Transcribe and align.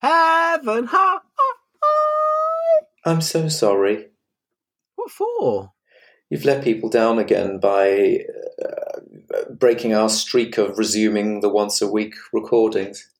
Heaven, 0.00 0.86
hi. 0.90 1.18
I'm 3.04 3.20
so 3.20 3.48
sorry. 3.48 4.06
What 4.96 5.10
for? 5.10 5.72
You've 6.30 6.44
let 6.44 6.62
people 6.62 6.88
down 6.90 7.18
again 7.18 7.58
by 7.58 8.18
uh, 8.62 9.00
breaking 9.58 9.94
our 9.94 10.08
streak 10.08 10.56
of 10.58 10.78
resuming 10.78 11.40
the 11.40 11.48
once 11.48 11.80
a 11.82 11.90
week 11.90 12.14
recordings. 12.32 13.10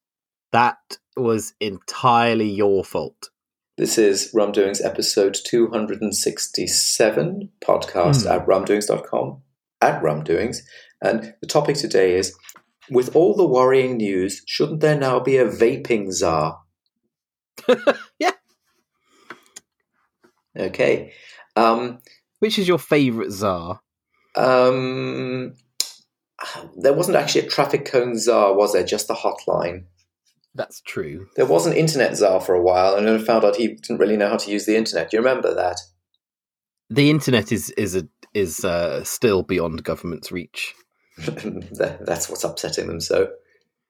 That 0.51 0.97
was 1.17 1.53
entirely 1.59 2.49
your 2.49 2.83
fault. 2.85 3.29
This 3.77 3.97
is 3.97 4.29
Rum 4.33 4.51
Doings 4.51 4.81
episode 4.81 5.37
267, 5.45 7.49
podcast 7.61 8.23
Hmm. 8.23 8.29
at 8.31 8.45
rumdoings.com, 8.45 9.41
at 9.81 10.01
rumdoings. 10.03 10.57
And 11.01 11.33
the 11.41 11.47
topic 11.47 11.77
today 11.77 12.15
is 12.15 12.35
with 12.91 13.15
all 13.15 13.35
the 13.35 13.47
worrying 13.47 13.97
news, 13.97 14.43
shouldn't 14.45 14.81
there 14.81 14.97
now 14.99 15.19
be 15.19 15.37
a 15.37 15.45
vaping 15.45 16.11
czar? 16.11 16.59
Yeah. 18.19 18.31
Okay. 20.57 21.13
Um, 21.55 21.99
Which 22.39 22.59
is 22.59 22.67
your 22.67 22.79
favourite 22.79 23.31
czar? 23.31 23.79
um, 24.35 25.53
there 26.77 26.93
wasn't 26.93 27.17
actually 27.17 27.41
a 27.41 27.49
traffic 27.49 27.85
cone 27.85 28.17
czar, 28.17 28.53
was 28.55 28.73
there? 28.73 28.83
Just 28.83 29.09
a 29.09 29.13
hotline. 29.13 29.83
That's 30.55 30.81
true. 30.81 31.27
There 31.35 31.45
was 31.45 31.65
an 31.67 31.73
internet 31.73 32.15
czar 32.17 32.39
for 32.41 32.55
a 32.55 32.61
while, 32.61 32.95
and 32.95 33.07
then 33.07 33.19
I 33.19 33.23
found 33.23 33.43
out 33.45 33.55
he 33.55 33.67
didn't 33.75 33.99
really 33.99 34.17
know 34.17 34.29
how 34.29 34.37
to 34.37 34.51
use 34.51 34.65
the 34.65 34.77
internet. 34.77 35.11
Do 35.11 35.17
you 35.17 35.23
remember 35.23 35.53
that? 35.53 35.79
The 36.89 37.09
internet 37.09 37.51
is 37.51 37.69
is 37.71 37.95
a 37.95 38.07
is 38.33 38.65
uh, 38.65 39.03
still 39.03 39.43
beyond 39.43 39.83
government's 39.83 40.31
reach. 40.31 40.73
That's 41.17 42.29
what's 42.29 42.43
upsetting 42.43 42.87
them 42.87 43.01
so. 43.01 43.31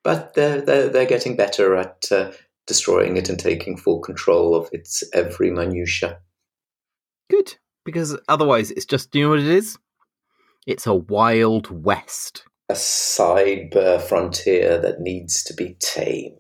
But 0.04 0.34
they're, 0.34 0.62
they're, 0.62 0.90
they're 0.90 1.06
getting 1.06 1.36
better 1.36 1.76
at 1.76 2.06
uh, 2.12 2.32
destroying 2.70 3.18
it 3.18 3.28
and 3.28 3.38
taking 3.38 3.76
full 3.76 4.00
control 4.00 4.56
of 4.56 4.70
its 4.72 5.04
every 5.14 5.50
minutia. 5.50 6.20
Good, 7.30 7.56
because 7.84 8.18
otherwise 8.30 8.72
it's 8.72 8.86
just 8.86 9.14
you 9.14 9.24
know 9.24 9.30
what 9.32 9.40
it 9.40 9.48
is? 9.48 9.78
It's 10.66 10.88
a 10.88 10.94
wild 10.94 11.84
west. 11.84 12.44
A 12.70 12.74
cyber 12.74 14.00
frontier 14.00 14.80
that 14.80 15.02
needs 15.02 15.44
to 15.46 15.54
be 15.56 15.76
tamed. 15.80 16.38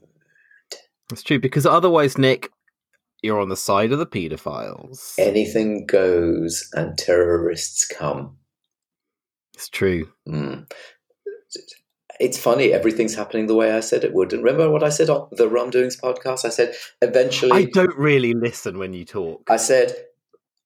That's 1.10 1.24
true 1.24 1.40
because 1.40 1.66
otherwise, 1.66 2.20
Nick, 2.20 2.52
you're 3.24 3.40
on 3.40 3.50
the 3.50 3.58
side 3.58 3.92
of 3.92 3.98
the 3.98 4.06
paedophiles. 4.06 5.16
Anything 5.18 5.88
goes 5.88 6.70
and 6.74 6.96
terrorists 6.96 7.88
come. 7.88 8.38
It's 9.56 9.68
true. 9.68 10.10
Mm. 10.28 10.72
It's 12.20 12.38
funny, 12.38 12.74
everything's 12.74 13.16
happening 13.16 13.48
the 13.48 13.56
way 13.56 13.72
I 13.72 13.80
said 13.80 14.04
it 14.04 14.14
would. 14.14 14.34
And 14.34 14.44
remember 14.44 14.70
what 14.70 14.84
I 14.84 14.90
said 14.90 15.10
on 15.10 15.28
the 15.32 15.48
Rum 15.48 15.70
Doings 15.70 15.98
podcast? 15.98 16.46
I 16.46 16.50
said, 16.50 16.76
eventually. 17.02 17.52
I 17.52 17.66
don't 17.66 17.98
really 17.98 18.34
listen 18.34 18.78
when 18.78 18.94
you 18.94 19.06
talk. 19.06 19.44
I 19.50 19.58
said, 19.58 19.96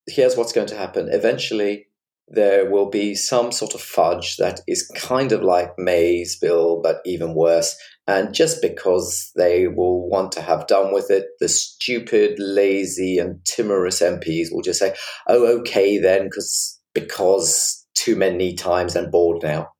here's 0.07 0.35
what's 0.35 0.53
going 0.53 0.67
to 0.67 0.77
happen. 0.77 1.09
Eventually, 1.11 1.87
there 2.27 2.69
will 2.69 2.89
be 2.89 3.13
some 3.13 3.51
sort 3.51 3.75
of 3.75 3.81
fudge 3.81 4.37
that 4.37 4.61
is 4.67 4.87
kind 4.95 5.31
of 5.31 5.43
like 5.43 5.77
May's 5.77 6.35
bill, 6.37 6.81
but 6.81 7.01
even 7.05 7.35
worse. 7.35 7.75
And 8.07 8.33
just 8.33 8.61
because 8.61 9.31
they 9.35 9.67
will 9.67 10.09
want 10.09 10.31
to 10.33 10.41
have 10.41 10.67
done 10.67 10.93
with 10.93 11.11
it, 11.11 11.27
the 11.39 11.47
stupid, 11.47 12.35
lazy, 12.39 13.19
and 13.19 13.43
timorous 13.45 14.01
MPs 14.01 14.47
will 14.51 14.61
just 14.61 14.79
say, 14.79 14.95
oh, 15.27 15.59
okay 15.59 15.99
then, 15.99 16.25
because 16.25 16.79
because 16.93 17.85
too 17.95 18.15
many 18.15 18.53
times 18.53 18.95
and 18.95 19.11
bored 19.11 19.43
now. 19.43 19.72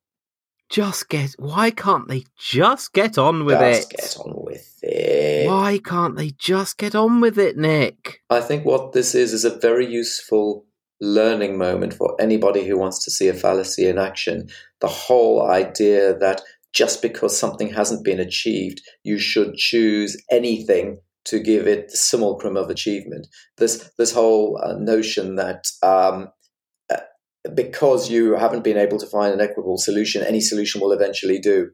Just 0.74 1.08
get. 1.08 1.36
Why 1.38 1.70
can't 1.70 2.08
they 2.08 2.24
just 2.36 2.92
get 2.92 3.16
on 3.16 3.44
with 3.44 3.60
just 3.60 3.92
it? 3.92 3.96
get 3.96 4.16
on 4.18 4.32
with 4.44 4.78
it. 4.82 5.48
Why 5.48 5.78
can't 5.78 6.16
they 6.16 6.30
just 6.30 6.78
get 6.78 6.96
on 6.96 7.20
with 7.20 7.38
it, 7.38 7.56
Nick? 7.56 8.22
I 8.28 8.40
think 8.40 8.64
what 8.64 8.92
this 8.92 9.14
is 9.14 9.32
is 9.32 9.44
a 9.44 9.56
very 9.56 9.86
useful 9.86 10.66
learning 11.00 11.58
moment 11.58 11.94
for 11.94 12.20
anybody 12.20 12.66
who 12.66 12.76
wants 12.76 13.04
to 13.04 13.12
see 13.12 13.28
a 13.28 13.34
fallacy 13.34 13.86
in 13.86 13.98
action. 13.98 14.48
The 14.80 14.88
whole 14.88 15.48
idea 15.48 16.18
that 16.18 16.42
just 16.72 17.02
because 17.02 17.38
something 17.38 17.72
hasn't 17.72 18.04
been 18.04 18.18
achieved, 18.18 18.80
you 19.04 19.16
should 19.20 19.54
choose 19.54 20.20
anything 20.28 20.98
to 21.26 21.38
give 21.38 21.68
it 21.68 21.90
the 21.90 21.96
simulacrum 21.96 22.56
of 22.56 22.68
achievement. 22.68 23.28
This 23.58 23.92
this 23.96 24.12
whole 24.12 24.60
uh, 24.60 24.74
notion 24.76 25.36
that 25.36 25.66
um, 25.84 26.30
because 27.54 28.10
you 28.10 28.36
haven't 28.36 28.64
been 28.64 28.76
able 28.78 28.98
to 28.98 29.06
find 29.06 29.32
an 29.34 29.40
equitable 29.40 29.76
solution, 29.78 30.22
any 30.22 30.40
solution 30.40 30.80
will 30.80 30.92
eventually 30.92 31.38
do. 31.38 31.70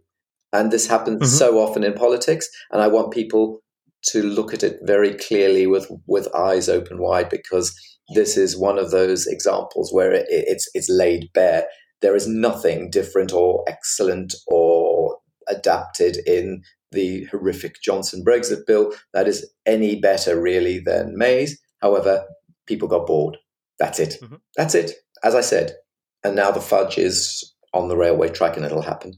And 0.52 0.70
this 0.72 0.88
happens 0.88 1.20
Mhm. 1.22 1.38
so 1.38 1.58
often 1.60 1.84
in 1.84 1.92
politics. 1.94 2.48
And 2.72 2.82
I 2.82 2.88
want 2.88 3.12
people 3.12 3.60
to 4.08 4.22
look 4.22 4.52
at 4.54 4.62
it 4.62 4.78
very 4.82 5.14
clearly 5.14 5.66
with 5.66 5.90
with 6.06 6.34
eyes 6.34 6.68
open 6.68 6.98
wide 6.98 7.28
because 7.28 7.72
this 8.14 8.36
is 8.36 8.58
one 8.58 8.78
of 8.78 8.90
those 8.90 9.26
examples 9.26 9.92
where 9.92 10.12
it, 10.12 10.26
it's 10.28 10.68
it's 10.74 10.88
laid 10.88 11.28
bare. 11.34 11.66
There 12.00 12.16
is 12.16 12.26
nothing 12.26 12.90
different 12.90 13.32
or 13.32 13.62
excellent 13.68 14.34
or 14.48 15.18
adapted 15.48 16.16
in 16.26 16.62
the 16.92 17.24
horrific 17.30 17.74
Johnson 17.84 18.24
Brexit 18.26 18.66
bill 18.66 18.92
that 19.12 19.28
is 19.28 19.48
any 19.66 20.00
better 20.00 20.40
really 20.40 20.80
than 20.80 21.12
May's. 21.16 21.60
However, 21.80 22.24
people 22.66 22.88
got 22.88 23.06
bored. 23.06 23.36
That's 23.78 24.00
it. 24.00 24.18
Mhm. 24.20 24.40
That's 24.56 24.74
it. 24.74 24.92
As 25.22 25.34
I 25.34 25.40
said, 25.40 25.76
and 26.24 26.36
now 26.36 26.50
the 26.50 26.60
fudge 26.60 26.98
is 26.98 27.54
on 27.72 27.88
the 27.88 27.96
railway 27.96 28.28
track 28.28 28.56
and 28.56 28.64
it'll 28.64 28.82
happen. 28.82 29.14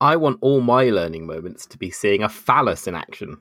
I 0.00 0.16
want 0.16 0.38
all 0.42 0.60
my 0.60 0.84
learning 0.84 1.26
moments 1.26 1.66
to 1.66 1.78
be 1.78 1.90
seeing 1.90 2.22
a 2.22 2.28
phallus 2.28 2.86
in 2.86 2.94
action. 2.94 3.38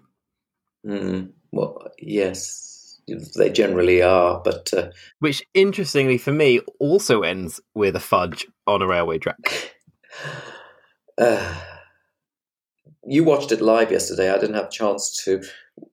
Mm, 0.86 1.32
well, 1.52 1.84
yes, 2.00 3.02
they 3.36 3.50
generally 3.50 4.02
are, 4.02 4.42
but 4.44 4.74
uh, 4.74 4.90
Which, 5.20 5.44
interestingly 5.54 6.18
for 6.18 6.32
me, 6.32 6.62
also 6.80 7.22
ends 7.22 7.60
with 7.74 7.96
a 7.96 8.00
fudge 8.00 8.48
on 8.68 8.82
a 8.82 8.88
railway 8.88 9.18
track. 9.18 9.76
uh, 11.18 11.56
you 13.06 13.24
watched 13.24 13.52
it 13.52 13.62
live 13.62 13.92
yesterday. 13.92 14.32
I 14.32 14.38
didn't 14.38 14.56
have 14.56 14.68
a 14.68 14.72
chance 14.72 15.24
to. 15.26 15.42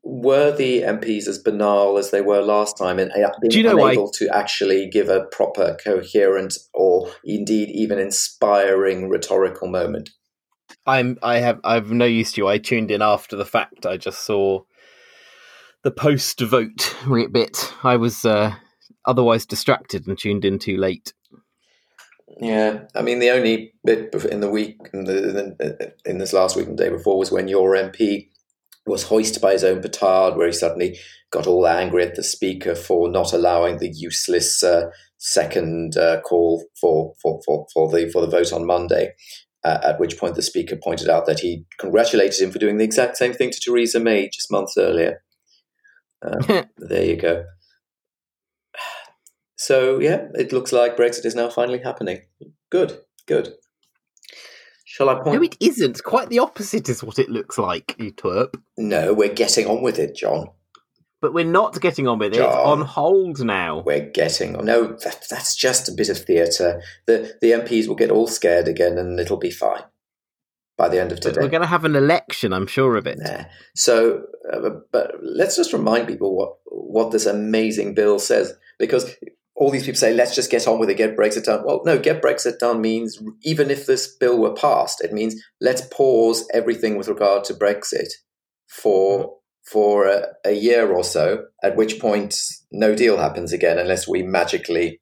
Were 0.02 0.54
the 0.54 0.82
MPs 0.82 1.26
as 1.28 1.38
banal 1.38 1.98
as 1.98 2.10
they 2.10 2.20
were 2.20 2.40
last 2.40 2.78
time 2.78 2.98
and 2.98 3.10
uh, 3.12 3.30
being 3.40 3.50
Do 3.50 3.58
you 3.58 3.64
know 3.64 3.76
why- 3.76 3.92
unable 3.92 4.10
to 4.12 4.28
actually 4.34 4.88
give 4.88 5.08
a 5.08 5.24
proper, 5.32 5.76
coherent, 5.82 6.56
or 6.72 7.10
indeed 7.24 7.70
even 7.70 7.98
inspiring 7.98 9.08
rhetorical 9.08 9.68
moment? 9.68 10.10
I'm 10.86 11.18
I 11.22 11.38
have 11.38 11.60
I've 11.64 11.90
no 11.90 12.04
use 12.04 12.32
to 12.32 12.42
you. 12.42 12.48
I 12.48 12.58
tuned 12.58 12.90
in 12.90 13.02
after 13.02 13.36
the 13.36 13.44
fact. 13.44 13.86
I 13.86 13.96
just 13.96 14.24
saw 14.24 14.62
the 15.82 15.90
post 15.90 16.40
vote 16.40 16.94
bit. 17.32 17.72
I 17.82 17.96
was 17.96 18.24
uh, 18.24 18.54
otherwise 19.04 19.46
distracted 19.46 20.06
and 20.06 20.18
tuned 20.18 20.44
in 20.44 20.58
too 20.58 20.76
late. 20.76 21.12
Yeah, 22.40 22.84
I 22.94 23.02
mean 23.02 23.20
the 23.20 23.30
only 23.30 23.72
bit 23.84 24.14
in 24.30 24.40
the 24.40 24.50
week 24.50 24.76
in, 24.92 25.04
the, 25.04 25.94
in 26.04 26.18
this 26.18 26.32
last 26.32 26.56
week 26.56 26.66
and 26.66 26.78
the 26.78 26.84
day 26.84 26.90
before 26.90 27.18
was 27.18 27.30
when 27.32 27.48
your 27.48 27.74
MP 27.74 28.28
was 28.86 29.04
hoisted 29.04 29.42
by 29.42 29.52
his 29.52 29.64
own 29.64 29.82
petard, 29.82 30.36
where 30.36 30.46
he 30.46 30.52
suddenly 30.52 30.98
got 31.30 31.46
all 31.46 31.66
angry 31.66 32.04
at 32.04 32.14
the 32.14 32.22
speaker 32.22 32.74
for 32.74 33.10
not 33.10 33.32
allowing 33.32 33.78
the 33.78 33.90
useless 33.90 34.62
uh, 34.62 34.90
second 35.18 35.96
uh, 35.96 36.20
call 36.20 36.64
for, 36.80 37.14
for, 37.20 37.40
for, 37.44 37.66
for 37.72 37.90
the 37.90 38.08
for 38.10 38.20
the 38.20 38.30
vote 38.30 38.52
on 38.52 38.66
Monday. 38.66 39.12
Uh, 39.64 39.80
at 39.82 39.98
which 39.98 40.16
point 40.16 40.36
the 40.36 40.42
speaker 40.42 40.76
pointed 40.76 41.08
out 41.08 41.26
that 41.26 41.40
he 41.40 41.66
congratulated 41.78 42.40
him 42.40 42.52
for 42.52 42.60
doing 42.60 42.76
the 42.76 42.84
exact 42.84 43.16
same 43.16 43.32
thing 43.32 43.50
to 43.50 43.58
Theresa 43.60 43.98
May 43.98 44.28
just 44.28 44.48
months 44.48 44.74
earlier. 44.78 45.24
Uh, 46.24 46.64
there 46.76 47.04
you 47.04 47.16
go. 47.16 47.44
So 49.56 49.98
yeah, 49.98 50.28
it 50.34 50.52
looks 50.52 50.72
like 50.72 50.96
Brexit 50.96 51.24
is 51.24 51.34
now 51.34 51.48
finally 51.48 51.80
happening. 51.82 52.20
Good, 52.70 53.00
good. 53.26 53.54
Shall 54.96 55.10
I 55.10 55.16
point? 55.16 55.36
no, 55.36 55.42
it 55.42 55.58
isn't. 55.60 56.02
Quite 56.04 56.30
the 56.30 56.38
opposite 56.38 56.88
is 56.88 57.04
what 57.04 57.18
it 57.18 57.28
looks 57.28 57.58
like. 57.58 57.94
You 57.98 58.12
twerp. 58.12 58.54
No, 58.78 59.12
we're 59.12 59.34
getting 59.34 59.66
on 59.66 59.82
with 59.82 59.98
it, 59.98 60.16
John. 60.16 60.48
But 61.20 61.34
we're 61.34 61.44
not 61.44 61.78
getting 61.82 62.08
on 62.08 62.18
with 62.18 62.32
it. 62.32 62.38
It's 62.38 62.56
on 62.56 62.80
hold 62.80 63.44
now. 63.44 63.82
We're 63.84 64.08
getting 64.08 64.56
on. 64.56 64.64
No, 64.64 64.86
that, 64.86 65.26
that's 65.28 65.54
just 65.54 65.90
a 65.90 65.92
bit 65.92 66.08
of 66.08 66.16
theatre. 66.16 66.80
The 67.06 67.36
the 67.42 67.50
MPs 67.50 67.88
will 67.88 67.94
get 67.94 68.10
all 68.10 68.26
scared 68.26 68.68
again, 68.68 68.96
and 68.96 69.20
it'll 69.20 69.36
be 69.36 69.50
fine 69.50 69.82
by 70.78 70.88
the 70.88 70.98
end 70.98 71.12
of 71.12 71.18
But 71.18 71.34
today. 71.34 71.40
We're 71.42 71.50
going 71.50 71.60
to 71.60 71.68
have 71.68 71.84
an 71.84 71.94
election. 71.94 72.54
I'm 72.54 72.66
sure 72.66 72.96
of 72.96 73.06
it. 73.06 73.18
Nah. 73.18 73.44
So, 73.74 74.22
uh, 74.50 74.70
but 74.92 75.12
let's 75.22 75.56
just 75.56 75.74
remind 75.74 76.08
people 76.08 76.34
what 76.34 76.54
what 76.64 77.10
this 77.10 77.26
amazing 77.26 77.92
bill 77.92 78.18
says, 78.18 78.54
because 78.78 79.14
all 79.56 79.70
these 79.70 79.84
people 79.84 79.98
say, 79.98 80.12
"Let's 80.12 80.34
just 80.34 80.50
get 80.50 80.68
on 80.68 80.78
with 80.78 80.90
it, 80.90 80.96
get 80.96 81.16
Brexit 81.16 81.44
done." 81.44 81.64
Well, 81.64 81.82
no, 81.84 81.98
get 81.98 82.22
Brexit 82.22 82.58
done 82.58 82.80
means 82.80 83.20
even 83.42 83.70
if 83.70 83.86
this 83.86 84.06
bill 84.06 84.38
were 84.38 84.54
passed, 84.54 85.02
it 85.02 85.12
means 85.12 85.42
let's 85.60 85.82
pause 85.90 86.46
everything 86.52 86.96
with 86.96 87.08
regard 87.08 87.44
to 87.44 87.54
Brexit 87.54 88.12
for 88.68 89.20
mm-hmm. 89.20 89.30
for 89.64 90.06
a, 90.06 90.26
a 90.44 90.52
year 90.52 90.92
or 90.92 91.02
so. 91.02 91.46
At 91.62 91.76
which 91.76 91.98
point, 91.98 92.36
no 92.70 92.94
deal 92.94 93.18
happens 93.18 93.52
again 93.52 93.78
unless 93.78 94.06
we 94.06 94.22
magically 94.22 95.00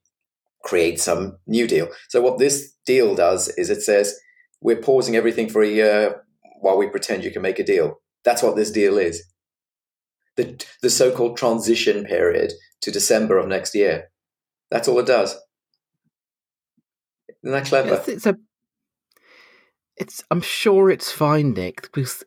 create 0.63 0.99
some 0.99 1.37
new 1.45 1.67
deal. 1.67 1.87
So, 2.09 2.21
what 2.21 2.39
this 2.39 2.73
deal 2.85 3.15
does 3.15 3.49
is 3.57 3.69
it 3.69 3.81
says 3.81 4.19
we're 4.61 4.81
pausing 4.81 5.15
everything 5.15 5.49
for 5.49 5.61
a 5.61 5.69
year 5.69 6.23
while 6.59 6.77
we 6.77 6.87
pretend 6.87 7.23
you 7.23 7.31
can 7.31 7.41
make 7.41 7.59
a 7.59 7.63
deal. 7.63 8.01
That's 8.23 8.41
what 8.41 8.55
this 8.55 8.71
deal 8.71 8.97
is. 8.97 9.23
The, 10.35 10.65
the 10.81 10.89
so 10.89 11.11
called 11.11 11.37
transition 11.37 12.03
period 12.03 12.51
to 12.81 12.91
December 12.91 13.37
of 13.37 13.47
next 13.47 13.75
year. 13.75 14.09
That's 14.71 14.87
all 14.87 14.99
it 14.99 15.05
does. 15.05 15.35
Isn't 17.43 17.53
that 17.53 17.65
clever? 17.65 17.95
It's, 17.95 18.07
it's 18.07 18.25
a. 18.25 18.35
It's. 19.97 20.23
I'm 20.31 20.41
sure 20.41 20.89
it's 20.89 21.11
fine, 21.11 21.53
Nick, 21.53 21.83
because 21.93 22.23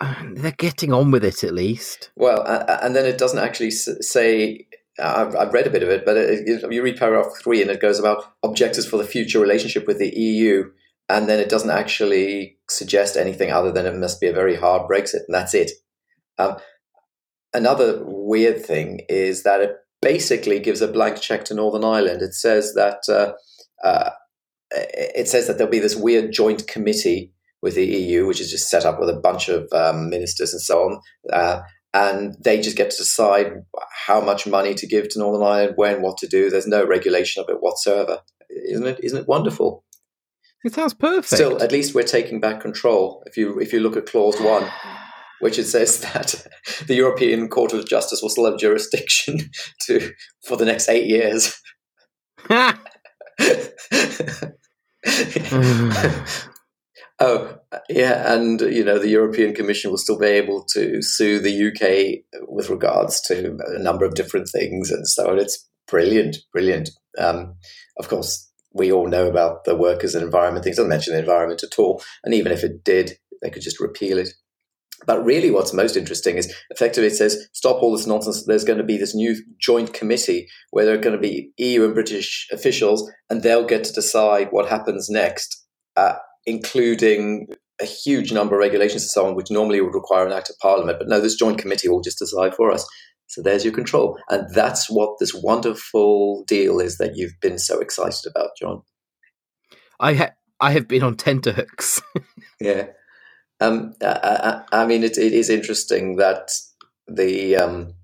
uh, 0.00 0.14
they're 0.34 0.52
getting 0.52 0.92
on 0.92 1.10
with 1.10 1.24
it 1.24 1.42
at 1.42 1.54
least. 1.54 2.10
Well, 2.16 2.42
and 2.46 2.94
then 2.94 3.06
it 3.06 3.18
doesn't 3.18 3.38
actually 3.38 3.70
say. 3.70 4.66
I've, 5.00 5.36
I've 5.36 5.52
read 5.52 5.68
a 5.68 5.70
bit 5.70 5.84
of 5.84 5.88
it, 5.90 6.04
but 6.04 6.16
it, 6.16 6.72
you 6.72 6.82
read 6.82 6.98
paragraph 6.98 7.32
three, 7.40 7.62
and 7.62 7.70
it 7.70 7.80
goes 7.80 8.00
about 8.00 8.24
objectives 8.42 8.86
for 8.86 8.96
the 8.96 9.04
future 9.04 9.38
relationship 9.38 9.86
with 9.86 9.98
the 9.98 10.08
EU, 10.08 10.70
and 11.08 11.28
then 11.28 11.38
it 11.38 11.48
doesn't 11.48 11.70
actually 11.70 12.58
suggest 12.68 13.16
anything 13.16 13.52
other 13.52 13.70
than 13.70 13.86
it 13.86 13.94
must 13.94 14.20
be 14.20 14.26
a 14.26 14.32
very 14.32 14.56
hard 14.56 14.90
Brexit, 14.90 15.20
and 15.28 15.34
that's 15.34 15.54
it. 15.54 15.70
Um, 16.36 16.56
another 17.54 18.02
weird 18.04 18.64
thing 18.64 19.00
is 19.08 19.44
that 19.44 19.60
it 19.60 19.76
basically 20.00 20.60
gives 20.60 20.80
a 20.80 20.88
blank 20.88 21.20
check 21.20 21.44
to 21.46 21.54
Northern 21.54 21.84
Ireland. 21.84 22.22
It 22.22 22.34
says 22.34 22.74
that 22.74 23.02
uh, 23.08 23.32
uh, 23.86 24.10
it 24.70 25.28
says 25.28 25.46
that 25.46 25.58
there'll 25.58 25.70
be 25.70 25.78
this 25.78 25.96
weird 25.96 26.32
joint 26.32 26.66
committee 26.66 27.32
with 27.62 27.74
the 27.74 27.86
EU, 27.86 28.26
which 28.26 28.40
is 28.40 28.50
just 28.50 28.68
set 28.68 28.84
up 28.84 29.00
with 29.00 29.08
a 29.08 29.20
bunch 29.20 29.48
of 29.48 29.68
um, 29.72 30.08
ministers 30.10 30.52
and 30.52 30.62
so 30.62 30.82
on, 30.82 31.00
uh, 31.32 31.60
and 31.92 32.36
they 32.44 32.60
just 32.60 32.76
get 32.76 32.90
to 32.90 32.96
decide 32.98 33.52
how 34.06 34.20
much 34.20 34.46
money 34.46 34.74
to 34.74 34.86
give 34.86 35.08
to 35.08 35.18
Northern 35.18 35.46
Ireland, 35.46 35.72
when, 35.76 36.02
what 36.02 36.18
to 36.18 36.28
do. 36.28 36.50
There's 36.50 36.66
no 36.66 36.86
regulation 36.86 37.42
of 37.42 37.48
it 37.48 37.60
whatsoever. 37.60 38.20
Isn't 38.50 38.86
it? 38.86 39.00
Isn't 39.02 39.18
it 39.18 39.28
wonderful? 39.28 39.84
It 40.64 40.74
sounds 40.74 40.94
perfect. 40.94 41.28
Still, 41.28 41.62
at 41.62 41.72
least 41.72 41.94
we're 41.94 42.02
taking 42.02 42.40
back 42.40 42.60
control. 42.60 43.22
If 43.26 43.36
you 43.36 43.58
if 43.58 43.72
you 43.72 43.80
look 43.80 43.96
at 43.96 44.06
clause 44.06 44.40
one, 44.40 44.68
which 45.40 45.58
it 45.58 45.64
says 45.64 46.00
that 46.00 46.46
the 46.86 46.94
European 46.94 47.48
Court 47.48 47.72
of 47.72 47.88
Justice 47.88 48.20
will 48.22 48.30
still 48.30 48.50
have 48.50 48.58
jurisdiction 48.58 49.38
to 49.82 50.12
for 50.46 50.56
the 50.56 50.64
next 50.64 50.88
eight 50.88 51.06
years. 51.06 51.60
oh, 57.20 57.58
yeah, 57.88 58.34
and 58.34 58.60
you 58.60 58.84
know 58.84 58.98
the 58.98 59.08
European 59.08 59.54
Commission 59.54 59.90
will 59.90 59.98
still 59.98 60.18
be 60.18 60.26
able 60.26 60.64
to 60.72 61.02
sue 61.02 61.40
the 61.40 61.68
UK 61.68 62.24
with 62.48 62.70
regards 62.70 63.20
to 63.22 63.56
a 63.66 63.78
number 63.78 64.04
of 64.04 64.14
different 64.14 64.48
things 64.48 64.90
and 64.90 65.06
so 65.06 65.30
on. 65.30 65.38
It's 65.38 65.68
brilliant, 65.86 66.38
brilliant. 66.52 66.90
Um, 67.18 67.54
of 67.98 68.08
course, 68.08 68.50
we 68.72 68.92
all 68.92 69.08
know 69.08 69.26
about 69.26 69.64
the 69.64 69.76
workers 69.76 70.14
and 70.14 70.24
environment 70.24 70.64
things. 70.64 70.76
It 70.76 70.80
doesn't 70.80 70.90
mention 70.90 71.14
the 71.14 71.20
environment 71.20 71.62
at 71.62 71.78
all, 71.78 72.02
and 72.24 72.34
even 72.34 72.52
if 72.52 72.64
it 72.64 72.84
did, 72.84 73.18
they 73.42 73.50
could 73.50 73.62
just 73.62 73.80
repeal 73.80 74.18
it. 74.18 74.30
But 75.06 75.24
really, 75.24 75.50
what's 75.50 75.72
most 75.72 75.96
interesting 75.96 76.36
is 76.36 76.52
effectively 76.70 77.08
it 77.08 77.16
says, 77.16 77.48
stop 77.52 77.82
all 77.82 77.96
this 77.96 78.06
nonsense. 78.06 78.44
There's 78.44 78.64
going 78.64 78.78
to 78.78 78.84
be 78.84 78.96
this 78.96 79.14
new 79.14 79.36
joint 79.60 79.94
committee 79.94 80.48
where 80.70 80.84
there 80.84 80.94
are 80.94 81.00
going 81.00 81.16
to 81.16 81.22
be 81.22 81.50
EU 81.56 81.84
and 81.84 81.94
British 81.94 82.48
officials, 82.52 83.10
and 83.30 83.42
they'll 83.42 83.66
get 83.66 83.84
to 83.84 83.92
decide 83.92 84.48
what 84.50 84.68
happens 84.68 85.08
next, 85.08 85.64
uh, 85.96 86.14
including 86.46 87.46
a 87.80 87.84
huge 87.84 88.32
number 88.32 88.56
of 88.56 88.60
regulations 88.60 89.02
and 89.02 89.10
so 89.10 89.26
on, 89.26 89.36
which 89.36 89.50
normally 89.50 89.80
would 89.80 89.94
require 89.94 90.26
an 90.26 90.32
act 90.32 90.50
of 90.50 90.56
parliament. 90.60 90.98
But 90.98 91.08
no, 91.08 91.20
this 91.20 91.36
joint 91.36 91.58
committee 91.58 91.88
will 91.88 92.00
just 92.00 92.18
decide 92.18 92.54
for 92.54 92.72
us. 92.72 92.86
So 93.28 93.42
there's 93.42 93.64
your 93.64 93.74
control. 93.74 94.18
And 94.30 94.52
that's 94.54 94.90
what 94.90 95.18
this 95.20 95.34
wonderful 95.34 96.44
deal 96.46 96.80
is 96.80 96.98
that 96.98 97.12
you've 97.14 97.38
been 97.40 97.58
so 97.58 97.78
excited 97.78 98.24
about, 98.28 98.50
John. 98.60 98.82
I, 100.00 100.14
ha- 100.14 100.34
I 100.60 100.72
have 100.72 100.88
been 100.88 101.02
on 101.02 101.16
tenterhooks. 101.16 102.00
yeah. 102.60 102.86
Um, 103.60 103.94
I, 104.02 104.62
I, 104.72 104.82
I, 104.82 104.86
mean, 104.86 105.02
it, 105.02 105.18
it 105.18 105.32
is 105.32 105.50
interesting 105.50 106.16
that 106.16 106.52
the 107.06 107.56
um, 107.56 107.94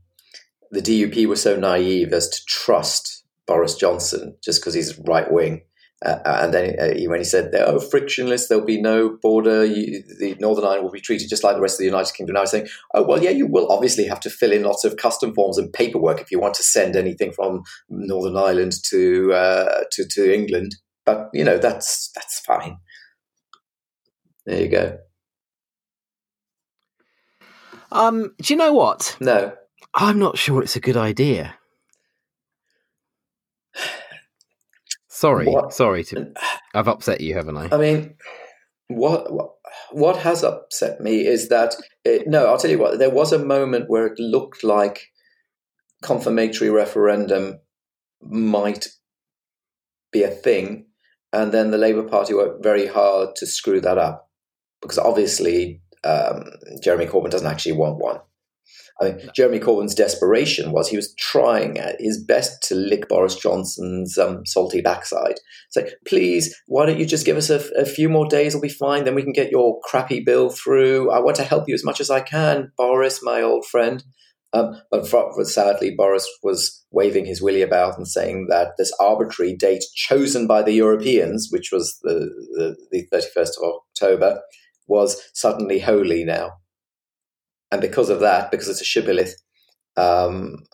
the 0.71 0.81
DUP 0.81 1.27
was 1.27 1.43
so 1.43 1.57
naive 1.57 2.13
as 2.13 2.29
to 2.29 2.45
trust 2.47 3.25
Boris 3.47 3.77
Johnson 3.77 4.37
just 4.43 4.61
because 4.61 4.75
he's 4.75 4.99
right 4.99 5.31
wing. 5.31 5.63
Uh, 6.05 6.19
and 6.25 6.53
then 6.53 6.77
uh, 6.79 7.09
when 7.09 7.21
he 7.21 7.25
said, 7.25 7.55
"Oh, 7.55 7.79
frictionless, 7.79 8.49
there'll 8.49 8.65
be 8.65 8.81
no 8.81 9.17
border. 9.23 9.65
You, 9.65 10.03
the 10.19 10.35
Northern 10.39 10.65
Ireland 10.65 10.85
will 10.85 10.91
be 10.91 11.01
treated 11.01 11.31
just 11.31 11.45
like 11.45 11.55
the 11.55 11.63
rest 11.63 11.77
of 11.77 11.79
the 11.79 11.87
United 11.87 12.13
Kingdom." 12.15 12.35
Now, 12.35 12.43
was 12.43 12.51
saying, 12.51 12.69
"Oh, 12.93 13.05
well, 13.05 13.23
yeah, 13.23 13.31
you 13.31 13.47
will 13.47 13.71
obviously 13.73 14.07
have 14.07 14.21
to 14.21 14.31
fill 14.31 14.53
in 14.53 14.65
lots 14.65 14.85
of 14.85 14.97
custom 14.97 15.35
forms 15.35 15.57
and 15.57 15.73
paperwork 15.73 16.21
if 16.21 16.31
you 16.31 16.39
want 16.39 16.55
to 16.55 16.63
send 16.63 16.95
anything 16.95 17.33
from 17.33 17.63
Northern 17.89 18.37
Ireland 18.37 18.75
to 18.91 19.33
uh, 19.33 19.85
to 19.93 20.05
to 20.07 20.35
England." 20.35 20.77
But 21.07 21.31
you 21.33 21.45
know, 21.45 21.57
that's 21.57 22.11
that's 22.15 22.41
fine. 22.41 22.79
There 24.45 24.61
you 24.61 24.69
go. 24.69 24.99
Um, 27.95 28.35
do 28.43 28.53
you 28.53 28.59
know 28.59 28.73
what? 28.73 29.17
No. 29.21 29.55
I'm 29.95 30.19
not 30.19 30.37
sure 30.37 30.63
it's 30.63 30.77
a 30.77 30.81
good 30.81 30.97
idea. 30.97 31.55
Sorry, 35.09 35.47
what? 35.47 35.73
sorry 35.73 36.03
to. 36.05 36.33
I've 36.75 36.89
upset 36.89 37.21
you, 37.21 37.35
haven't 37.35 37.57
I? 37.57 37.69
I 37.71 37.79
mean, 37.79 38.17
what 38.89 39.31
what 39.93 40.17
has 40.19 40.43
upset 40.43 41.01
me 41.01 41.25
is 41.25 41.49
that 41.51 41.77
it, 42.05 42.27
no, 42.27 42.47
I'll 42.47 42.59
tell 42.59 42.71
you 42.71 42.79
what. 42.79 42.99
There 42.99 43.11
was 43.11 43.33
a 43.33 43.39
moment 43.39 43.89
where 43.89 44.07
it 44.07 44.19
looked 44.19 44.65
like 44.65 45.13
confirmatory 46.03 46.69
referendum 46.69 47.61
might 48.21 48.89
be 50.13 50.25
a 50.25 50.31
thing, 50.31 50.87
and 51.33 51.53
then 51.53 51.71
the 51.71 51.79
Labour 51.79 52.03
Party 52.03 52.35
worked 52.35 52.65
very 52.65 52.89
hard 52.89 53.37
to 53.37 53.47
screw 53.47 53.81
that 53.83 53.99
up 53.99 54.29
because 54.83 54.99
obviously 54.99 55.81
um, 56.05 56.45
Jeremy 56.83 57.07
Corbyn 57.07 57.31
doesn't 57.31 57.47
actually 57.47 57.73
want 57.73 57.99
one. 57.99 58.21
I 59.01 59.07
mean, 59.07 59.31
Jeremy 59.35 59.59
Corbyn's 59.59 59.95
desperation 59.95 60.71
was 60.71 60.89
he 60.89 60.97
was 60.97 61.15
trying 61.17 61.79
his 61.99 62.23
best 62.23 62.63
to 62.69 62.77
lick 62.77 63.09
Boris 63.09 63.35
Johnson's 63.35 64.17
um, 64.17 64.47
salty 64.47 64.81
backside. 64.81 65.35
So, 65.71 65.85
please, 66.07 66.55
why 66.67 66.87
don't 66.87 67.01
you 67.01 67.07
just 67.07 67.27
give 67.27 67.37
us 67.37 67.51
a, 67.51 67.57
a, 67.77 67.85
few 67.85 68.09
more 68.09 68.29
days? 68.29 68.55
We'll 68.55 68.63
be 68.63 68.69
fine. 68.69 69.05
Then 69.05 69.17
we 69.17 69.25
can 69.25 69.33
get 69.33 69.51
your 69.51 69.81
crappy 69.83 70.21
bill 70.21 70.49
through. 70.49 71.11
I 71.11 71.19
want 71.19 71.37
to 71.37 71.43
help 71.43 71.65
you 71.67 71.75
as 71.75 71.85
much 71.85 72.01
as 72.01 72.09
I 72.09 72.21
can, 72.21 72.71
Boris, 72.77 73.21
my 73.23 73.43
old 73.43 73.67
friend. 73.67 74.05
Um, 74.53 74.81
but 74.93 75.05
sadly, 75.49 75.93
Boris 75.97 76.29
was 76.45 76.85
waving 76.93 77.27
his 77.27 77.43
willy 77.43 77.63
about 77.63 77.97
and 77.97 78.07
saying 78.07 78.47
that 78.51 78.75
this 78.79 78.93
arbitrary 79.01 79.57
date 79.57 79.83
chosen 79.97 80.47
by 80.47 80.63
the 80.63 80.73
Europeans, 80.73 81.49
which 81.51 81.73
was 81.73 81.99
the, 82.05 82.31
the, 82.53 82.77
the 82.93 83.09
31st 83.13 83.59
of 83.61 83.75
October, 83.91 84.41
was 84.87 85.21
suddenly 85.33 85.81
holy 85.81 86.25
now. 86.25 86.53
And 87.71 87.81
because 87.81 88.11
of 88.11 88.21
that, 88.21 88.51
because 88.51 88.69
it's 88.69 88.81
a 88.81 88.85
shibboleth, 88.85 89.37
um, 89.97 90.65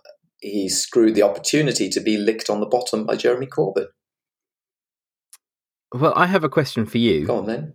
he 0.40 0.68
screwed 0.68 1.14
the 1.14 1.22
opportunity 1.22 1.88
to 1.88 2.00
be 2.00 2.16
licked 2.16 2.50
on 2.50 2.60
the 2.60 2.66
bottom 2.66 3.04
by 3.04 3.16
Jeremy 3.16 3.46
Corbyn. 3.46 3.86
Well, 5.92 6.12
I 6.16 6.26
have 6.26 6.44
a 6.44 6.48
question 6.48 6.86
for 6.86 6.98
you. 6.98 7.26
Go 7.26 7.38
on 7.38 7.46
then. 7.46 7.74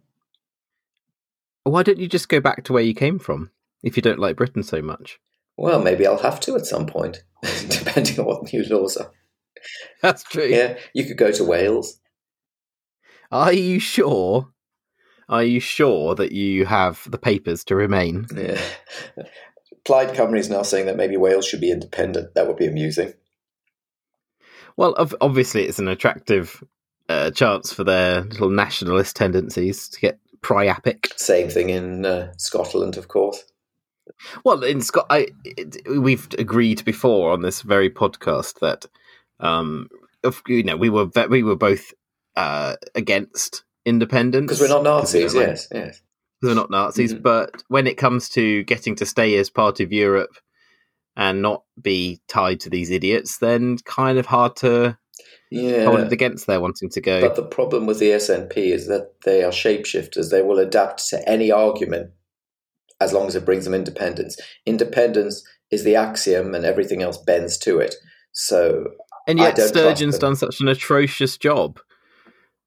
Why 1.64 1.84
don't 1.84 2.00
you 2.00 2.08
just 2.08 2.30
go 2.30 2.40
back 2.40 2.64
to 2.66 2.74
where 2.74 2.84
you 2.84 2.94
came 2.94 3.20
from 3.20 3.52
if 3.84 3.98
you 3.98 4.02
don't 4.02 4.20
like 4.20 4.38
Britain 4.38 4.64
so 4.64 4.82
much? 4.82 5.20
Well, 5.58 5.82
maybe 5.82 6.06
I'll 6.06 6.18
have 6.18 6.40
to 6.42 6.56
at 6.56 6.66
some 6.66 6.86
point, 6.86 7.24
depending 7.70 8.20
on 8.20 8.26
what 8.26 8.54
new 8.54 8.64
laws 8.66 8.98
are. 8.98 9.12
That's 10.02 10.24
true. 10.24 10.46
Yeah, 10.46 10.78
you 10.94 11.06
could 11.06 11.18
go 11.18 11.32
to 11.32 11.44
Wales. 11.44 12.00
Are 13.32 13.54
you 13.54 13.80
sure 13.80 14.54
are 15.30 15.44
you 15.44 15.60
sure 15.60 16.16
that 16.16 16.32
you 16.32 16.66
have 16.66 17.10
the 17.10 17.18
papers 17.18 17.64
to 17.66 17.76
remain? 17.76 18.28
Yeah. 18.36 18.62
Plaid 19.86 20.16
Cymru 20.16 20.40
is 20.40 20.50
now 20.50 20.64
saying 20.64 20.88
that 20.88 20.98
maybe 20.98 21.18
Wales 21.18 21.46
should 21.46 21.62
be 21.62 21.72
independent. 21.72 22.34
That 22.34 22.48
would 22.48 22.58
be 22.58 22.68
amusing. 22.68 23.14
Well, 24.78 24.96
obviously, 25.22 25.64
it's 25.64 25.80
an 25.80 25.88
attractive 25.88 26.64
uh, 27.08 27.32
chance 27.32 27.72
for 27.72 27.84
their 27.84 28.22
little 28.22 28.50
nationalist 28.50 29.16
tendencies 29.16 29.88
to 29.90 30.00
get 30.00 30.20
priapic. 30.42 31.18
Same 31.18 31.50
thing 31.50 31.70
in 31.70 32.06
uh, 32.06 32.34
Scotland, 32.38 32.98
of 32.98 33.08
course. 33.08 33.44
Well, 34.44 34.64
in 34.64 34.82
Scot, 34.82 35.08
I, 35.10 35.28
it, 35.44 35.78
we've 35.88 36.28
agreed 36.38 36.84
before 36.86 37.32
on 37.32 37.42
this 37.42 37.62
very 37.62 37.90
podcast 37.90 38.60
that, 38.60 38.86
um, 39.40 39.90
you 40.48 40.64
know, 40.64 40.78
we 40.78 40.90
were 40.90 41.10
we 41.30 41.44
were 41.44 41.56
both 41.56 41.94
uh, 42.36 42.76
against 42.96 43.65
independence 43.86 44.48
because 44.48 44.62
we're 44.62 44.68
not 44.68 44.84
Nazis. 44.84 45.34
We're 45.34 45.48
yes, 45.48 45.68
like, 45.72 45.84
yes, 45.84 46.02
we're 46.42 46.56
not 46.56 46.70
Nazis. 46.70 47.14
Mm-hmm. 47.14 47.24
But 47.24 47.64
when 47.68 47.88
it 47.88 47.98
comes 47.98 48.30
to 48.30 48.64
getting 48.64 48.96
to 48.96 49.06
stay 49.06 49.38
as 49.38 49.50
part 49.50 49.80
of 49.80 49.94
Europe 49.94 50.36
and 51.16 51.42
not 51.42 51.64
be 51.82 52.22
tied 52.28 52.60
to 52.62 52.70
these 52.70 52.90
idiots, 52.90 53.38
then 53.38 53.78
kind 53.86 54.18
of 54.18 54.26
hard 54.26 54.56
to 54.58 54.98
yeah. 55.50 55.86
hold 55.86 56.02
it 56.02 56.12
against 56.12 56.48
their 56.48 56.60
wanting 56.60 56.90
to 56.90 57.02
go. 57.02 57.22
But 57.22 57.36
the 57.36 57.44
problem 57.44 57.86
with 57.86 58.00
the 58.00 58.12
SNP 58.12 58.58
is 58.58 58.88
that 58.88 59.22
they 59.24 59.44
are 59.44 59.52
shapeshifters. 59.52 60.30
They 60.30 60.42
will 60.42 60.60
adapt 60.60 61.08
to 61.10 61.28
any 61.30 61.52
argument 61.52 62.12
as 63.00 63.14
long 63.14 63.28
as 63.28 63.36
it 63.36 63.46
brings 63.46 63.66
them 63.66 63.74
independence. 63.74 64.38
Independence 64.66 65.44
is 65.72 65.84
the 65.84 65.96
axiom, 65.96 66.54
and 66.54 66.66
everything 66.66 67.02
else 67.02 67.18
bends 67.18 67.58
to 67.60 67.80
it. 67.80 67.96
So, 68.32 68.92
and 69.28 69.40
yet 69.40 69.58
Sturgeon's 69.58 70.20
done 70.20 70.36
such 70.36 70.60
an 70.62 70.68
atrocious 70.68 71.38
job 71.38 71.80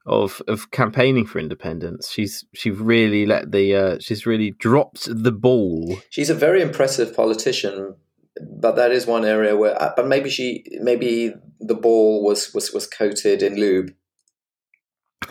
of 0.08 0.42
of 0.48 0.70
campaigning 0.70 1.26
for 1.26 1.38
independence. 1.38 2.10
She's 2.10 2.44
she 2.54 2.70
really 2.70 3.26
let 3.26 3.52
the 3.52 3.74
uh, 3.74 3.98
she's 4.00 4.26
really 4.26 4.50
dropped 4.52 5.08
the 5.10 5.32
ball. 5.32 5.98
She's 6.10 6.30
a 6.30 6.34
very 6.34 6.62
impressive 6.62 7.14
politician, 7.14 7.94
but 8.40 8.76
that 8.76 8.90
is 8.90 9.06
one 9.06 9.24
area 9.24 9.56
where. 9.56 9.80
Uh, 9.80 9.92
but 9.94 10.06
maybe 10.06 10.30
she 10.30 10.64
maybe 10.80 11.34
the 11.60 11.74
ball 11.74 12.24
was 12.24 12.52
was 12.54 12.72
was 12.72 12.86
coated 12.86 13.42
in 13.42 13.56
lube. 13.56 13.92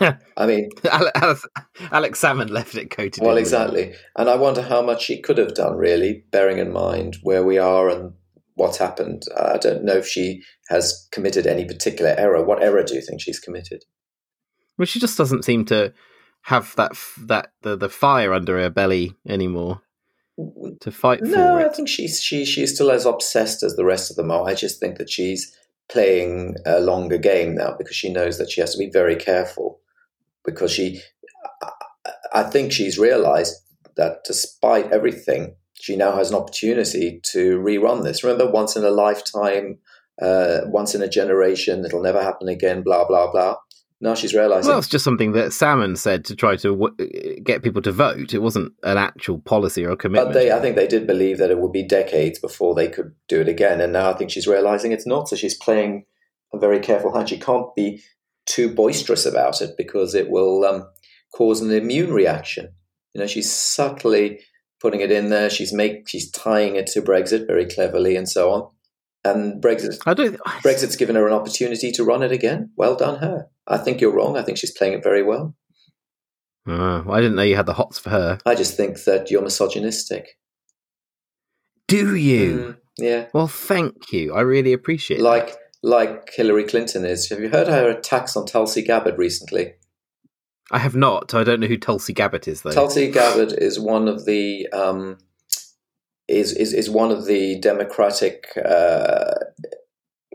I 0.36 0.46
mean, 0.46 0.70
Alex, 0.90 1.46
Alex 1.90 2.20
Salmond 2.22 2.50
left 2.50 2.76
it 2.76 2.90
coated. 2.90 3.22
Well, 3.22 3.36
exactly, 3.36 3.94
and 4.16 4.28
I 4.28 4.36
wonder 4.36 4.62
how 4.62 4.80
much 4.82 5.02
she 5.02 5.20
could 5.20 5.38
have 5.38 5.54
done, 5.54 5.76
really, 5.76 6.24
bearing 6.30 6.58
in 6.58 6.72
mind 6.72 7.18
where 7.22 7.42
we 7.42 7.58
are 7.58 7.88
and 7.88 8.12
what 8.54 8.76
happened. 8.76 9.22
I 9.36 9.56
don't 9.56 9.84
know 9.84 9.96
if 9.96 10.06
she 10.06 10.42
has 10.68 11.08
committed 11.10 11.46
any 11.46 11.64
particular 11.64 12.14
error. 12.16 12.44
What 12.44 12.62
error 12.62 12.84
do 12.84 12.94
you 12.94 13.00
think 13.00 13.20
she's 13.20 13.40
committed? 13.40 13.84
Well, 14.78 14.86
she 14.86 15.00
just 15.00 15.18
doesn't 15.18 15.44
seem 15.44 15.64
to 15.66 15.92
have 16.42 16.74
that 16.76 16.92
that 17.26 17.52
the, 17.62 17.76
the 17.76 17.88
fire 17.88 18.32
under 18.32 18.58
her 18.58 18.70
belly 18.70 19.14
anymore 19.28 19.82
to 20.80 20.92
fight. 20.92 21.20
No, 21.22 21.58
I 21.58 21.68
think 21.68 21.88
she's 21.88 22.22
she 22.22 22.44
she's 22.44 22.74
still 22.74 22.90
as 22.90 23.04
obsessed 23.04 23.62
as 23.62 23.76
the 23.76 23.84
rest 23.84 24.10
of 24.10 24.16
them 24.16 24.30
are. 24.30 24.48
I 24.48 24.54
just 24.54 24.80
think 24.80 24.98
that 24.98 25.10
she's 25.10 25.54
playing 25.90 26.54
a 26.66 26.80
longer 26.80 27.18
game 27.18 27.54
now 27.54 27.74
because 27.76 27.96
she 27.96 28.12
knows 28.12 28.38
that 28.38 28.50
she 28.50 28.60
has 28.60 28.72
to 28.72 28.78
be 28.78 28.90
very 28.90 29.16
careful 29.16 29.80
because 30.44 30.70
she 30.70 31.00
I 32.32 32.42
think 32.44 32.72
she's 32.72 32.98
realized 32.98 33.54
that 33.96 34.18
despite 34.24 34.92
everything 34.92 35.54
she 35.74 35.96
now 35.96 36.12
has 36.16 36.30
an 36.30 36.36
opportunity 36.36 37.20
to 37.32 37.58
rerun 37.58 38.04
this 38.04 38.22
remember 38.22 38.50
once 38.50 38.76
in 38.76 38.84
a 38.84 38.90
lifetime 38.90 39.78
uh, 40.20 40.60
once 40.66 40.94
in 40.94 41.02
a 41.02 41.08
generation 41.08 41.84
it'll 41.84 42.02
never 42.02 42.22
happen 42.22 42.48
again 42.48 42.82
blah 42.82 43.06
blah 43.06 43.30
blah 43.30 43.56
now 44.00 44.14
she's 44.14 44.34
realizing. 44.34 44.68
Well, 44.68 44.78
it's 44.78 44.88
just 44.88 45.04
something 45.04 45.32
that 45.32 45.48
Salmond 45.48 45.98
said 45.98 46.24
to 46.26 46.36
try 46.36 46.54
to 46.56 46.76
w- 46.76 47.40
get 47.42 47.62
people 47.62 47.82
to 47.82 47.90
vote. 47.90 48.32
It 48.32 48.42
wasn't 48.42 48.72
an 48.84 48.96
actual 48.96 49.40
policy 49.40 49.84
or 49.84 49.90
a 49.90 49.96
commitment. 49.96 50.32
But 50.32 50.38
they, 50.38 50.52
I 50.52 50.60
think 50.60 50.76
they 50.76 50.86
did 50.86 51.06
believe 51.06 51.38
that 51.38 51.50
it 51.50 51.58
would 51.58 51.72
be 51.72 51.82
decades 51.82 52.38
before 52.38 52.74
they 52.74 52.88
could 52.88 53.14
do 53.26 53.40
it 53.40 53.48
again. 53.48 53.80
And 53.80 53.92
now 53.92 54.10
I 54.10 54.14
think 54.14 54.30
she's 54.30 54.46
realizing 54.46 54.92
it's 54.92 55.06
not. 55.06 55.28
So 55.28 55.34
she's 55.34 55.56
playing 55.56 56.04
a 56.52 56.58
very 56.58 56.78
careful 56.78 57.12
hand. 57.12 57.28
She 57.28 57.38
can't 57.38 57.74
be 57.74 58.00
too 58.46 58.72
boisterous 58.72 59.26
about 59.26 59.60
it 59.60 59.76
because 59.76 60.14
it 60.14 60.30
will 60.30 60.64
um, 60.64 60.88
cause 61.34 61.60
an 61.60 61.72
immune 61.72 62.12
reaction. 62.12 62.68
You 63.14 63.20
know, 63.20 63.26
she's 63.26 63.52
subtly 63.52 64.40
putting 64.80 65.00
it 65.00 65.10
in 65.10 65.28
there. 65.30 65.50
She's 65.50 65.72
make 65.72 66.08
she's 66.08 66.30
tying 66.30 66.76
it 66.76 66.86
to 66.88 67.02
Brexit 67.02 67.48
very 67.48 67.66
cleverly 67.66 68.14
and 68.14 68.28
so 68.28 68.52
on. 68.52 68.70
And 69.24 69.62
Brexit, 69.62 69.98
I 70.06 70.14
don't. 70.14 70.38
Brexit's 70.62 70.96
given 70.96 71.16
her 71.16 71.26
an 71.26 71.34
opportunity 71.34 71.90
to 71.92 72.04
run 72.04 72.22
it 72.22 72.32
again. 72.32 72.70
Well 72.76 72.94
done, 72.94 73.18
her. 73.18 73.48
I 73.66 73.76
think 73.78 74.00
you're 74.00 74.14
wrong. 74.14 74.36
I 74.36 74.42
think 74.42 74.58
she's 74.58 74.76
playing 74.76 74.94
it 74.94 75.02
very 75.02 75.22
well. 75.22 75.54
Uh, 76.66 77.02
well, 77.04 77.12
I 77.14 77.20
didn't 77.20 77.36
know 77.36 77.42
you 77.42 77.56
had 77.56 77.66
the 77.66 77.74
hots 77.74 77.98
for 77.98 78.10
her. 78.10 78.38
I 78.46 78.54
just 78.54 78.76
think 78.76 79.04
that 79.04 79.30
you're 79.30 79.42
misogynistic. 79.42 80.38
Do 81.86 82.14
you? 82.14 82.58
Mm, 82.58 82.76
yeah. 82.98 83.26
Well, 83.32 83.48
thank 83.48 84.12
you. 84.12 84.34
I 84.34 84.42
really 84.42 84.72
appreciate. 84.72 85.20
Like 85.20 85.48
that. 85.48 85.58
like 85.82 86.34
Hillary 86.34 86.64
Clinton 86.64 87.04
is. 87.04 87.28
Have 87.30 87.40
you 87.40 87.48
heard 87.48 87.68
her 87.68 87.88
attacks 87.90 88.36
on 88.36 88.46
Tulsi 88.46 88.82
Gabbard 88.82 89.18
recently? 89.18 89.74
I 90.70 90.78
have 90.78 90.94
not. 90.94 91.32
I 91.34 91.44
don't 91.44 91.60
know 91.60 91.66
who 91.66 91.78
Tulsi 91.78 92.12
Gabbard 92.12 92.46
is, 92.46 92.62
though. 92.62 92.70
Tulsi 92.72 93.10
Gabbard 93.10 93.52
is 93.52 93.80
one 93.80 94.06
of 94.06 94.26
the 94.26 94.68
um, 94.68 95.16
is, 96.28 96.52
is 96.52 96.72
is 96.72 96.90
one 96.90 97.10
of 97.10 97.26
the 97.26 97.58
Democratic 97.60 98.52
uh, 98.56 99.34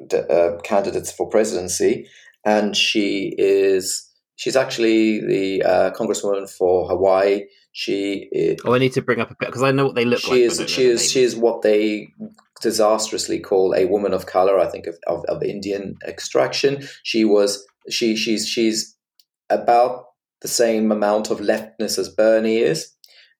d- 0.07 0.17
uh, 0.29 0.57
candidates 0.63 1.11
for 1.11 1.29
presidency, 1.29 2.07
and 2.45 2.75
she 2.75 3.33
is 3.37 4.09
she's 4.35 4.55
actually 4.55 5.21
the 5.21 5.63
uh, 5.63 5.91
congresswoman 5.91 6.49
for 6.49 6.87
Hawaii. 6.87 7.43
She 7.71 8.29
is, 8.31 8.59
oh, 8.65 8.75
I 8.75 8.79
need 8.79 8.93
to 8.93 9.01
bring 9.01 9.19
up 9.19 9.31
a 9.31 9.35
bit 9.39 9.47
because 9.47 9.63
I 9.63 9.71
know 9.71 9.85
what 9.87 9.95
they 9.95 10.05
look 10.05 10.19
she 10.19 10.31
like. 10.31 10.39
Is, 10.39 10.69
she 10.69 10.85
is 10.85 11.11
she 11.11 11.23
is 11.23 11.35
what 11.35 11.61
they 11.61 12.09
disastrously 12.61 13.39
call 13.39 13.73
a 13.75 13.85
woman 13.85 14.13
of 14.13 14.25
color. 14.25 14.59
I 14.59 14.67
think 14.67 14.87
of, 14.87 14.97
of, 15.07 15.23
of 15.25 15.43
Indian 15.43 15.95
extraction. 16.07 16.87
She 17.03 17.25
was 17.25 17.65
she 17.89 18.15
she's 18.15 18.47
she's 18.47 18.95
about 19.49 20.05
the 20.41 20.47
same 20.47 20.91
amount 20.91 21.31
of 21.31 21.41
leftness 21.41 21.97
as 21.97 22.09
Bernie 22.09 22.57
is. 22.57 22.93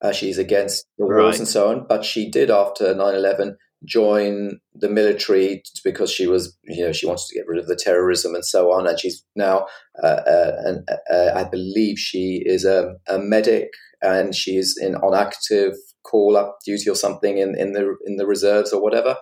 Uh, 0.04 0.12
she's 0.12 0.38
against 0.38 0.86
the 0.98 1.06
wars 1.06 1.18
right. 1.18 1.40
and 1.40 1.48
so 1.48 1.70
on, 1.70 1.86
but 1.88 2.04
she 2.04 2.30
did 2.30 2.52
after 2.52 2.94
9 2.94 3.16
11 3.16 3.58
join 3.86 4.60
the 4.74 4.90
military 4.90 5.64
because 5.84 6.12
she 6.12 6.28
was, 6.28 6.58
you 6.64 6.86
know, 6.86 6.92
she 6.92 7.06
wanted 7.06 7.26
to 7.28 7.36
get 7.36 7.48
rid 7.48 7.60
of 7.60 7.68
the 7.68 7.76
terrorism 7.76 8.36
and 8.36 8.46
so 8.46 8.72
on. 8.72 8.88
And 8.88 9.00
she's 9.00 9.24
now, 9.36 9.66
uh, 10.02 10.08
uh, 10.08 10.52
and 10.66 10.90
uh, 11.12 11.32
I 11.36 11.44
believe 11.44 11.98
she 11.98 12.42
is 12.46 12.66
a, 12.66 12.96
a, 13.08 13.18
medic 13.18 13.70
and 14.02 14.36
she's 14.36 14.76
in 14.80 14.96
on 14.96 15.16
active 15.16 15.74
call 16.04 16.38
up 16.38 16.58
duty 16.66 16.90
or 16.90 16.96
something 16.96 17.38
in, 17.38 17.58
in 17.58 17.74
the 17.74 17.96
in 18.06 18.18
the 18.18 18.28
reserves 18.28 18.74
or 18.74 18.82
whatever. 18.82 19.18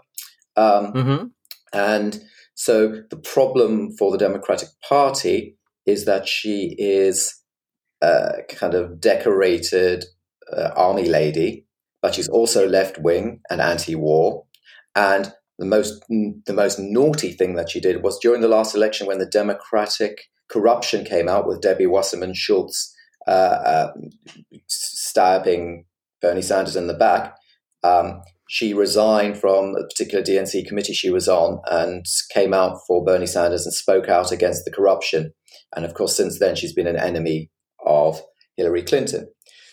Um, 0.55 0.93
mm-hmm. 0.93 1.25
And 1.73 2.19
so 2.55 3.01
the 3.09 3.17
problem 3.17 3.95
for 3.97 4.11
the 4.11 4.17
Democratic 4.17 4.69
Party 4.87 5.57
is 5.85 6.05
that 6.05 6.27
she 6.27 6.75
is 6.77 7.41
uh, 8.01 8.33
kind 8.49 8.73
of 8.73 8.99
decorated 8.99 10.05
uh, 10.55 10.71
army 10.75 11.07
lady, 11.07 11.65
but 12.01 12.15
she's 12.15 12.29
also 12.29 12.67
left 12.67 12.97
wing 12.97 13.41
and 13.49 13.61
anti-war. 13.61 14.45
And 14.95 15.31
the 15.57 15.65
most 15.65 16.03
the 16.09 16.53
most 16.53 16.79
naughty 16.79 17.31
thing 17.31 17.55
that 17.55 17.69
she 17.69 17.79
did 17.79 18.03
was 18.03 18.19
during 18.19 18.41
the 18.41 18.47
last 18.47 18.75
election 18.75 19.07
when 19.07 19.19
the 19.19 19.25
Democratic 19.25 20.23
corruption 20.49 21.05
came 21.05 21.29
out 21.29 21.47
with 21.47 21.61
Debbie 21.61 21.87
Wasserman 21.87 22.33
Schultz 22.33 22.93
uh, 23.27 23.31
uh, 23.31 23.93
stabbing 24.67 25.85
Bernie 26.21 26.41
Sanders 26.41 26.75
in 26.75 26.87
the 26.87 26.93
back. 26.93 27.35
Um, 27.83 28.21
she 28.49 28.73
resigned 28.73 29.37
from 29.37 29.75
a 29.75 29.83
particular 29.83 30.23
DNC 30.23 30.67
committee 30.67 30.93
she 30.93 31.09
was 31.09 31.29
on 31.29 31.61
and 31.69 32.05
came 32.33 32.53
out 32.53 32.79
for 32.85 33.03
Bernie 33.03 33.25
Sanders 33.25 33.65
and 33.65 33.73
spoke 33.73 34.09
out 34.09 34.31
against 34.31 34.65
the 34.65 34.71
corruption. 34.71 35.31
And 35.75 35.85
of 35.85 35.93
course, 35.93 36.17
since 36.17 36.39
then, 36.39 36.55
she's 36.55 36.73
been 36.73 36.87
an 36.87 36.97
enemy 36.97 37.49
of 37.85 38.21
Hillary 38.57 38.83
Clinton. 38.83 39.29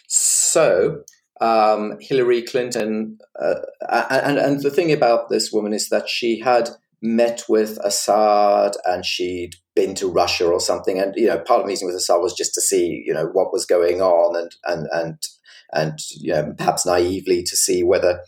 So 0.08 1.02
um, 1.40 1.98
Hillary 2.00 2.42
Clinton, 2.42 3.18
uh, 3.40 3.54
and 3.88 4.38
and 4.38 4.62
the 4.62 4.70
thing 4.70 4.90
about 4.90 5.28
this 5.28 5.52
woman 5.52 5.72
is 5.72 5.88
that 5.90 6.08
she 6.08 6.40
had 6.40 6.70
met 7.00 7.44
with 7.48 7.78
Assad 7.84 8.72
and 8.84 9.04
she'd 9.04 9.54
been 9.76 9.94
to 9.94 10.10
Russia 10.10 10.46
or 10.46 10.60
something, 10.60 10.98
and 10.98 11.14
you 11.16 11.26
know 11.26 11.38
part 11.38 11.60
of 11.60 11.66
meeting 11.66 11.86
with 11.86 11.96
Assad 11.96 12.20
was 12.20 12.34
just 12.34 12.54
to 12.54 12.60
see 12.60 13.02
you 13.06 13.14
know 13.14 13.26
what 13.32 13.52
was 13.52 13.66
going 13.66 14.00
on 14.00 14.36
and 14.36 14.50
and 14.64 14.88
and 14.92 15.22
and 15.72 15.98
you 16.16 16.32
know 16.32 16.54
perhaps 16.56 16.86
naively 16.86 17.42
to 17.44 17.56
see 17.56 17.84
whether 17.84 18.20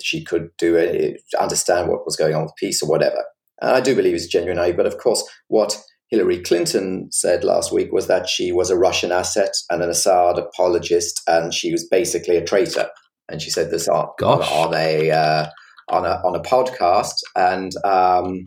she 0.00 0.24
could 0.24 0.50
do 0.58 0.74
it, 0.74 1.20
understand 1.38 1.88
what 1.88 2.04
was 2.04 2.16
going 2.16 2.34
on 2.34 2.42
with 2.42 2.56
peace 2.56 2.82
or 2.82 2.88
whatever. 2.88 3.22
And 3.60 3.70
I 3.70 3.80
do 3.80 3.94
believe 3.94 4.14
it's 4.14 4.26
genuine 4.26 4.56
naive, 4.56 4.76
but 4.76 4.86
of 4.86 4.98
course 4.98 5.22
what 5.46 5.80
Hillary 6.12 6.42
Clinton 6.42 7.08
said 7.10 7.42
last 7.42 7.72
week 7.72 7.90
was 7.90 8.06
that 8.06 8.28
she 8.28 8.52
was 8.52 8.68
a 8.68 8.76
Russian 8.76 9.10
asset 9.10 9.52
and 9.70 9.82
an 9.82 9.88
Assad 9.88 10.38
apologist, 10.38 11.22
and 11.26 11.54
she 11.54 11.72
was 11.72 11.88
basically 11.88 12.36
a 12.36 12.44
traitor. 12.44 12.90
And 13.30 13.40
she 13.40 13.48
said 13.48 13.70
this 13.70 13.88
on, 13.88 14.08
on, 14.22 14.74
a 14.74 15.10
uh, 15.10 15.46
on 15.88 16.04
a 16.04 16.20
on 16.22 16.36
a 16.36 16.42
podcast. 16.42 17.14
And 17.34 17.72
um, 17.86 18.44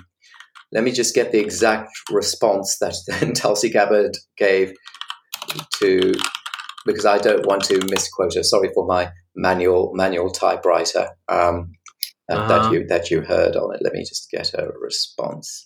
let 0.74 0.84
me 0.84 0.91
just 0.91 1.15
get 1.15 1.31
the 1.31 1.39
exact 1.39 1.89
response 2.12 2.77
that 2.81 2.93
then 3.07 3.34
Tulsi 3.34 3.72
Gabbard 3.72 4.15
gave 4.38 4.72
to 5.79 6.13
because 6.86 7.07
I 7.07 7.17
don't 7.17 7.48
want 7.48 7.63
to 7.63 7.79
misquote 7.89 8.36
her. 8.36 8.43
Sorry 8.43 8.69
for 8.75 8.86
my 8.86 9.12
manual 9.36 9.91
manual 9.95 10.29
typewriter 10.29 11.10
um, 11.29 11.72
uh-huh. 12.29 12.48
that 12.48 12.72
you 12.72 12.86
that 12.86 13.10
you 13.10 13.22
heard 13.22 13.55
on 13.55 13.74
it. 13.74 13.81
Let 13.84 13.93
me 13.93 14.01
just 14.01 14.29
get 14.29 14.53
a 14.53 14.69
response. 14.79 15.65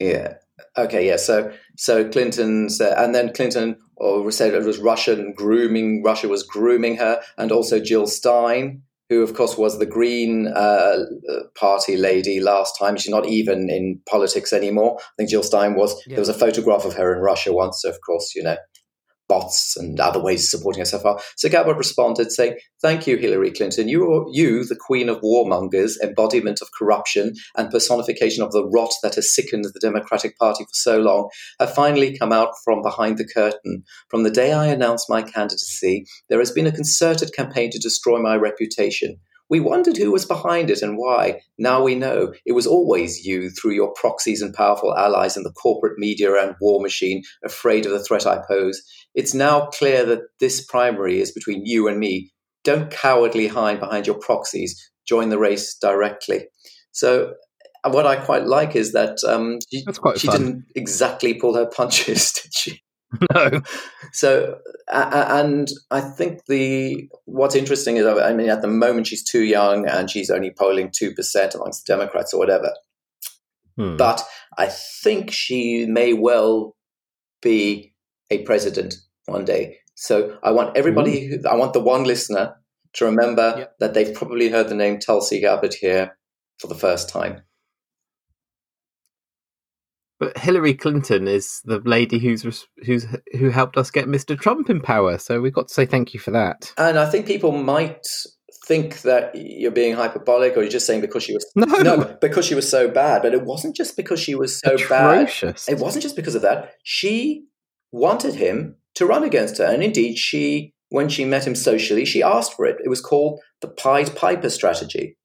Yeah. 0.00 0.34
Okay. 0.76 1.06
Yeah. 1.06 1.16
So 1.16 1.52
so 1.76 2.08
Clinton 2.08 2.70
said, 2.70 2.96
and 2.98 3.14
then 3.14 3.32
Clinton 3.32 3.76
or 3.96 4.30
said 4.30 4.54
it 4.54 4.64
was 4.64 4.78
Russian 4.78 5.32
grooming. 5.32 6.02
Russia 6.04 6.28
was 6.28 6.42
grooming 6.42 6.96
her, 6.96 7.20
and 7.36 7.50
also 7.50 7.80
Jill 7.80 8.06
Stein, 8.06 8.82
who 9.08 9.22
of 9.22 9.34
course 9.34 9.58
was 9.58 9.78
the 9.78 9.86
Green 9.86 10.48
uh, 10.48 11.04
Party 11.56 11.96
lady 11.96 12.40
last 12.40 12.78
time. 12.78 12.96
She's 12.96 13.10
not 13.10 13.26
even 13.26 13.68
in 13.70 14.00
politics 14.08 14.52
anymore. 14.52 14.98
I 15.00 15.10
think 15.16 15.30
Jill 15.30 15.42
Stein 15.42 15.74
was. 15.74 16.00
Yeah. 16.06 16.14
There 16.14 16.20
was 16.20 16.28
a 16.28 16.34
photograph 16.34 16.84
of 16.84 16.94
her 16.94 17.14
in 17.14 17.20
Russia 17.20 17.52
once. 17.52 17.82
So 17.82 17.88
of 17.88 17.98
course, 18.06 18.34
you 18.34 18.42
know, 18.42 18.56
bots 19.28 19.76
and 19.76 20.00
other 20.00 20.20
ways 20.20 20.42
of 20.44 20.58
supporting 20.58 20.82
are. 20.82 21.20
So 21.36 21.48
Gabbard 21.48 21.76
responded 21.76 22.32
saying, 22.32 22.56
Thank 22.80 23.06
you, 23.06 23.16
Hillary 23.16 23.50
Clinton. 23.50 23.88
You, 23.88 24.10
are, 24.12 24.26
you, 24.30 24.64
the 24.64 24.76
queen 24.76 25.08
of 25.08 25.20
warmongers, 25.20 25.92
embodiment 26.02 26.60
of 26.62 26.68
corruption, 26.76 27.34
and 27.56 27.70
personification 27.70 28.42
of 28.42 28.52
the 28.52 28.66
rot 28.66 28.92
that 29.02 29.16
has 29.16 29.34
sickened 29.34 29.64
the 29.64 29.80
Democratic 29.80 30.38
Party 30.38 30.64
for 30.64 30.70
so 30.72 30.98
long, 30.98 31.28
have 31.60 31.74
finally 31.74 32.16
come 32.16 32.32
out 32.32 32.50
from 32.64 32.82
behind 32.82 33.18
the 33.18 33.28
curtain. 33.28 33.84
From 34.08 34.22
the 34.22 34.30
day 34.30 34.52
I 34.52 34.66
announced 34.66 35.10
my 35.10 35.22
candidacy, 35.22 36.06
there 36.28 36.38
has 36.38 36.52
been 36.52 36.66
a 36.66 36.72
concerted 36.72 37.32
campaign 37.34 37.70
to 37.70 37.78
destroy 37.78 38.20
my 38.20 38.36
reputation. 38.36 39.18
We 39.50 39.60
wondered 39.60 39.96
who 39.96 40.10
was 40.10 40.26
behind 40.26 40.70
it 40.70 40.82
and 40.82 40.98
why. 40.98 41.40
Now 41.58 41.82
we 41.82 41.94
know 41.94 42.34
it 42.44 42.52
was 42.52 42.66
always 42.66 43.24
you 43.24 43.50
through 43.50 43.72
your 43.72 43.92
proxies 43.94 44.42
and 44.42 44.52
powerful 44.52 44.96
allies 44.96 45.36
in 45.36 45.42
the 45.42 45.52
corporate 45.52 45.98
media 45.98 46.34
and 46.34 46.54
war 46.60 46.80
machine, 46.80 47.22
afraid 47.44 47.86
of 47.86 47.92
the 47.92 48.02
threat 48.02 48.26
I 48.26 48.42
pose. 48.46 48.82
It's 49.14 49.34
now 49.34 49.66
clear 49.66 50.04
that 50.04 50.20
this 50.40 50.64
primary 50.64 51.20
is 51.20 51.32
between 51.32 51.64
you 51.64 51.88
and 51.88 51.98
me. 51.98 52.30
Don't 52.64 52.90
cowardly 52.90 53.46
hide 53.46 53.80
behind 53.80 54.06
your 54.06 54.18
proxies. 54.18 54.90
Join 55.06 55.30
the 55.30 55.38
race 55.38 55.76
directly. 55.80 56.46
So 56.92 57.34
what 57.86 58.06
I 58.06 58.16
quite 58.16 58.44
like 58.44 58.76
is 58.76 58.92
that 58.92 59.18
um, 59.26 59.58
she, 59.70 59.84
she 60.16 60.28
didn't 60.28 60.64
exactly 60.74 61.34
pull 61.34 61.54
her 61.54 61.66
punches, 61.66 62.32
did 62.42 62.54
she? 62.54 62.82
No. 63.34 63.62
So, 64.12 64.58
and 64.92 65.68
I 65.90 66.00
think 66.00 66.44
the 66.46 67.08
what's 67.24 67.54
interesting 67.54 67.96
is, 67.96 68.06
I 68.06 68.34
mean, 68.34 68.50
at 68.50 68.62
the 68.62 68.68
moment 68.68 69.06
she's 69.06 69.24
too 69.24 69.44
young 69.44 69.86
and 69.86 70.10
she's 70.10 70.30
only 70.30 70.50
polling 70.50 70.90
two 70.94 71.14
percent 71.14 71.54
amongst 71.54 71.86
Democrats 71.86 72.34
or 72.34 72.38
whatever. 72.38 72.72
Hmm. 73.76 73.96
But 73.96 74.22
I 74.58 74.66
think 74.66 75.30
she 75.30 75.86
may 75.86 76.12
well 76.12 76.76
be 77.40 77.94
a 78.30 78.42
president 78.42 78.96
one 79.26 79.44
day. 79.44 79.78
So 79.94 80.38
I 80.42 80.50
want 80.50 80.76
everybody, 80.76 81.26
who, 81.26 81.48
I 81.48 81.56
want 81.56 81.72
the 81.72 81.80
one 81.80 82.04
listener 82.04 82.54
to 82.94 83.04
remember 83.04 83.54
yep. 83.58 83.74
that 83.80 83.94
they've 83.94 84.14
probably 84.14 84.48
heard 84.48 84.68
the 84.68 84.74
name 84.74 84.98
Tulsi 84.98 85.40
Gabbard 85.40 85.74
here 85.74 86.16
for 86.58 86.66
the 86.66 86.74
first 86.74 87.08
time. 87.08 87.42
But 90.18 90.36
Hillary 90.36 90.74
Clinton 90.74 91.28
is 91.28 91.62
the 91.64 91.78
lady 91.80 92.18
who's 92.18 92.66
who's 92.84 93.06
who 93.38 93.50
helped 93.50 93.76
us 93.76 93.90
get 93.90 94.06
Mr. 94.06 94.38
Trump 94.38 94.68
in 94.68 94.80
power. 94.80 95.18
So 95.18 95.40
we've 95.40 95.52
got 95.52 95.68
to 95.68 95.74
say 95.74 95.86
thank 95.86 96.12
you 96.12 96.20
for 96.20 96.32
that. 96.32 96.72
And 96.76 96.98
I 96.98 97.08
think 97.08 97.26
people 97.26 97.52
might 97.52 98.04
think 98.66 99.02
that 99.02 99.32
you're 99.34 99.70
being 99.70 99.94
hyperbolic 99.94 100.56
or 100.56 100.60
you're 100.60 100.70
just 100.70 100.86
saying 100.86 101.00
because 101.00 101.22
she 101.22 101.32
was 101.32 101.50
no, 101.56 101.64
no 101.66 102.16
because 102.20 102.44
she 102.44 102.54
was 102.54 102.68
so 102.68 102.88
bad. 102.88 103.22
But 103.22 103.32
it 103.32 103.44
wasn't 103.44 103.76
just 103.76 103.96
because 103.96 104.20
she 104.20 104.34
was 104.34 104.58
so 104.58 104.74
Atrocious. 104.74 105.66
bad. 105.66 105.76
It 105.76 105.80
wasn't 105.80 106.02
just 106.02 106.16
because 106.16 106.34
of 106.34 106.42
that. 106.42 106.74
She 106.82 107.44
wanted 107.92 108.34
him 108.34 108.76
to 108.96 109.06
run 109.06 109.22
against 109.22 109.58
her, 109.58 109.64
and 109.64 109.82
indeed, 109.82 110.18
she 110.18 110.74
when 110.90 111.08
she 111.08 111.24
met 111.24 111.46
him 111.46 111.54
socially, 111.54 112.04
she 112.04 112.22
asked 112.22 112.54
for 112.54 112.66
it. 112.66 112.76
It 112.84 112.88
was 112.88 113.00
called 113.00 113.40
the 113.60 113.68
Pied 113.68 114.16
Piper 114.16 114.50
strategy 114.50 115.16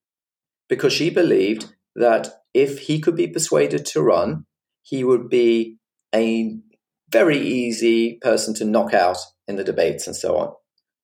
because 0.69 0.93
she 0.93 1.09
believed 1.09 1.73
that 1.95 2.29
if 2.53 2.79
he 2.79 2.99
could 2.99 3.15
be 3.15 3.27
persuaded 3.27 3.85
to 3.87 4.01
run, 4.01 4.45
he 4.83 5.03
would 5.03 5.29
be 5.29 5.77
a 6.13 6.55
very 7.09 7.39
easy 7.39 8.19
person 8.21 8.53
to 8.55 8.65
knock 8.65 8.93
out 8.93 9.17
in 9.47 9.55
the 9.55 9.63
debates 9.63 10.05
and 10.07 10.15
so 10.15 10.37
on. 10.37 10.53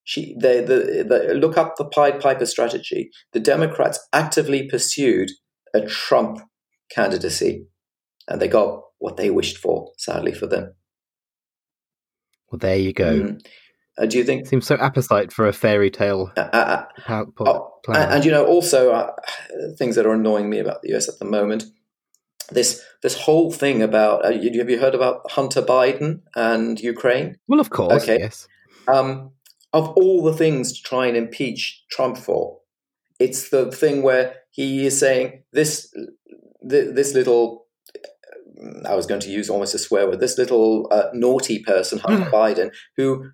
She, 0.04 0.36
they, 0.40 0.60
the, 0.60 1.04
the, 1.08 1.34
look 1.34 1.56
up 1.56 1.76
the 1.76 1.84
Pied 1.84 2.20
Piper 2.20 2.46
strategy. 2.46 3.10
The 3.32 3.40
Democrats 3.40 3.98
actively 4.12 4.68
pursued 4.68 5.30
a 5.74 5.82
Trump 5.82 6.40
candidacy, 6.90 7.66
and 8.26 8.40
they 8.40 8.48
got 8.48 8.80
what 8.98 9.16
they 9.16 9.30
wished 9.30 9.58
for, 9.58 9.92
sadly 9.98 10.32
for 10.32 10.46
them. 10.46 10.74
Well, 12.50 12.58
there 12.58 12.78
you 12.78 12.92
go. 12.92 13.20
Mm. 13.20 13.46
Uh, 13.98 14.06
do 14.06 14.18
you 14.18 14.24
think 14.24 14.46
seems 14.46 14.66
so 14.66 14.76
apposite 14.76 15.32
for 15.32 15.46
a 15.46 15.52
fairy 15.52 15.90
tale? 15.90 16.32
Uh, 16.36 16.40
uh, 16.52 16.84
uh 17.06 17.24
oh, 17.40 17.70
and, 17.88 18.14
and, 18.14 18.24
you 18.24 18.30
know, 18.30 18.46
also 18.46 18.92
uh, 18.92 19.12
things 19.78 19.94
that 19.94 20.06
are 20.06 20.14
annoying 20.14 20.48
me 20.48 20.58
about 20.58 20.82
the 20.82 20.96
US 20.96 21.08
at 21.08 21.18
the 21.18 21.24
moment 21.24 21.64
this 22.50 22.82
this 23.02 23.16
whole 23.16 23.50
thing 23.50 23.82
about 23.82 24.24
uh, 24.24 24.32
have 24.32 24.70
you 24.70 24.78
heard 24.78 24.94
about 24.94 25.30
Hunter 25.30 25.62
Biden 25.62 26.20
and 26.34 26.80
Ukraine? 26.80 27.36
Well, 27.48 27.60
of 27.60 27.70
course, 27.70 28.02
okay. 28.02 28.18
yes. 28.20 28.48
Um, 28.88 29.32
of 29.72 29.88
all 29.90 30.22
the 30.22 30.32
things 30.32 30.72
to 30.72 30.82
try 30.82 31.06
and 31.06 31.16
impeach 31.16 31.84
Trump 31.90 32.18
for, 32.18 32.58
it's 33.18 33.50
the 33.50 33.70
thing 33.70 34.02
where 34.02 34.34
he 34.50 34.86
is 34.86 34.98
saying 34.98 35.42
this 35.52 35.94
this 36.62 37.14
little. 37.14 37.66
I 38.86 38.94
was 38.94 39.06
going 39.06 39.22
to 39.22 39.30
use 39.30 39.48
almost 39.48 39.74
a 39.74 39.78
swear 39.78 40.06
word. 40.06 40.20
This 40.20 40.36
little 40.36 40.86
uh, 40.90 41.08
naughty 41.14 41.60
person, 41.60 41.98
Hunter 41.98 42.30
Biden, 42.30 42.70
who 42.96 43.30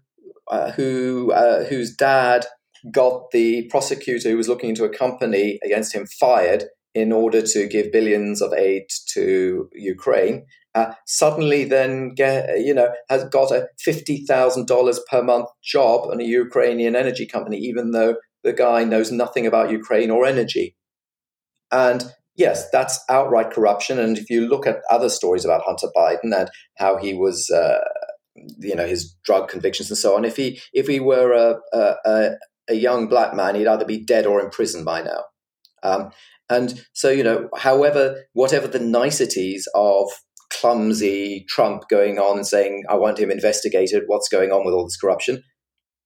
uh, 0.48 0.70
who 0.72 1.32
uh, 1.32 1.64
whose 1.64 1.94
dad 1.94 2.46
got 2.92 3.30
the 3.32 3.66
prosecutor 3.68 4.30
who 4.30 4.36
was 4.36 4.48
looking 4.48 4.70
into 4.70 4.84
a 4.84 4.88
company 4.88 5.58
against 5.64 5.94
him 5.94 6.06
fired 6.06 6.64
in 6.96 7.12
order 7.12 7.42
to 7.42 7.66
give 7.66 7.92
billions 7.92 8.40
of 8.40 8.54
aid 8.54 8.84
to 9.12 9.68
Ukraine, 9.74 10.46
uh, 10.74 10.94
suddenly 11.06 11.62
then 11.64 12.14
get 12.14 12.58
you 12.58 12.72
know 12.72 12.88
has 13.10 13.24
got 13.28 13.50
a 13.50 13.68
fifty 13.78 14.24
thousand 14.24 14.66
dollars 14.66 14.98
per 15.10 15.22
month 15.22 15.48
job 15.62 16.10
in 16.10 16.22
a 16.22 16.24
Ukrainian 16.24 16.96
energy 16.96 17.26
company, 17.26 17.58
even 17.58 17.90
though 17.90 18.16
the 18.44 18.54
guy 18.54 18.82
knows 18.84 19.12
nothing 19.12 19.46
about 19.46 19.70
Ukraine 19.70 20.10
or 20.10 20.24
energy. 20.24 20.74
And 21.70 22.02
yes, 22.34 22.70
that's 22.70 22.98
outright 23.10 23.50
corruption. 23.50 23.98
And 23.98 24.16
if 24.16 24.30
you 24.30 24.48
look 24.48 24.66
at 24.66 24.80
other 24.90 25.10
stories 25.10 25.44
about 25.44 25.66
Hunter 25.66 25.88
Biden 25.94 26.32
and 26.34 26.48
how 26.78 26.96
he 26.96 27.12
was, 27.12 27.50
uh, 27.50 27.80
you 28.58 28.74
know, 28.74 28.86
his 28.86 29.14
drug 29.22 29.50
convictions 29.50 29.90
and 29.90 29.98
so 29.98 30.16
on, 30.16 30.24
if 30.24 30.36
he 30.36 30.60
if 30.72 30.86
he 30.86 30.98
were 30.98 31.32
a, 31.32 31.78
a, 31.78 32.30
a 32.70 32.74
young 32.74 33.06
black 33.06 33.34
man, 33.34 33.54
he'd 33.54 33.66
either 33.66 33.84
be 33.84 34.02
dead 34.02 34.24
or 34.24 34.40
in 34.40 34.48
prison 34.48 34.82
by 34.82 35.02
now. 35.02 35.24
Um, 35.82 36.10
and 36.48 36.84
so, 36.92 37.10
you 37.10 37.24
know, 37.24 37.48
however, 37.56 38.24
whatever 38.32 38.66
the 38.66 38.78
niceties 38.78 39.66
of 39.74 40.08
clumsy 40.52 41.44
Trump 41.48 41.88
going 41.88 42.18
on 42.18 42.36
and 42.36 42.46
saying, 42.46 42.84
I 42.88 42.94
want 42.96 43.18
him 43.18 43.30
investigated, 43.30 44.04
what's 44.06 44.28
going 44.28 44.52
on 44.52 44.64
with 44.64 44.74
all 44.74 44.84
this 44.84 44.96
corruption? 44.96 45.42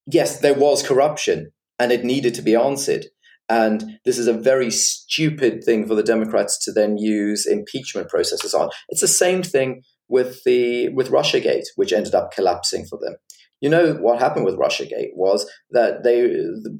Yes, 0.06 0.40
there 0.40 0.54
was 0.54 0.86
corruption 0.86 1.50
and 1.78 1.92
it 1.92 2.04
needed 2.04 2.34
to 2.34 2.42
be 2.42 2.54
answered. 2.54 3.06
And 3.48 3.98
this 4.04 4.16
is 4.16 4.28
a 4.28 4.32
very 4.32 4.70
stupid 4.70 5.64
thing 5.64 5.86
for 5.86 5.94
the 5.94 6.04
Democrats 6.04 6.62
to 6.64 6.72
then 6.72 6.96
use 6.96 7.46
impeachment 7.46 8.08
processes 8.08 8.54
on. 8.54 8.70
It's 8.88 9.00
the 9.00 9.08
same 9.08 9.42
thing 9.42 9.82
with 10.08 10.42
the 10.44 10.88
with 10.90 11.10
RussiaGate, 11.10 11.64
which 11.74 11.92
ended 11.92 12.14
up 12.14 12.32
collapsing 12.32 12.86
for 12.86 12.98
them. 13.02 13.16
You 13.60 13.68
know 13.68 13.94
what 13.94 14.20
happened 14.20 14.44
with 14.44 14.56
RussiaGate 14.58 15.14
was 15.14 15.50
that 15.70 16.04
they 16.04 16.32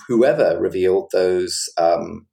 whoever 0.08 0.58
revealed 0.60 1.10
those 1.12 1.68
um, 1.76 2.26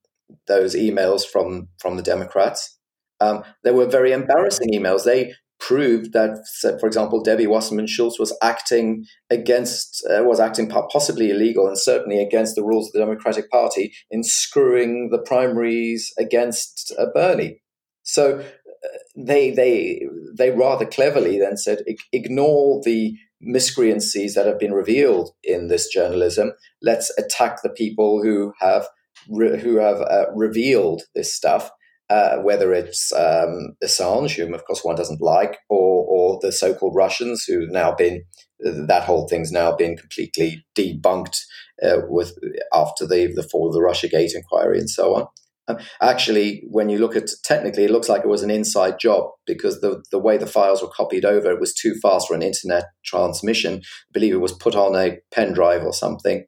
those 0.48 0.76
emails 0.76 1.26
from 1.26 1.70
from 1.80 1.98
the 1.98 2.04
Democrats. 2.04 2.78
Um, 3.20 3.44
they 3.64 3.72
were 3.72 3.88
very 3.88 4.12
embarrassing 4.12 4.70
emails. 4.72 5.04
They 5.04 5.34
proved 5.60 6.14
that, 6.14 6.38
for 6.80 6.86
example, 6.86 7.22
Debbie 7.22 7.48
Wasserman 7.48 7.88
Schultz 7.88 8.20
was 8.20 8.38
acting 8.44 9.06
against, 9.30 10.06
uh, 10.08 10.24
was 10.24 10.40
acting 10.40 10.70
possibly 10.70 11.32
illegal 11.32 11.68
and 11.68 11.78
certainly 11.78 12.22
against 12.22 12.56
the 12.56 12.64
rules 12.64 12.88
of 12.88 12.94
the 12.94 13.00
Democratic 13.00 13.50
Party 13.50 13.94
in 14.12 14.24
screwing 14.24 15.10
the 15.12 15.18
primaries 15.18 16.14
against 16.20 16.94
uh, 17.00 17.08
Bernie. 17.14 17.62
So 18.04 18.40
uh, 18.40 18.88
they 19.16 19.52
they 19.52 20.06
they 20.38 20.52
rather 20.52 20.86
cleverly 20.86 21.40
then 21.40 21.58
said, 21.58 21.80
ignore 22.14 22.82
the 22.84 23.16
miscreancies 23.42 24.34
that 24.36 24.46
have 24.46 24.60
been 24.60 24.74
revealed 24.74 25.32
in 25.44 25.68
this 25.68 25.88
journalism. 25.88 26.54
Let's 26.82 27.12
attack 27.18 27.62
the 27.62 27.70
people 27.70 28.22
who 28.24 28.54
have 28.60 28.88
re- 29.30 29.60
who 29.60 29.78
have 29.78 30.02
uh, 30.02 30.26
revealed 30.36 31.04
this 31.16 31.34
stuff, 31.34 31.70
uh, 32.10 32.38
whether 32.38 32.74
it's 32.74 33.12
um, 33.14 33.76
Assange, 33.84 34.36
whom 34.36 34.54
of 34.54 34.66
course 34.66 34.84
one 34.84 34.96
doesn't 34.96 35.22
like, 35.22 35.58
or, 35.70 36.06
or 36.08 36.40
the 36.42 36.52
so-called 36.52 36.96
Russians, 36.96 37.44
who've 37.44 37.72
now 37.72 37.94
been 37.94 38.24
that 38.60 39.04
whole 39.04 39.28
thing's 39.28 39.52
now 39.52 39.76
been 39.76 39.96
completely 39.96 40.66
debunked 40.76 41.38
uh, 41.84 41.98
with 42.08 42.34
after 42.74 43.06
the 43.06 43.32
the 43.36 43.44
fall 43.44 43.68
of 43.68 43.74
the 43.74 43.80
RussiaGate 43.80 44.36
inquiry 44.36 44.80
and 44.80 44.90
so 44.90 45.16
on. 45.16 45.28
Um, 45.68 45.78
actually, 46.02 46.64
when 46.70 46.90
you 46.90 46.98
look 46.98 47.16
at 47.16 47.30
technically, 47.44 47.84
it 47.84 47.92
looks 47.92 48.08
like 48.08 48.24
it 48.24 48.30
was 48.30 48.44
an 48.44 48.50
inside 48.50 49.00
job 49.00 49.32
because 49.46 49.82
the, 49.82 50.02
the 50.12 50.20
way 50.20 50.38
the 50.38 50.48
files 50.48 50.82
were 50.82 50.88
copied 50.88 51.26
over, 51.26 51.52
it 51.52 51.60
was 51.60 51.74
too 51.74 51.94
fast 52.02 52.30
for 52.30 52.36
an 52.36 52.42
internet 52.42 52.86
transmission. 53.04 53.82
I 53.84 54.12
believe 54.14 54.34
it 54.34 54.38
was 54.42 54.54
put 54.54 54.76
on 54.76 54.96
a 54.96 55.18
pen 55.32 55.54
drive 55.54 55.84
or 55.84 55.94
something 55.94 56.46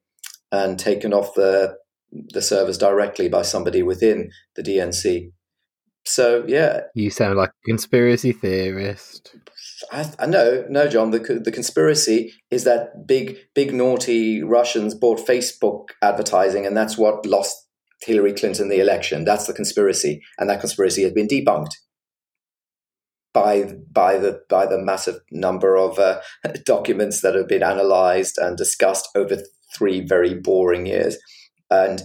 and 0.52 0.80
taken 0.80 1.14
off 1.14 1.34
the 1.34 1.76
the 2.12 2.42
servers 2.42 2.78
directly 2.78 3.30
by 3.30 3.42
somebody 3.42 3.84
within 3.84 4.32
the 4.56 4.64
DNC. 4.64 5.32
So 6.06 6.44
yeah, 6.48 6.82
you 6.96 7.12
sound 7.12 7.38
like 7.38 7.50
a 7.50 7.68
conspiracy 7.68 8.32
theorist. 8.32 9.36
I, 9.92 10.12
I 10.20 10.26
know, 10.26 10.66
no, 10.70 10.88
John. 10.88 11.12
The 11.12 11.20
the 11.44 11.52
conspiracy 11.52 12.34
is 12.50 12.64
that 12.64 13.06
big, 13.06 13.38
big 13.54 13.74
naughty 13.74 14.42
Russians 14.42 14.96
bought 14.96 15.20
Facebook 15.20 15.90
advertising, 16.02 16.66
and 16.66 16.76
that's 16.76 16.98
what 16.98 17.26
lost 17.26 17.56
Hillary 18.02 18.34
Clinton 18.34 18.70
the 18.70 18.80
election. 18.80 19.26
That's 19.26 19.46
the 19.46 19.54
conspiracy, 19.54 20.22
and 20.38 20.50
that 20.50 20.62
conspiracy 20.62 21.04
has 21.04 21.12
been 21.12 21.28
debunked 21.28 21.74
by 23.34 23.74
by 23.92 24.18
the 24.18 24.42
by 24.50 24.66
the 24.66 24.78
massive 24.78 25.20
number 25.32 25.78
of 25.78 26.00
uh, 26.00 26.22
documents 26.66 27.22
that 27.22 27.36
have 27.36 27.48
been 27.48 27.64
analyzed 27.64 28.38
and 28.38 28.58
discussed 28.58 29.08
over 29.16 29.38
three 29.76 30.02
very 30.02 30.34
boring 30.34 30.86
years. 30.86 31.18
And 31.70 32.02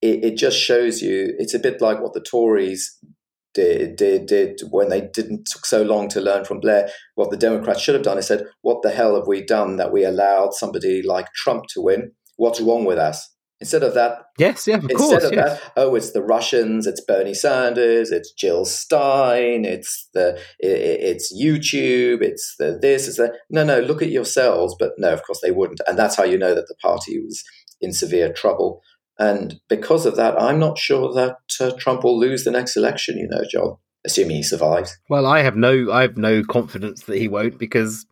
it, 0.00 0.24
it 0.24 0.36
just 0.36 0.58
shows 0.58 1.00
you 1.02 1.34
it's 1.38 1.54
a 1.54 1.58
bit 1.58 1.80
like 1.80 2.00
what 2.00 2.12
the 2.12 2.20
Tories 2.20 2.98
did, 3.54 3.96
did 3.96 4.26
did 4.26 4.60
when 4.70 4.88
they 4.88 5.00
didn't 5.00 5.46
took 5.50 5.66
so 5.66 5.82
long 5.82 6.08
to 6.08 6.20
learn 6.20 6.44
from 6.44 6.60
Blair. 6.60 6.88
What 7.14 7.30
the 7.30 7.36
Democrats 7.36 7.80
should 7.80 7.94
have 7.94 8.04
done 8.04 8.18
is 8.18 8.26
said, 8.26 8.46
"What 8.62 8.82
the 8.82 8.90
hell 8.90 9.14
have 9.14 9.26
we 9.26 9.44
done 9.44 9.76
that 9.76 9.92
we 9.92 10.04
allowed 10.04 10.54
somebody 10.54 11.02
like 11.02 11.26
Trump 11.34 11.64
to 11.74 11.80
win? 11.82 12.12
What's 12.36 12.60
wrong 12.60 12.84
with 12.84 12.98
us?" 12.98 13.28
Instead 13.60 13.84
of 13.84 13.94
that, 13.94 14.14
yes, 14.40 14.66
yeah, 14.66 14.74
of 14.78 14.82
instead 14.90 14.98
course, 14.98 15.22
of 15.24 15.32
yes. 15.34 15.60
that, 15.60 15.72
oh, 15.76 15.94
it's 15.94 16.10
the 16.10 16.22
Russians, 16.22 16.84
it's 16.84 17.00
Bernie 17.04 17.32
Sanders, 17.32 18.10
it's 18.10 18.32
Jill 18.32 18.64
Stein, 18.64 19.64
it's 19.64 20.08
the 20.14 20.36
i- 20.64 20.66
i- 20.66 21.00
it's 21.12 21.32
YouTube, 21.32 22.22
it's 22.22 22.56
the 22.58 22.76
this, 22.82 23.06
it's 23.06 23.18
that. 23.18 23.34
No, 23.50 23.62
no, 23.62 23.78
look 23.78 24.02
at 24.02 24.10
yourselves. 24.10 24.74
But 24.76 24.94
no, 24.98 25.12
of 25.12 25.22
course 25.22 25.40
they 25.42 25.52
wouldn't, 25.52 25.80
and 25.86 25.96
that's 25.96 26.16
how 26.16 26.24
you 26.24 26.38
know 26.38 26.54
that 26.56 26.66
the 26.66 26.74
party 26.82 27.20
was 27.20 27.44
in 27.80 27.92
severe 27.92 28.32
trouble. 28.32 28.82
And 29.22 29.60
because 29.68 30.04
of 30.04 30.16
that, 30.16 30.40
I'm 30.40 30.58
not 30.58 30.78
sure 30.78 31.12
that 31.14 31.36
uh, 31.60 31.70
Trump 31.78 32.02
will 32.02 32.18
lose 32.18 32.42
the 32.42 32.50
next 32.50 32.76
election. 32.76 33.16
You 33.16 33.28
know, 33.28 33.44
John, 33.48 33.76
assuming 34.04 34.36
he 34.36 34.42
survives. 34.42 34.98
Well, 35.08 35.26
I 35.26 35.42
have 35.42 35.56
no, 35.56 35.92
I 35.92 36.02
have 36.02 36.16
no 36.16 36.42
confidence 36.42 37.04
that 37.04 37.18
he 37.18 37.28
won't 37.28 37.56
because 37.56 38.04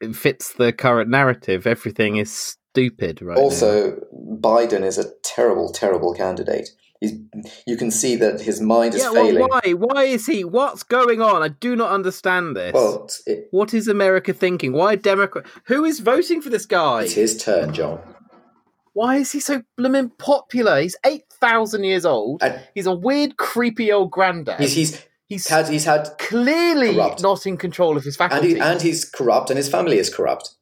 it 0.00 0.16
fits 0.16 0.52
the 0.52 0.72
current 0.72 1.08
narrative. 1.08 1.64
Everything 1.64 2.16
is 2.16 2.32
stupid 2.32 3.22
right 3.22 3.36
now. 3.36 3.42
Also, 3.42 4.00
Biden 4.40 4.82
is 4.82 4.98
a 4.98 5.12
terrible, 5.22 5.70
terrible 5.72 6.12
candidate. 6.12 6.70
He's, 7.00 7.12
you 7.64 7.76
can 7.76 7.92
see 7.92 8.16
that 8.16 8.40
his 8.40 8.60
mind 8.60 8.94
is 8.94 9.02
yeah, 9.02 9.10
well, 9.10 9.26
failing. 9.26 9.46
why? 9.48 9.72
Why 9.74 10.04
is 10.04 10.26
he? 10.26 10.42
What's 10.42 10.82
going 10.82 11.22
on? 11.22 11.40
I 11.42 11.48
do 11.48 11.76
not 11.76 11.92
understand 11.92 12.56
this. 12.56 12.72
Well, 12.72 13.08
it, 13.26 13.46
what 13.52 13.72
is 13.72 13.86
America 13.86 14.32
thinking? 14.32 14.72
Why 14.72 14.96
Democrat? 14.96 15.46
Who 15.66 15.84
is 15.84 16.00
voting 16.00 16.40
for 16.40 16.48
this 16.50 16.66
guy? 16.66 17.02
it's 17.02 17.12
his 17.12 17.40
turn, 17.40 17.72
John. 17.72 18.00
Why 18.96 19.16
is 19.16 19.32
he 19.32 19.40
so 19.40 19.62
blooming 19.76 20.08
popular? 20.08 20.80
He's 20.80 20.96
eight 21.04 21.24
thousand 21.30 21.84
years 21.84 22.06
old. 22.06 22.42
And 22.42 22.58
He's 22.74 22.86
a 22.86 22.94
weird, 22.94 23.36
creepy 23.36 23.92
old 23.92 24.10
granddad. 24.10 24.58
he's, 24.58 24.72
he's 24.74 25.04
He's 25.28 25.48
had 25.48 25.68
he's 25.68 25.84
had 25.84 26.08
clearly 26.18 26.94
corrupt. 26.94 27.20
not 27.20 27.46
in 27.46 27.56
control 27.56 27.96
of 27.96 28.04
his 28.04 28.16
and 28.18 28.44
he, 28.44 28.58
and 28.58 28.80
he's 28.80 29.04
corrupt, 29.04 29.50
and 29.50 29.56
his 29.56 29.68
family 29.68 29.98
is 29.98 30.08
corrupt. 30.12 30.54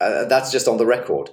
Uh, 0.00 0.24
that's 0.26 0.52
just 0.52 0.68
on 0.68 0.76
the 0.76 0.86
record, 0.86 1.30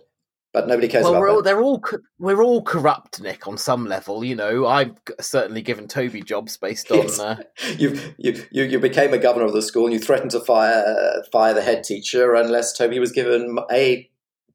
but 0.53 0.67
nobody 0.67 0.87
cares 0.87 1.03
well, 1.03 1.13
about 1.13 1.21
we're 1.21 1.29
all, 1.29 1.41
they're 1.43 1.61
all 1.61 1.83
we're 2.17 2.41
all 2.41 2.63
corrupt, 2.63 3.21
Nick, 3.21 3.47
on 3.47 3.59
some 3.59 3.85
level. 3.85 4.23
You 4.23 4.35
know, 4.35 4.65
I've 4.65 4.97
certainly 5.21 5.61
given 5.61 5.87
Toby 5.87 6.23
jobs 6.23 6.57
based 6.57 6.91
on. 6.91 6.97
Yes. 6.97 7.19
Uh, 7.19 7.43
You, 7.77 7.99
you 8.17 8.43
you 8.51 8.63
you 8.63 8.79
became 8.79 9.13
a 9.13 9.19
governor 9.19 9.45
of 9.45 9.53
the 9.53 9.61
school, 9.61 9.85
and 9.85 9.93
you 9.93 9.99
threatened 9.99 10.31
to 10.31 10.39
fire 10.39 10.83
uh, 10.83 11.21
fire 11.31 11.53
the 11.53 11.61
head 11.61 11.83
teacher 11.83 12.33
unless 12.33 12.73
Toby 12.75 12.97
was 12.97 13.11
given 13.11 13.55
a 13.71 14.09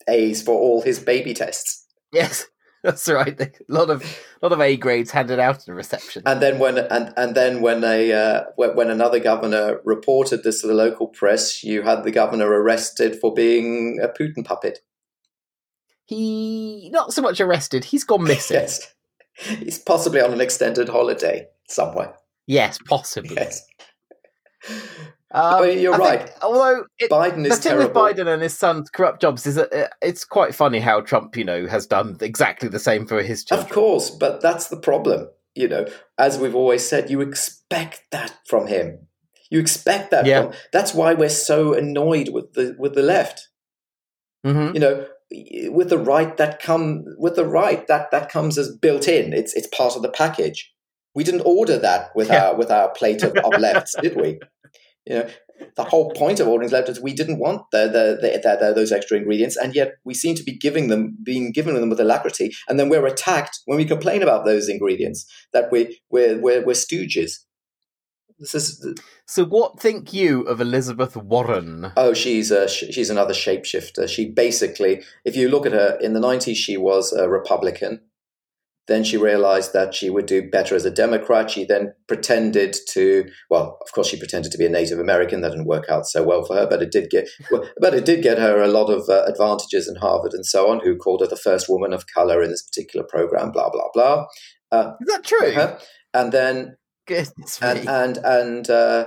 A's 0.08 0.42
for 0.42 0.58
all 0.58 0.82
his 0.82 0.98
baby 0.98 1.34
tests. 1.34 1.86
yes, 2.12 2.46
that's 2.82 3.08
right. 3.08 3.38
A 3.40 3.52
lot 3.68 3.90
of 3.90 4.02
lot 4.42 4.52
of 4.52 4.60
A 4.60 4.76
grades 4.76 5.10
handed 5.10 5.38
out 5.38 5.66
in 5.66 5.72
a 5.72 5.76
reception. 5.76 6.22
And 6.26 6.40
then 6.40 6.58
when 6.58 6.78
and 6.78 7.12
and 7.16 7.34
then 7.34 7.60
when 7.60 7.84
a 7.84 8.12
uh, 8.12 8.44
when, 8.56 8.76
when 8.76 8.90
another 8.90 9.18
governor 9.20 9.80
reported 9.84 10.42
this 10.44 10.60
to 10.60 10.66
the 10.66 10.74
local 10.74 11.08
press, 11.08 11.62
you 11.64 11.82
had 11.82 12.04
the 12.04 12.10
governor 12.10 12.48
arrested 12.48 13.16
for 13.20 13.34
being 13.34 13.98
a 14.02 14.08
Putin 14.08 14.44
puppet. 14.44 14.80
he 16.04 16.88
not 16.92 17.12
so 17.12 17.20
much 17.22 17.40
arrested. 17.40 17.84
He's 17.84 18.04
gone 18.04 18.24
missing. 18.32 18.56
Yes, 18.56 18.94
he's 19.34 19.78
possibly 19.78 20.20
on 20.20 20.32
an 20.32 20.40
extended 20.40 20.88
holiday 20.88 21.46
somewhere. 21.68 22.14
Yes, 22.46 22.78
possibly. 22.86 23.36
Yes, 23.36 23.62
Um, 25.30 25.66
mean, 25.66 25.78
you're 25.78 25.94
I 25.94 25.98
right. 25.98 26.18
think- 26.28 26.42
although 26.42 26.84
it, 26.98 27.10
Biden 27.10 27.42
the 27.44 27.50
is 27.50 27.58
thing 27.58 27.72
terrible. 27.72 28.02
with 28.02 28.16
Biden 28.16 28.26
and 28.32 28.40
his 28.42 28.56
son's 28.56 28.88
corrupt 28.88 29.20
jobs 29.20 29.46
is 29.46 29.56
that 29.56 29.72
uh, 29.72 29.88
it's 30.00 30.24
quite 30.24 30.54
funny 30.54 30.80
how 30.80 31.00
Trump, 31.02 31.36
you 31.36 31.44
know, 31.44 31.66
has 31.66 31.86
done 31.86 32.16
exactly 32.20 32.68
the 32.68 32.78
same 32.78 33.06
for 33.06 33.22
his 33.22 33.44
children. 33.44 33.66
Of 33.66 33.72
course, 33.72 34.08
but 34.10 34.40
that's 34.40 34.68
the 34.68 34.78
problem. 34.78 35.28
You 35.54 35.68
know, 35.68 35.86
as 36.18 36.38
we've 36.38 36.54
always 36.54 36.86
said, 36.88 37.10
you 37.10 37.20
expect 37.20 38.02
that 38.10 38.38
from 38.46 38.68
him. 38.68 39.06
You 39.50 39.58
expect 39.60 40.10
that. 40.12 40.24
Yeah. 40.24 40.42
From, 40.44 40.52
that's 40.72 40.94
why 40.94 41.14
we're 41.14 41.28
so 41.28 41.74
annoyed 41.74 42.28
with 42.30 42.54
the 42.54 42.74
with 42.78 42.94
the 42.94 43.02
left. 43.02 43.48
hmm 44.44 44.70
You 44.72 44.80
know, 44.80 45.06
with 45.70 45.90
the 45.90 45.98
right 45.98 46.34
that 46.38 46.60
come 46.62 47.04
with 47.18 47.36
the 47.36 47.44
right 47.46 47.86
that 47.88 48.10
that 48.12 48.30
comes 48.30 48.56
as 48.56 48.74
built 48.74 49.08
in. 49.08 49.32
It's 49.34 49.52
it's 49.54 49.66
part 49.68 49.94
of 49.96 50.02
the 50.02 50.10
package. 50.10 50.72
We 51.14 51.24
didn't 51.24 51.42
order 51.44 51.76
that 51.78 52.10
with 52.14 52.28
Yeah. 52.28 52.48
our 52.50 52.56
with 52.56 52.70
our 52.70 52.88
plate 52.90 53.22
of, 53.22 53.32
of 53.36 53.58
lefts, 53.60 53.94
did 54.00 54.16
we? 54.16 54.38
You 55.08 55.14
know, 55.14 55.28
the 55.76 55.84
whole 55.84 56.12
point 56.12 56.38
of 56.38 56.46
ordering 56.48 56.70
left 56.70 56.88
is 56.88 57.00
we 57.00 57.14
didn't 57.14 57.38
want 57.38 57.62
the, 57.72 57.86
the, 57.86 58.18
the, 58.20 58.38
the, 58.38 58.66
the 58.66 58.72
those 58.74 58.92
extra 58.92 59.16
ingredients, 59.16 59.56
and 59.56 59.74
yet 59.74 59.94
we 60.04 60.14
seem 60.14 60.34
to 60.36 60.44
be 60.44 60.56
giving 60.56 60.88
them, 60.88 61.16
being 61.22 61.50
given 61.50 61.74
them 61.74 61.88
with 61.88 62.00
alacrity, 62.00 62.52
and 62.68 62.78
then 62.78 62.88
we're 62.88 63.06
attacked 63.06 63.60
when 63.64 63.78
we 63.78 63.84
complain 63.84 64.22
about 64.22 64.44
those 64.44 64.68
ingredients 64.68 65.26
that 65.52 65.72
we 65.72 66.00
we're 66.10 66.38
we're, 66.40 66.64
we're 66.64 66.74
stooges. 66.74 67.32
This 68.38 68.54
is 68.54 68.94
So, 69.26 69.44
what 69.44 69.80
think 69.80 70.12
you 70.12 70.42
of 70.42 70.60
Elizabeth 70.60 71.16
Warren? 71.16 71.92
oh, 71.96 72.14
she's 72.14 72.50
a 72.50 72.68
she's 72.68 73.10
another 73.10 73.34
shapeshifter. 73.34 74.08
She 74.08 74.30
basically, 74.30 75.02
if 75.24 75.34
you 75.36 75.48
look 75.48 75.66
at 75.66 75.72
her 75.72 75.98
in 76.00 76.12
the 76.12 76.20
nineties, 76.20 76.58
she 76.58 76.76
was 76.76 77.12
a 77.12 77.28
Republican. 77.28 78.00
Then 78.88 79.04
she 79.04 79.16
realized 79.18 79.74
that 79.74 79.94
she 79.94 80.08
would 80.08 80.24
do 80.26 80.48
better 80.50 80.74
as 80.74 80.84
a 80.86 80.90
Democrat. 80.90 81.50
She 81.50 81.64
then 81.66 81.92
pretended 82.06 82.74
to, 82.90 83.26
well, 83.50 83.78
of 83.82 83.92
course, 83.92 84.08
she 84.08 84.18
pretended 84.18 84.50
to 84.50 84.58
be 84.58 84.64
a 84.66 84.70
Native 84.70 84.98
American. 84.98 85.42
That 85.42 85.50
didn't 85.50 85.66
work 85.66 85.90
out 85.90 86.06
so 86.06 86.22
well 86.22 86.42
for 86.44 86.56
her, 86.56 86.66
but 86.66 86.82
it 86.82 86.90
did 86.90 87.10
get, 87.10 87.28
well, 87.50 87.68
but 87.80 87.92
it 87.94 88.06
did 88.06 88.22
get 88.22 88.38
her 88.38 88.62
a 88.62 88.68
lot 88.68 88.88
of 88.90 89.08
uh, 89.10 89.24
advantages 89.26 89.86
in 89.88 89.96
Harvard 89.96 90.32
and 90.32 90.46
so 90.46 90.70
on. 90.70 90.80
Who 90.80 90.96
called 90.96 91.20
her 91.20 91.26
the 91.26 91.36
first 91.36 91.68
woman 91.68 91.92
of 91.92 92.06
color 92.12 92.42
in 92.42 92.50
this 92.50 92.62
particular 92.62 93.06
program? 93.06 93.52
Blah 93.52 93.70
blah 93.70 93.88
blah. 93.92 94.26
Uh, 94.72 94.92
Is 95.00 95.08
that 95.14 95.24
true? 95.24 95.48
uh-huh. 95.52 95.78
And 96.14 96.32
then 96.32 96.76
Goodness 97.06 97.58
and 97.60 97.80
me. 97.80 97.86
and 97.86 98.16
and 98.18 98.70
uh, 98.70 99.04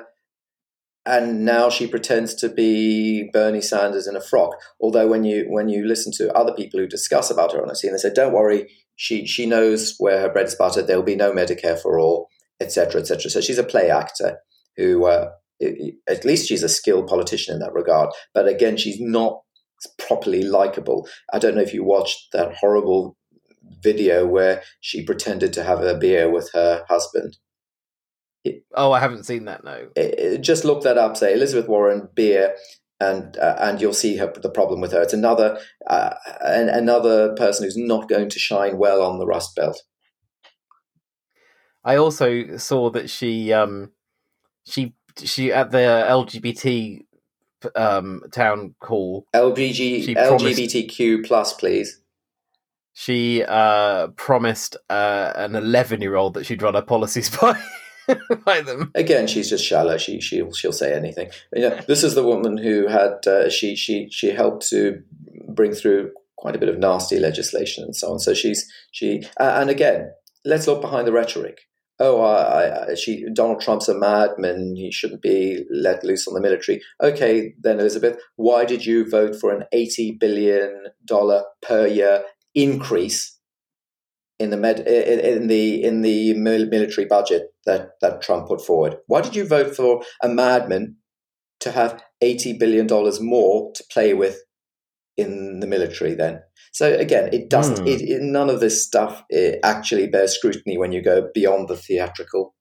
and 1.06 1.44
now 1.44 1.70
she 1.70 1.88
pretends 1.88 2.36
to 2.36 2.50
be 2.50 3.30
Bernie 3.34 3.62
Sanders 3.62 4.08
in 4.08 4.16
a 4.16 4.22
frock. 4.22 4.56
Although 4.80 5.08
when 5.08 5.24
you 5.24 5.46
when 5.50 5.70
you 5.70 5.86
listen 5.86 6.12
to 6.18 6.32
other 6.34 6.54
people 6.54 6.80
who 6.80 6.88
discuss 6.88 7.32
about 7.32 7.54
her 7.54 7.62
on 7.62 7.68
the 7.68 7.76
scene, 7.76 7.92
they 7.92 7.98
say, 7.98 8.14
"Don't 8.14 8.34
worry, 8.34 8.70
she 9.02 9.26
she 9.26 9.48
knows 9.48 9.96
where 9.98 10.22
her 10.22 10.30
bread 10.30 10.46
is 10.46 10.54
buttered. 10.54 10.86
There 10.86 10.96
will 10.96 11.04
be 11.04 11.16
no 11.16 11.32
Medicare 11.32 11.82
for 11.82 12.00
all, 12.00 12.28
etc., 12.60 13.02
etc." 13.02 13.32
So 13.32 13.42
she's 13.42 13.58
a 13.58 13.64
play 13.64 13.90
actor 13.90 14.38
who, 14.78 15.06
uh, 15.06 15.32
at 16.08 16.24
least, 16.24 16.48
she's 16.48 16.62
a 16.62 16.70
skilled 16.70 17.08
politician 17.08 17.56
in 17.56 17.60
that 17.62 17.74
regard. 17.74 18.12
But 18.36 18.48
again, 18.48 18.78
she's 18.78 19.02
not 19.02 19.42
properly 19.98 20.44
likable. 20.44 21.08
I 21.34 21.40
don't 21.40 21.56
know 21.56 21.62
if 21.62 21.74
you 21.74 21.84
watched 21.84 22.32
that 22.34 22.54
horrible 22.54 23.18
video 23.82 24.28
where 24.28 24.62
she 24.82 25.04
pretended 25.04 25.52
to 25.54 25.64
have 25.64 25.82
a 25.82 25.98
beer 25.98 26.32
with 26.32 26.52
her 26.54 26.86
husband 26.88 27.38
oh, 28.76 28.92
I 28.92 29.00
haven't 29.00 29.26
seen 29.26 29.46
that. 29.46 29.64
No. 29.64 29.88
uh, 29.98 30.38
just 30.38 30.66
look 30.66 30.84
that 30.84 30.98
up. 30.98 31.18
Say 31.18 31.34
Elizabeth 31.34 31.68
Warren 31.68 32.10
beer, 32.14 32.56
and 33.02 33.36
uh, 33.38 33.56
and 33.60 33.82
you'll 33.82 33.94
see 33.94 34.18
her, 34.18 34.32
the 34.42 34.50
problem 34.50 34.80
with 34.80 34.92
her. 34.92 35.02
It's 35.02 35.14
another 35.14 35.60
uh, 35.88 36.14
an, 36.42 36.70
another 36.70 37.34
person 37.34 37.66
who's 37.66 37.76
not 37.76 38.08
going 38.08 38.30
to 38.30 38.40
shine 38.40 38.78
well 38.78 39.02
on 39.02 39.18
the 39.18 39.26
Rust 39.26 39.56
Belt. 39.56 39.82
I 41.84 41.96
also 41.96 42.58
saw 42.58 42.92
that 42.92 43.10
she, 43.10 43.52
um, 43.52 43.92
she, 44.68 44.94
she 45.18 45.52
at 45.52 45.72
the 45.72 45.80
LGBT 45.80 47.02
um, 47.76 48.22
town 48.32 48.76
hall. 48.84 49.26
LGBTQ 50.16 51.26
plus, 51.26 51.54
please. 51.54 52.00
She 52.94 53.44
uh, 53.44 54.08
promised 54.10 54.78
uh, 54.92 55.34
an 55.36 55.56
eleven-year-old 55.56 56.36
that 56.36 56.46
she'd 56.46 56.62
run 56.62 56.76
her 56.76 56.84
policies 56.84 57.36
by 57.42 57.60
by 58.46 58.62
them. 58.62 58.92
Again, 58.96 59.28
she's 59.28 59.50
just 59.50 59.66
shallow. 59.66 59.98
She 59.98 60.20
she'll 60.22 60.52
she'll 60.54 60.72
say 60.72 60.94
anything. 60.94 61.30
You 61.54 61.70
know, 61.70 61.80
this 61.88 62.04
is 62.04 62.16
the 62.16 62.24
woman 62.24 62.58
who 62.58 62.88
had 62.88 63.26
uh, 63.28 63.50
she 63.50 63.76
she 63.76 64.10
she 64.10 64.32
helped 64.32 64.68
to 64.70 65.02
bring 65.48 65.74
through 65.74 66.12
quite 66.38 66.56
a 66.56 66.60
bit 66.60 66.70
of 66.70 66.80
nasty 66.80 67.20
legislation 67.20 67.84
and 67.84 67.96
so 67.96 68.12
on. 68.12 68.20
So 68.20 68.34
she's 68.34 68.72
she 68.92 69.24
uh, 69.40 69.58
and 69.60 69.70
again, 69.70 70.12
let's 70.46 70.68
look 70.68 70.82
behind 70.82 71.08
the 71.08 71.14
rhetoric. 71.14 71.60
Oh, 72.00 72.22
I, 72.22 72.90
I, 72.90 72.96
she 72.96 73.28
Donald 73.32 73.62
Trump's 73.62 73.88
a 73.88 73.94
madman. 73.94 74.76
He 74.76 74.92
shouldn't 74.92 75.22
be 75.22 75.66
let 75.72 76.04
loose 76.04 76.28
on 76.28 76.34
the 76.34 76.42
military. 76.42 76.82
Okay, 77.02 77.54
then 77.62 77.80
Elizabeth, 77.80 78.18
why 78.38 78.66
did 78.66 78.86
you 78.86 79.08
vote 79.08 79.36
for 79.36 79.54
an 79.54 79.66
eighty 79.72 80.12
billion 80.12 80.88
dollar 81.06 81.44
per 81.62 81.86
year 81.86 82.24
increase 82.56 83.31
in 84.42 84.50
the 84.50 84.58
med 84.58 84.80
in, 84.80 85.20
in 85.20 85.48
the 85.48 85.84
in 85.84 86.02
the 86.02 86.34
military 86.34 87.06
budget 87.06 87.54
that 87.66 87.92
that 88.02 88.22
Trump 88.22 88.48
put 88.48 88.66
forward. 88.66 88.98
Why 89.08 89.22
did 89.22 89.36
you 89.36 89.46
vote 89.46 89.76
for 89.76 90.04
a 90.24 90.28
madman 90.28 90.98
to 91.60 91.72
have 91.72 92.02
eighty 92.22 92.58
billion 92.58 92.88
dollars 92.88 93.22
more 93.22 93.72
to 93.76 93.84
play 93.92 94.14
with 94.14 94.42
in 95.16 95.60
the 95.60 95.68
military? 95.68 96.16
Then, 96.16 96.42
so 96.72 96.98
again, 96.98 97.30
it 97.32 97.50
doesn't. 97.50 97.80
Hmm. 97.80 97.88
It, 97.88 98.02
it, 98.02 98.22
none 98.22 98.50
of 98.50 98.60
this 98.60 98.84
stuff 98.84 99.24
eh, 99.32 99.58
actually 99.64 100.08
bears 100.08 100.34
scrutiny 100.34 100.78
when 100.78 100.92
you 100.92 101.02
go 101.02 101.30
beyond 101.34 101.68
the 101.68 101.78
theatrical. 101.78 102.56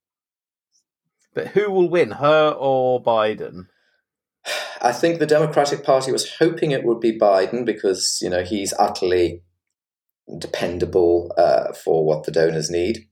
But 1.34 1.48
who 1.48 1.70
will 1.70 1.88
win, 1.88 2.10
her 2.12 2.50
or 2.50 3.02
Biden? 3.02 3.68
I 4.82 4.92
think 4.92 5.18
the 5.18 5.26
Democratic 5.26 5.84
Party 5.84 6.12
was 6.12 6.36
hoping 6.38 6.70
it 6.70 6.84
would 6.84 7.00
be 7.00 7.18
Biden 7.18 7.64
because 7.64 8.18
you 8.20 8.28
know 8.28 8.42
he's 8.42 8.74
utterly 8.78 9.42
dependable 10.38 11.32
uh, 11.36 11.72
for 11.72 12.04
what 12.04 12.24
the 12.24 12.32
donors 12.32 12.70
need. 12.70 13.06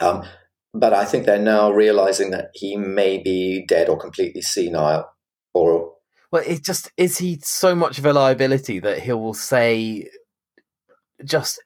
Um, 0.00 0.24
but 0.72 0.92
I 0.92 1.04
think 1.04 1.24
they're 1.24 1.38
now 1.38 1.70
realizing 1.70 2.30
that 2.30 2.50
he 2.54 2.76
may 2.76 3.18
be 3.18 3.64
dead 3.66 3.88
or 3.88 3.96
completely 3.96 4.42
senile, 4.42 5.08
or 5.52 5.92
Well, 6.32 6.42
it 6.46 6.64
just 6.64 6.90
is 6.96 7.18
he 7.18 7.38
so 7.42 7.74
much 7.74 7.98
of 7.98 8.06
a 8.06 8.12
liability 8.12 8.80
that 8.80 9.00
he 9.00 9.12
will 9.12 9.34
say 9.34 10.08
just 11.24 11.62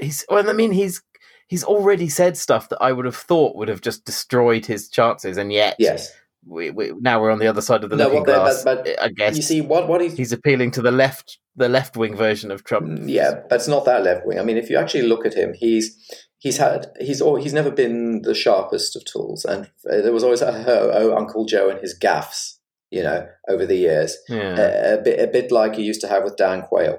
he's. 0.00 0.24
Well, 0.28 0.48
I 0.48 0.52
mean, 0.52 0.72
he's 0.72 1.02
he's 1.46 1.64
already 1.64 2.08
said 2.08 2.36
stuff 2.36 2.68
that 2.70 2.82
I 2.82 2.92
would 2.92 3.04
have 3.04 3.16
thought 3.16 3.56
would 3.56 3.68
have 3.68 3.80
just 3.80 4.04
destroyed 4.04 4.66
his 4.66 4.88
chances, 4.88 5.36
and 5.36 5.52
yet, 5.52 5.76
Yes. 5.78 6.12
We, 6.50 6.70
we, 6.70 6.92
now 6.98 7.20
we're 7.20 7.30
on 7.30 7.38
the 7.40 7.46
other 7.46 7.60
side 7.60 7.84
of 7.84 7.90
the 7.90 7.96
No, 7.96 8.04
looking 8.04 8.24
the- 8.24 8.32
glass. 8.32 8.64
but- 8.64 8.84
but 8.84 9.02
I 9.02 9.08
guess 9.08 9.36
You 9.36 9.42
see, 9.42 9.60
what 9.60 9.86
what 9.88 10.00
he's 10.00 10.16
he's 10.16 10.32
appealing 10.32 10.70
to 10.72 10.82
the 10.82 10.90
left, 10.90 11.38
the 11.56 11.68
left 11.68 11.96
wing 11.96 12.16
version 12.16 12.50
of 12.50 12.64
Trump. 12.64 12.86
Mm, 12.88 13.08
Yeah, 13.08 13.40
but 13.48 13.56
it's 13.56 13.68
not 13.68 13.84
that 13.84 14.02
left 14.02 14.26
wing. 14.26 14.38
I 14.38 14.42
mean, 14.44 14.56
if 14.56 14.70
you 14.70 14.78
actually 14.78 15.02
look 15.02 15.26
at 15.26 15.34
him, 15.34 15.52
he's 15.54 15.96
he's 16.38 16.56
had 16.56 16.86
he's 17.00 17.20
he's 17.42 17.52
never 17.52 17.70
been 17.70 18.22
the 18.22 18.34
sharpest 18.34 18.96
of 18.96 19.04
tools, 19.04 19.44
and 19.44 19.70
there 19.84 20.12
was 20.12 20.24
always 20.24 20.40
oh, 20.42 20.64
oh 21.00 21.16
Uncle 21.16 21.44
Joe 21.44 21.68
and 21.68 21.80
his 21.80 21.98
gaffes, 21.98 22.54
you 22.90 23.02
know, 23.02 23.26
over 23.48 23.66
the 23.66 23.76
years, 23.76 24.16
Yeah. 24.28 24.56
a, 24.58 24.94
a 24.94 25.02
bit 25.02 25.20
a 25.20 25.26
bit 25.26 25.52
like 25.52 25.74
he 25.76 25.82
used 25.82 26.00
to 26.00 26.08
have 26.08 26.24
with 26.24 26.36
Dan 26.38 26.62
Quayle, 26.62 26.98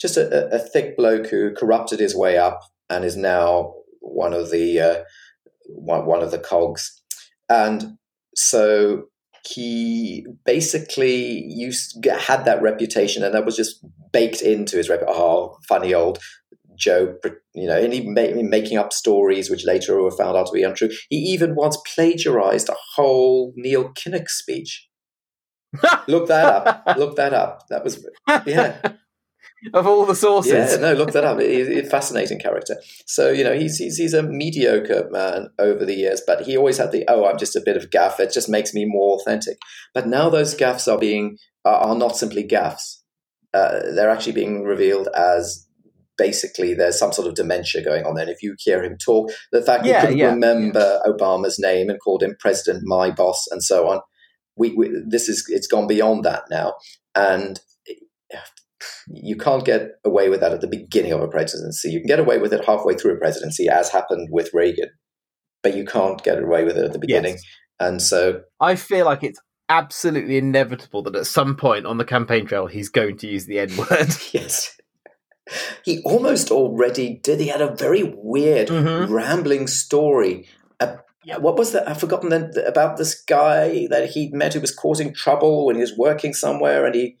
just 0.00 0.16
a, 0.16 0.24
a, 0.52 0.56
a 0.56 0.58
thick 0.58 0.96
bloke 0.96 1.28
who 1.28 1.54
corrupted 1.54 2.00
his 2.00 2.16
way 2.16 2.38
up 2.38 2.60
and 2.88 3.04
is 3.04 3.16
now 3.16 3.74
one 4.00 4.32
of 4.32 4.50
the 4.50 4.80
uh, 4.80 4.96
one, 5.68 6.06
one 6.06 6.22
of 6.22 6.32
the 6.32 6.38
cogs, 6.38 7.00
and 7.48 7.98
so 8.34 9.04
he 9.46 10.26
basically 10.44 11.44
used 11.46 12.04
had 12.04 12.44
that 12.44 12.62
reputation, 12.62 13.22
and 13.22 13.34
that 13.34 13.44
was 13.44 13.56
just 13.56 13.84
baked 14.12 14.42
into 14.42 14.76
his 14.76 14.88
rep. 14.88 15.02
Oh, 15.06 15.56
funny 15.68 15.94
old 15.94 16.18
Joe, 16.76 17.14
you 17.54 17.66
know, 17.66 17.78
and 17.78 17.92
he 17.92 18.00
made 18.00 18.36
making 18.36 18.78
up 18.78 18.92
stories 18.92 19.50
which 19.50 19.66
later 19.66 20.00
were 20.00 20.10
found 20.10 20.36
out 20.36 20.46
to 20.46 20.52
be 20.52 20.62
untrue. 20.62 20.90
He 21.08 21.16
even 21.16 21.54
once 21.54 21.78
plagiarized 21.94 22.68
a 22.68 22.76
whole 22.94 23.52
Neil 23.56 23.92
Kinnock 23.92 24.28
speech. 24.28 24.88
Look 26.08 26.26
that 26.28 26.46
up. 26.46 26.96
Look 26.98 27.16
that 27.16 27.32
up. 27.32 27.66
That 27.68 27.84
was 27.84 28.04
yeah. 28.46 28.80
of 29.74 29.86
all 29.86 30.06
the 30.06 30.14
sources. 30.14 30.52
Yeah, 30.52 30.76
no, 30.76 30.92
look 30.92 31.12
that 31.12 31.24
up. 31.24 31.40
He's 31.40 31.68
a 31.68 31.82
fascinating 31.84 32.38
character. 32.38 32.76
So, 33.06 33.30
you 33.30 33.44
know, 33.44 33.54
he's, 33.54 33.78
he's, 33.78 33.96
he's 33.96 34.14
a 34.14 34.22
mediocre 34.22 35.08
man 35.10 35.48
over 35.58 35.84
the 35.84 35.94
years, 35.94 36.22
but 36.26 36.42
he 36.42 36.56
always 36.56 36.78
had 36.78 36.92
the, 36.92 37.04
oh, 37.08 37.26
I'm 37.26 37.38
just 37.38 37.56
a 37.56 37.62
bit 37.64 37.76
of 37.76 37.90
gaff. 37.90 38.20
It 38.20 38.32
just 38.32 38.48
makes 38.48 38.74
me 38.74 38.84
more 38.84 39.18
authentic. 39.18 39.58
But 39.94 40.06
now 40.06 40.28
those 40.30 40.54
gaffes 40.54 40.90
are 40.90 40.98
being, 40.98 41.38
are, 41.64 41.76
are 41.76 41.96
not 41.96 42.16
simply 42.16 42.46
gaffes. 42.46 43.00
Uh, 43.52 43.80
they're 43.94 44.10
actually 44.10 44.32
being 44.32 44.62
revealed 44.62 45.08
as 45.16 45.66
basically 46.20 46.74
there's 46.74 46.98
some 46.98 47.12
sort 47.12 47.26
of 47.26 47.34
dementia 47.34 47.82
going 47.82 48.04
on 48.04 48.14
there. 48.14 48.24
And 48.24 48.32
if 48.32 48.42
you 48.42 48.54
hear 48.58 48.84
him 48.84 48.98
talk, 48.98 49.32
the 49.52 49.62
fact 49.62 49.86
Yeah, 49.86 50.00
he 50.00 50.06
couldn't 50.06 50.18
yeah, 50.18 50.32
remember 50.32 51.00
Obama's 51.06 51.58
name 51.58 51.88
and 51.88 51.98
called 51.98 52.22
him 52.22 52.36
President, 52.38 52.82
my 52.84 53.10
boss, 53.10 53.48
and 53.50 53.62
so 53.62 53.88
on. 53.88 54.00
We, 54.56 54.74
we 54.74 54.90
this 55.08 55.28
is 55.30 55.46
it's 55.48 55.66
gone 55.66 55.86
beyond 55.86 56.24
that 56.24 56.44
now, 56.50 56.74
and 57.14 57.58
you 59.12 59.36
can't 59.36 59.64
get 59.64 59.92
away 60.04 60.28
with 60.28 60.40
that 60.40 60.52
at 60.52 60.60
the 60.60 60.66
beginning 60.68 61.12
of 61.12 61.20
a 61.20 61.28
presidency. 61.28 61.90
You 61.90 62.00
can 62.00 62.06
get 62.08 62.20
away 62.20 62.38
with 62.38 62.52
it 62.52 62.64
halfway 62.64 62.94
through 62.94 63.14
a 63.14 63.18
presidency, 63.18 63.68
as 63.68 63.90
happened 63.90 64.28
with 64.30 64.50
Reagan, 64.54 64.88
but 65.62 65.74
you 65.76 65.84
can't 65.84 66.22
get 66.22 66.42
away 66.42 66.64
with 66.64 66.76
it 66.76 66.84
at 66.84 66.92
the 66.92 66.98
beginning. 66.98 67.34
Yes. 67.34 67.44
And 67.80 68.02
so, 68.02 68.42
I 68.60 68.74
feel 68.76 69.06
like 69.06 69.22
it's 69.22 69.40
absolutely 69.68 70.36
inevitable 70.36 71.02
that 71.04 71.14
at 71.16 71.26
some 71.26 71.56
point 71.56 71.86
on 71.86 71.96
the 71.96 72.04
campaign 72.04 72.44
trail 72.44 72.66
he's 72.66 72.88
going 72.88 73.16
to 73.18 73.26
use 73.28 73.46
the 73.46 73.58
N 73.60 73.70
word. 73.76 74.08
yes, 74.32 74.76
he 75.84 76.02
almost 76.04 76.50
already 76.50 77.20
did. 77.22 77.40
He 77.40 77.48
had 77.48 77.60
a 77.62 77.74
very 77.74 78.02
weird, 78.16 78.68
Mhm. 78.68 79.08
rambling 79.10 79.66
story. 79.66 80.48
Uh, 80.78 80.96
What 81.38 81.56
was 81.56 81.72
that? 81.72 81.88
I've 81.88 82.00
forgotten 82.00 82.30
then 82.30 82.50
about 82.66 82.96
this 82.96 83.14
guy 83.22 83.86
that 83.90 84.10
he 84.10 84.30
met 84.32 84.54
who 84.54 84.60
was 84.60 84.74
causing 84.74 85.12
trouble 85.14 85.66
when 85.66 85.76
he 85.76 85.82
was 85.82 85.96
working 85.96 86.34
somewhere, 86.34 86.84
and 86.86 86.94
he 86.94 87.16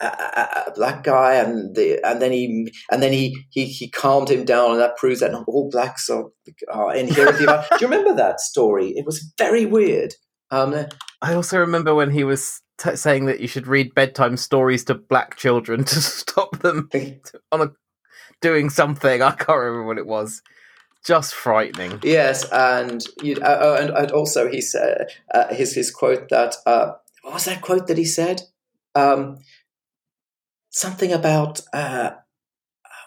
a, 0.00 0.64
a, 0.66 0.72
black 0.74 1.02
guy, 1.04 1.34
and 1.34 1.74
the, 1.74 2.00
and 2.06 2.20
then 2.20 2.32
he 2.32 2.72
and 2.90 3.02
then 3.02 3.12
he, 3.12 3.36
he 3.50 3.66
he 3.66 3.88
calmed 3.88 4.30
him 4.30 4.44
down, 4.44 4.72
and 4.72 4.80
that 4.80 4.96
proves 4.96 5.20
that 5.20 5.32
not 5.32 5.44
all 5.46 5.70
blacks 5.70 6.08
are, 6.10 6.24
are 6.70 6.94
inherently. 6.94 7.46
bad. 7.46 7.66
Do 7.70 7.76
you 7.80 7.90
remember 7.90 8.14
that 8.14 8.40
story? 8.40 8.88
It 8.96 9.06
was 9.06 9.32
very 9.38 9.66
weird. 9.66 10.14
Um, 10.50 10.86
I 11.22 11.34
also 11.34 11.58
remember 11.58 11.94
when 11.94 12.10
he 12.10 12.24
was 12.24 12.60
t- 12.78 12.96
saying 12.96 13.26
that 13.26 13.40
you 13.40 13.48
should 13.48 13.66
read 13.66 13.94
bedtime 13.94 14.36
stories 14.36 14.84
to 14.84 14.94
black 14.94 15.36
children 15.36 15.84
to 15.84 16.00
stop 16.00 16.58
them 16.60 16.88
on 17.52 17.60
a, 17.60 17.70
doing 18.40 18.70
something. 18.70 19.22
I 19.22 19.32
can't 19.32 19.58
remember 19.58 19.86
what 19.86 19.98
it 19.98 20.06
was. 20.06 20.42
Just 21.04 21.34
frightening. 21.34 22.00
Yes, 22.02 22.50
and 22.50 23.00
you, 23.22 23.36
uh, 23.36 23.58
oh, 23.60 23.74
and, 23.76 23.90
and 23.90 24.10
also 24.10 24.50
he 24.50 24.60
said 24.60 25.06
uh, 25.32 25.54
his 25.54 25.72
his 25.72 25.92
quote 25.92 26.28
that 26.30 26.56
uh, 26.66 26.92
what 27.22 27.34
was 27.34 27.44
that 27.44 27.62
quote 27.62 27.86
that 27.86 27.98
he 27.98 28.04
said? 28.04 28.42
Um, 28.96 29.38
something 30.76 31.10
about 31.12 31.60
uh, 31.72 32.10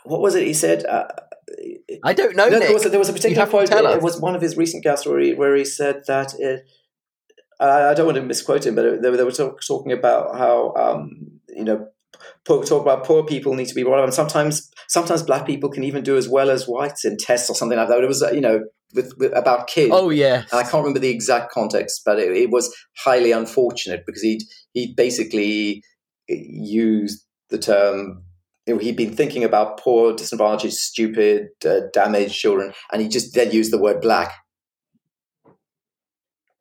what 0.03 0.21
was 0.21 0.36
it? 0.36 0.47
He 0.47 0.53
said. 0.53 0.86
Uh, 0.86 1.08
I 2.03 2.13
don't 2.13 2.36
know. 2.36 2.47
no, 2.47 2.60
there 2.60 2.73
was 2.73 2.86
a, 2.86 2.89
there 2.89 2.99
was 2.99 3.10
a 3.10 3.13
particular 3.13 3.47
quote. 3.47 3.71
It, 3.71 3.73
us. 3.73 4.03
was 4.03 4.19
one 4.19 4.36
of 4.36 4.41
his 4.41 4.58
recent 4.58 4.84
guests 4.84 5.05
where 5.05 5.19
he, 5.19 5.34
where 5.34 5.55
he 5.55 5.65
said 5.65 6.01
that. 6.08 6.34
It, 6.39 6.65
I 7.62 7.93
don't 7.93 8.05
want 8.05 8.15
to 8.15 8.23
misquote 8.23 8.65
him, 8.65 8.75
but 8.75 9.01
they, 9.01 9.10
were- 9.10 9.17
they 9.17 9.23
were 9.23 9.32
talk, 9.32 9.60
talking 9.65 9.91
about 9.91 10.38
how 10.38 10.73
um, 10.75 11.39
you 11.49 11.65
know 11.65 11.88
poor, 12.45 12.63
talk 12.63 12.82
about 12.82 13.03
poor 13.03 13.25
people 13.25 13.53
need 13.53 13.67
to 13.67 13.75
be 13.75 13.84
brought 13.84 13.99
up, 13.99 14.05
and 14.05 14.13
sometimes 14.13 14.71
sometimes 14.88 15.23
black 15.23 15.45
people 15.45 15.69
can 15.69 15.84
even 15.84 16.03
do 16.03 16.17
as 16.17 16.29
well 16.29 16.49
as 16.49 16.67
whites 16.67 17.03
in 17.05 17.17
tests 17.17 17.49
or 17.49 17.55
something 17.55 17.77
like 17.77 17.89
that. 17.89 18.01
It 18.01 18.08
was 18.08 18.23
uh, 18.23 18.32
you 18.32 18.41
know 18.41 18.63
with, 18.93 19.13
with 19.17 19.36
about 19.36 19.67
kids. 19.67 19.91
oh 19.93 20.10
yeah. 20.10 20.43
And 20.51 20.60
I 20.60 20.63
can't 20.63 20.75
remember 20.75 20.99
the 20.99 21.10
exact 21.10 21.51
context, 21.51 22.01
but 22.05 22.19
it, 22.19 22.32
it 22.32 22.49
was 22.49 22.73
highly 22.97 23.32
unfortunate 23.32 24.03
because 24.05 24.21
he'd 24.21 24.43
he 24.73 24.93
basically 24.95 25.84
used 26.27 27.25
the 27.50 27.58
term. 27.58 28.24
He'd 28.66 28.98
been 28.98 29.16
thinking 29.16 29.44
about 29.44 29.80
poor, 29.80 30.16
disadvantaged, 30.16 30.76
stupid, 30.76 31.50
uh, 31.66 31.82
damaged 31.92 32.36
children, 32.36 32.74
and 32.92 33.02
he 33.02 33.08
just 33.08 33.34
then 33.34 33.52
used 33.52 33.72
the 33.74 33.80
word 33.80 34.00
black 34.00 34.32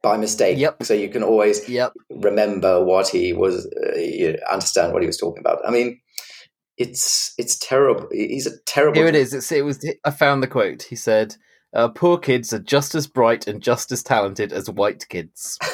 by 0.02 0.16
mistake. 0.16 0.58
Yep. 0.58 0.84
So 0.84 0.94
you 0.94 1.08
can 1.10 1.22
always 1.22 1.68
Yep. 1.68 1.92
remember 2.10 2.82
what 2.82 3.08
he 3.08 3.32
was, 3.34 3.66
uh, 3.66 3.98
you 3.98 4.38
understand 4.50 4.92
what 4.94 5.02
he 5.02 5.06
was 5.06 5.18
talking 5.18 5.40
about. 5.40 5.58
I 5.66 5.70
mean, 5.70 6.00
it's 6.78 7.34
it's 7.36 7.58
terrible. 7.58 8.08
He's 8.12 8.46
a 8.46 8.52
terrible. 8.66 8.96
Here 8.96 9.08
it 9.08 9.16
is. 9.16 9.34
It's, 9.34 9.50
it 9.52 9.64
was. 9.64 9.84
I 10.04 10.10
found 10.10 10.42
the 10.42 10.46
quote. 10.46 10.84
He 10.84 10.96
said, 10.96 11.36
uh, 11.74 11.88
"Poor 11.88 12.18
kids 12.18 12.52
are 12.52 12.60
just 12.60 12.94
as 12.94 13.06
bright 13.06 13.46
and 13.48 13.60
just 13.60 13.92
as 13.92 14.02
talented 14.02 14.52
as 14.52 14.70
white 14.70 15.06
kids." 15.08 15.58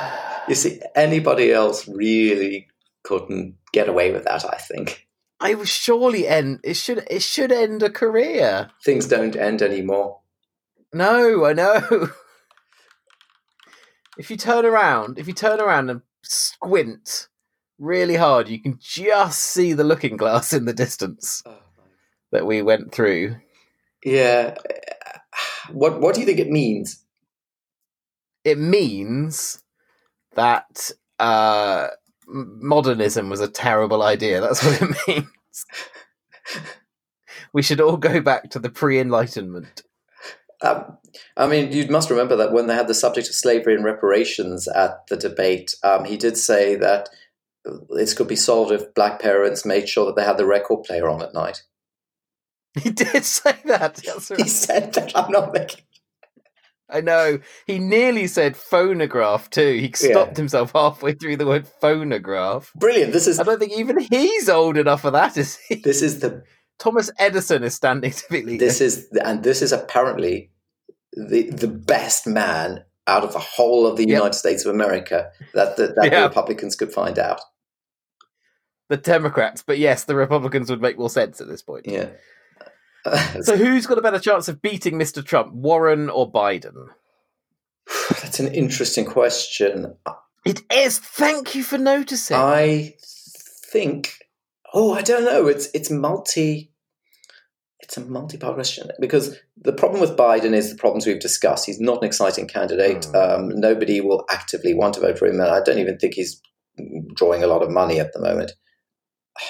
You 0.48 0.54
see, 0.54 0.80
anybody 0.94 1.52
else 1.52 1.86
really 1.88 2.68
couldn't 3.02 3.56
get 3.72 3.88
away 3.88 4.12
with 4.12 4.24
that. 4.24 4.44
I 4.44 4.56
think 4.56 5.08
I 5.40 5.54
was 5.54 5.68
surely 5.68 6.26
end. 6.26 6.60
It 6.64 6.74
should. 6.74 7.06
It 7.10 7.22
should 7.22 7.52
end 7.52 7.82
a 7.82 7.90
career. 7.90 8.70
things 8.84 9.06
don't 9.06 9.36
end 9.36 9.62
anymore. 9.62 10.20
No, 10.92 11.44
I 11.44 11.52
know. 11.52 12.10
if 14.18 14.30
you 14.30 14.36
turn 14.36 14.64
around, 14.64 15.18
if 15.18 15.28
you 15.28 15.34
turn 15.34 15.60
around 15.60 15.90
and 15.90 16.02
squint 16.22 17.28
really 17.78 18.16
hard, 18.16 18.48
you 18.48 18.60
can 18.60 18.78
just 18.80 19.40
see 19.40 19.72
the 19.72 19.84
looking 19.84 20.16
glass 20.16 20.52
in 20.52 20.64
the 20.64 20.72
distance 20.72 21.42
oh, 21.46 21.58
that 22.32 22.46
we 22.46 22.62
went 22.62 22.92
through. 22.92 23.36
Yeah. 24.04 24.54
Uh, 24.58 25.18
what 25.72 26.00
What 26.00 26.14
do 26.14 26.20
you 26.20 26.26
think 26.26 26.40
it 26.40 26.50
means? 26.50 27.04
It 28.44 28.58
means 28.58 29.62
that 30.34 30.90
uh, 31.18 31.88
modernism 32.26 33.28
was 33.30 33.40
a 33.40 33.48
terrible 33.48 34.02
idea. 34.02 34.40
That's 34.40 34.64
what 34.64 34.80
it 34.82 34.96
means. 35.08 35.66
we 37.52 37.62
should 37.62 37.80
all 37.80 37.96
go 37.96 38.20
back 38.20 38.50
to 38.50 38.58
the 38.58 38.70
pre-enlightenment. 38.70 39.82
Um, 40.60 40.98
I 41.36 41.46
mean, 41.46 41.72
you 41.72 41.86
must 41.88 42.10
remember 42.10 42.36
that 42.36 42.52
when 42.52 42.66
they 42.66 42.74
had 42.74 42.88
the 42.88 42.94
subject 42.94 43.28
of 43.28 43.34
slavery 43.34 43.74
and 43.74 43.84
reparations 43.84 44.66
at 44.68 45.06
the 45.08 45.16
debate, 45.16 45.74
um, 45.82 46.04
he 46.04 46.16
did 46.16 46.36
say 46.36 46.74
that 46.76 47.08
this 47.90 48.14
could 48.14 48.28
be 48.28 48.36
solved 48.36 48.72
if 48.72 48.94
black 48.94 49.20
parents 49.20 49.64
made 49.64 49.88
sure 49.88 50.06
that 50.06 50.16
they 50.16 50.24
had 50.24 50.36
the 50.38 50.46
record 50.46 50.84
player 50.84 51.08
on 51.08 51.22
at 51.22 51.34
night. 51.34 51.62
He 52.74 52.90
did 52.90 53.24
say 53.24 53.56
that. 53.66 53.96
That's 53.96 54.28
He 54.28 54.48
said 54.48 54.92
that. 54.94 55.16
I'm 55.16 55.30
not 55.30 55.52
making. 55.52 55.84
I 56.90 57.00
know. 57.02 57.38
He 57.66 57.78
nearly 57.78 58.26
said 58.26 58.56
phonograph 58.56 59.50
too. 59.50 59.74
He 59.74 59.92
stopped 59.94 60.36
himself 60.36 60.72
halfway 60.72 61.12
through 61.12 61.36
the 61.36 61.46
word 61.46 61.66
phonograph. 61.66 62.72
Brilliant. 62.76 63.12
This 63.12 63.26
is 63.26 63.38
I 63.38 63.42
don't 63.42 63.58
think 63.58 63.72
even 63.72 63.98
he's 63.98 64.48
old 64.48 64.76
enough 64.78 65.02
for 65.02 65.10
that, 65.10 65.36
is 65.36 65.58
he? 65.68 65.76
this 65.76 66.00
is 66.02 66.20
the 66.20 66.42
Thomas 66.78 67.10
Edison 67.18 67.62
is 67.64 67.74
standing 67.74 68.10
to 68.12 68.24
be 68.30 68.42
leader. 68.42 68.64
this 68.64 68.80
is 68.80 69.08
and 69.24 69.42
this 69.44 69.60
is 69.62 69.72
apparently 69.72 70.50
the 71.12 71.50
the 71.50 71.68
best 71.68 72.26
man 72.26 72.84
out 73.06 73.24
of 73.24 73.32
the 73.32 73.38
whole 73.38 73.86
of 73.86 73.96
the 73.96 74.02
Yep. 74.06 74.16
United 74.16 74.34
States 74.34 74.64
of 74.64 74.74
America 74.74 75.30
that 75.54 75.76
that, 75.76 75.94
that 75.96 76.04
Yeah. 76.12 76.20
the 76.20 76.28
Republicans 76.28 76.74
could 76.76 76.92
find 76.92 77.18
out. 77.18 77.40
the 78.88 78.96
Democrats, 78.96 79.62
but 79.66 79.78
yes, 79.78 80.04
the 80.04 80.14
Republicans 80.16 80.70
would 80.70 80.80
make 80.80 80.98
more 80.98 81.10
sense 81.10 81.40
at 81.42 81.48
this 81.48 81.60
point. 81.62 81.86
Yeah. 81.86 82.08
So 83.42 83.56
who's 83.56 83.86
got 83.86 83.98
a 83.98 84.02
better 84.02 84.18
chance 84.18 84.48
of 84.48 84.62
beating 84.62 84.94
Mr. 84.94 85.24
Trump, 85.24 85.52
Warren 85.52 86.10
or 86.10 86.30
Biden? 86.30 86.88
That's 88.22 88.40
an 88.40 88.48
interesting 88.48 89.04
question. 89.04 89.94
It 90.44 90.62
is. 90.72 90.98
Thank 90.98 91.54
you 91.54 91.62
for 91.62 91.78
noticing. 91.78 92.36
I 92.36 92.94
think 93.00 94.14
Oh, 94.72 94.92
I 94.92 95.02
don't 95.02 95.24
know. 95.24 95.46
It's 95.46 95.68
it's 95.74 95.90
multi. 95.90 96.72
It's 97.80 97.96
a 97.96 98.04
multi-part 98.04 98.54
question 98.54 98.90
because 99.00 99.38
the 99.56 99.72
problem 99.72 100.00
with 100.00 100.16
Biden 100.16 100.52
is 100.52 100.70
the 100.70 100.76
problems 100.76 101.06
we've 101.06 101.20
discussed. 101.20 101.64
He's 101.64 101.80
not 101.80 101.98
an 101.98 102.04
exciting 102.04 102.46
candidate. 102.46 103.02
Mm. 103.02 103.14
Um, 103.14 103.48
nobody 103.48 104.02
will 104.02 104.26
actively 104.30 104.74
want 104.74 104.94
to 104.94 105.00
vote 105.00 105.18
for 105.18 105.26
him, 105.26 105.40
and 105.40 105.50
I 105.50 105.62
don't 105.62 105.78
even 105.78 105.98
think 105.98 106.14
he's 106.14 106.42
drawing 107.14 107.42
a 107.42 107.46
lot 107.46 107.62
of 107.62 107.70
money 107.70 107.98
at 108.00 108.12
the 108.12 108.20
moment. 108.20 108.52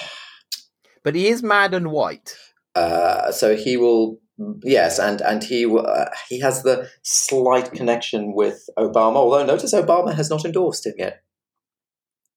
But 1.05 1.15
he 1.15 1.29
is 1.29 1.45
mad 1.45 1.73
and 1.75 1.91
white. 1.91 2.37
Uh, 2.79 3.33
so 3.33 3.57
he 3.57 3.77
will, 3.77 4.21
yes, 4.63 4.99
and 4.99 5.21
and 5.21 5.43
he 5.43 5.67
uh, 5.67 6.11
he 6.29 6.41
has 6.41 6.63
the 6.63 6.89
slight 7.03 7.73
connection 7.73 8.35
with 8.35 8.59
Obama. 8.77 9.17
Although 9.17 9.47
notice 9.47 9.75
Obama 9.75 10.15
has 10.15 10.31
not 10.31 10.45
endorsed 10.45 10.87
him 10.87 10.95
yet. 10.97 11.23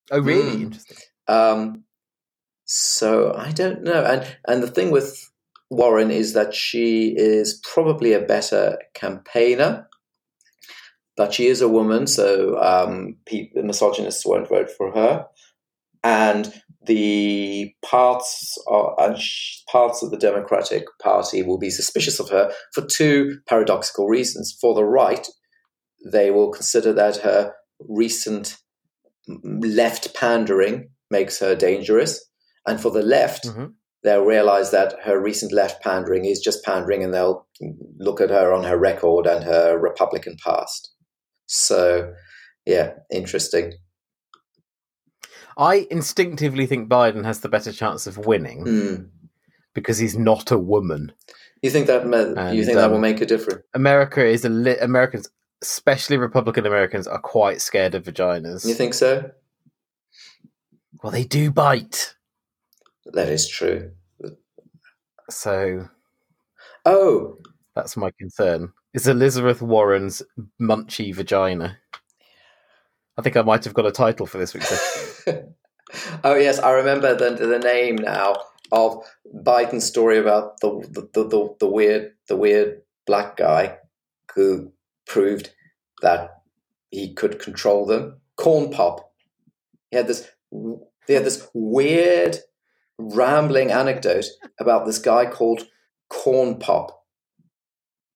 Oh, 0.09 0.19
really? 0.19 0.57
Mm. 0.57 0.61
Interesting. 0.63 0.97
Um, 1.27 1.83
so 2.65 3.33
I 3.47 3.51
don't 3.51 3.83
know. 3.83 4.03
And 4.03 4.21
and 4.47 4.63
the 4.63 4.71
thing 4.75 4.91
with 4.91 5.29
Warren 5.69 6.11
is 6.11 6.33
that 6.33 6.53
she 6.53 7.13
is 7.15 7.61
probably 7.73 8.13
a 8.13 8.27
better 8.35 8.77
campaigner, 8.93 9.87
but 11.15 11.33
she 11.33 11.47
is 11.47 11.61
a 11.61 11.69
woman, 11.69 12.07
so 12.07 12.59
um, 12.59 13.17
people, 13.25 13.63
misogynists 13.63 14.25
won't 14.25 14.49
vote 14.49 14.69
for 14.77 14.91
her. 14.91 15.27
And 16.03 16.51
the 16.85 17.73
parts 17.85 18.57
sh- 19.17 19.59
parts 19.71 20.01
of 20.01 20.11
the 20.11 20.17
Democratic 20.17 20.85
Party 21.01 21.43
will 21.43 21.59
be 21.59 21.69
suspicious 21.69 22.19
of 22.19 22.29
her 22.29 22.51
for 22.73 22.85
two 22.85 23.37
paradoxical 23.47 24.07
reasons. 24.07 24.57
For 24.59 24.73
the 24.73 24.83
right, 24.85 25.27
they 26.11 26.31
will 26.31 26.51
consider 26.51 26.91
that 26.93 27.17
her 27.17 27.53
recent 27.79 28.57
left 29.27 30.15
pandering 30.15 30.89
makes 31.09 31.39
her 31.39 31.55
dangerous. 31.55 32.25
And 32.65 32.79
for 32.81 32.89
the 32.89 33.03
left, 33.03 33.45
Mhm. 33.45 33.73
they'll 34.03 34.25
realize 34.25 34.71
that 34.71 34.95
her 35.03 35.19
recent 35.19 35.51
left 35.51 35.83
pandering 35.83 36.25
is 36.25 36.39
just 36.39 36.63
pandering 36.63 37.03
and 37.03 37.13
they'll 37.13 37.47
look 37.99 38.19
at 38.21 38.29
her 38.31 38.51
on 38.53 38.63
her 38.63 38.77
record 38.77 39.27
and 39.27 39.43
her 39.43 39.77
Republican 39.77 40.37
past. 40.43 40.91
So, 41.45 42.13
yeah, 42.65 42.93
interesting. 43.11 43.73
I 45.61 45.87
instinctively 45.91 46.65
think 46.65 46.89
Biden 46.89 47.23
has 47.23 47.39
the 47.41 47.49
better 47.49 47.71
chance 47.71 48.07
of 48.07 48.17
winning 48.17 48.65
Mm. 48.65 49.09
because 49.73 49.97
he's 49.99 50.17
not 50.17 50.51
a 50.51 50.57
woman. 50.57 51.11
You 51.61 51.69
think 51.69 51.85
that 51.87 52.03
you 52.03 52.09
And, 52.11 52.65
think 52.65 52.75
that 52.77 52.89
will 52.89 52.95
um, 52.95 53.01
make 53.01 53.21
a 53.21 53.25
difference? 53.25 53.63
America 53.75 54.25
is 54.25 54.43
a 54.43 54.49
li- 54.49 54.77
Americans, 54.79 55.29
especially 55.61 56.17
Republican 56.17 56.65
Americans, 56.65 57.05
are 57.07 57.19
quite 57.19 57.61
scared 57.61 57.93
of 57.93 58.03
vaginas. 58.05 58.65
You 58.67 58.73
think 58.73 58.95
so? 58.95 59.29
well, 61.03 61.11
they 61.11 61.23
do 61.23 61.51
bite. 61.51 62.15
That 63.05 63.29
is 63.29 63.47
true. 63.47 63.91
So 65.29 65.87
Oh, 66.85 67.37
that's 67.75 67.95
my 67.95 68.09
concern. 68.19 68.73
Is 68.93 69.07
Elizabeth 69.07 69.61
Warren's 69.61 70.21
munchy 70.59 71.13
vagina? 71.13 71.77
I 73.17 73.21
think 73.21 73.37
I 73.37 73.41
might 73.43 73.63
have 73.65 73.73
got 73.75 73.85
a 73.85 73.91
title 73.91 74.25
for 74.25 74.37
this 74.39 74.53
week's 74.53 74.71
episode. 74.71 75.10
oh 76.23 76.35
yes, 76.35 76.59
I 76.59 76.71
remember 76.71 77.15
the 77.15 77.31
the 77.45 77.59
name 77.59 77.95
now 77.95 78.35
of 78.71 79.03
Biden's 79.33 79.85
story 79.85 80.17
about 80.17 80.59
the 80.61 80.69
the, 80.89 81.09
the, 81.13 81.27
the, 81.27 81.55
the 81.59 81.67
weird 81.67 82.13
the 82.27 82.37
weird 82.37 82.81
black 83.05 83.37
guy 83.37 83.77
who 84.35 84.71
proved 85.05 85.51
that 86.01 86.41
he 86.89 87.13
could 87.13 87.39
control 87.39 87.85
them. 87.85 88.21
Corn 88.37 88.71
pop. 88.71 89.11
He 89.89 89.97
had 89.97 90.07
this 90.07 90.29
he 91.07 91.13
had 91.13 91.25
this 91.25 91.47
weird 91.53 92.37
rambling 92.97 93.71
anecdote 93.71 94.25
about 94.59 94.85
this 94.85 94.99
guy 94.99 95.25
called 95.25 95.67
Corn 96.09 96.59
Pop. 96.59 97.03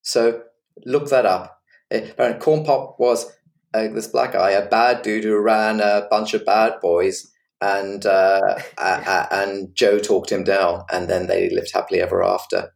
So 0.02 0.42
look 0.84 1.08
that 1.08 1.26
up. 1.26 1.60
Eh, 1.90 2.34
Corn 2.34 2.64
Pop 2.64 2.96
was 2.98 3.32
uh, 3.76 3.88
this 3.94 4.06
black 4.08 4.32
guy, 4.32 4.50
a 4.50 4.68
bad 4.68 5.02
dude 5.02 5.24
who 5.24 5.38
ran 5.38 5.80
a 5.80 6.06
bunch 6.10 6.34
of 6.34 6.44
bad 6.44 6.74
boys, 6.80 7.30
and 7.60 8.04
uh, 8.06 8.40
a- 8.78 8.82
a- 8.82 9.28
and 9.30 9.74
Joe 9.74 9.98
talked 9.98 10.30
him 10.32 10.44
down, 10.44 10.84
and 10.92 11.08
then 11.08 11.26
they 11.26 11.50
lived 11.50 11.70
happily 11.72 12.00
ever 12.00 12.22
after. 12.22 12.72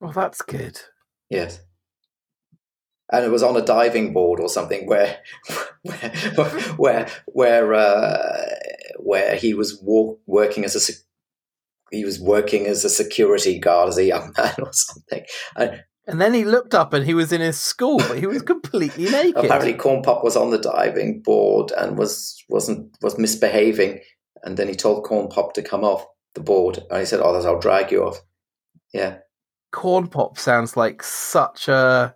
well, 0.00 0.12
that's 0.12 0.42
good. 0.42 0.80
Yes. 1.30 1.60
And 3.12 3.24
it 3.24 3.30
was 3.30 3.42
on 3.42 3.56
a 3.56 3.62
diving 3.64 4.12
board 4.12 4.40
or 4.40 4.48
something 4.48 4.86
where, 4.86 5.18
where, 5.82 6.10
where, 6.76 7.08
where, 7.26 7.74
uh, 7.74 8.44
where 8.98 9.36
he 9.36 9.52
was 9.54 9.78
walk, 9.82 10.20
working 10.26 10.64
as 10.64 10.74
a, 10.74 10.92
he 11.94 12.04
was 12.04 12.18
working 12.18 12.66
as 12.66 12.84
a 12.84 12.90
security 12.90 13.58
guard 13.58 13.90
as 13.90 13.98
a 13.98 14.04
young 14.04 14.32
man 14.38 14.54
or 14.58 14.72
something. 14.72 15.24
And 15.54 15.84
And 16.06 16.20
then 16.20 16.34
he 16.34 16.44
looked 16.44 16.74
up 16.74 16.92
and 16.92 17.04
he 17.06 17.14
was 17.14 17.32
in 17.32 17.40
his 17.40 17.58
school, 17.58 17.98
but 17.98 18.18
he 18.18 18.26
was 18.26 18.42
completely 18.54 19.10
naked. 19.10 19.44
apparently, 19.44 19.74
Corn 19.74 20.02
Pop 20.02 20.22
was 20.22 20.36
on 20.36 20.50
the 20.50 20.58
diving 20.58 21.20
board 21.22 21.70
and 21.72 21.96
was 21.96 22.42
wasn't 22.48 22.94
was 23.02 23.18
misbehaving. 23.18 24.00
And 24.42 24.56
then 24.58 24.68
he 24.68 24.74
told 24.74 25.04
Corn 25.04 25.28
Pop 25.28 25.54
to 25.54 25.62
come 25.62 25.82
off 25.84 26.04
the 26.34 26.42
board, 26.42 26.78
and 26.90 27.00
he 27.00 27.06
said, 27.06 27.20
"Oh, 27.22 27.32
that's 27.32 27.46
I'll 27.46 27.58
drag 27.58 27.90
you 27.90 28.04
off." 28.04 28.20
Yeah, 28.92 29.18
Corn 29.72 30.08
pop 30.08 30.38
sounds 30.38 30.76
like 30.76 31.02
such 31.02 31.68
a 31.68 32.14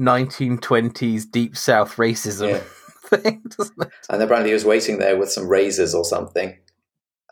1920s 0.00 1.30
deep 1.30 1.56
south 1.56 1.96
racism 1.96 2.48
Yeah. 2.50 2.62
thing, 3.18 3.42
doesn't 3.56 3.80
it? 3.82 3.88
and 4.10 4.22
apparently 4.22 4.50
he 4.50 4.54
was 4.54 4.64
waiting 4.64 4.98
there 4.98 5.16
with 5.16 5.30
some 5.30 5.46
razors 5.48 5.94
or 5.94 6.04
something, 6.04 6.58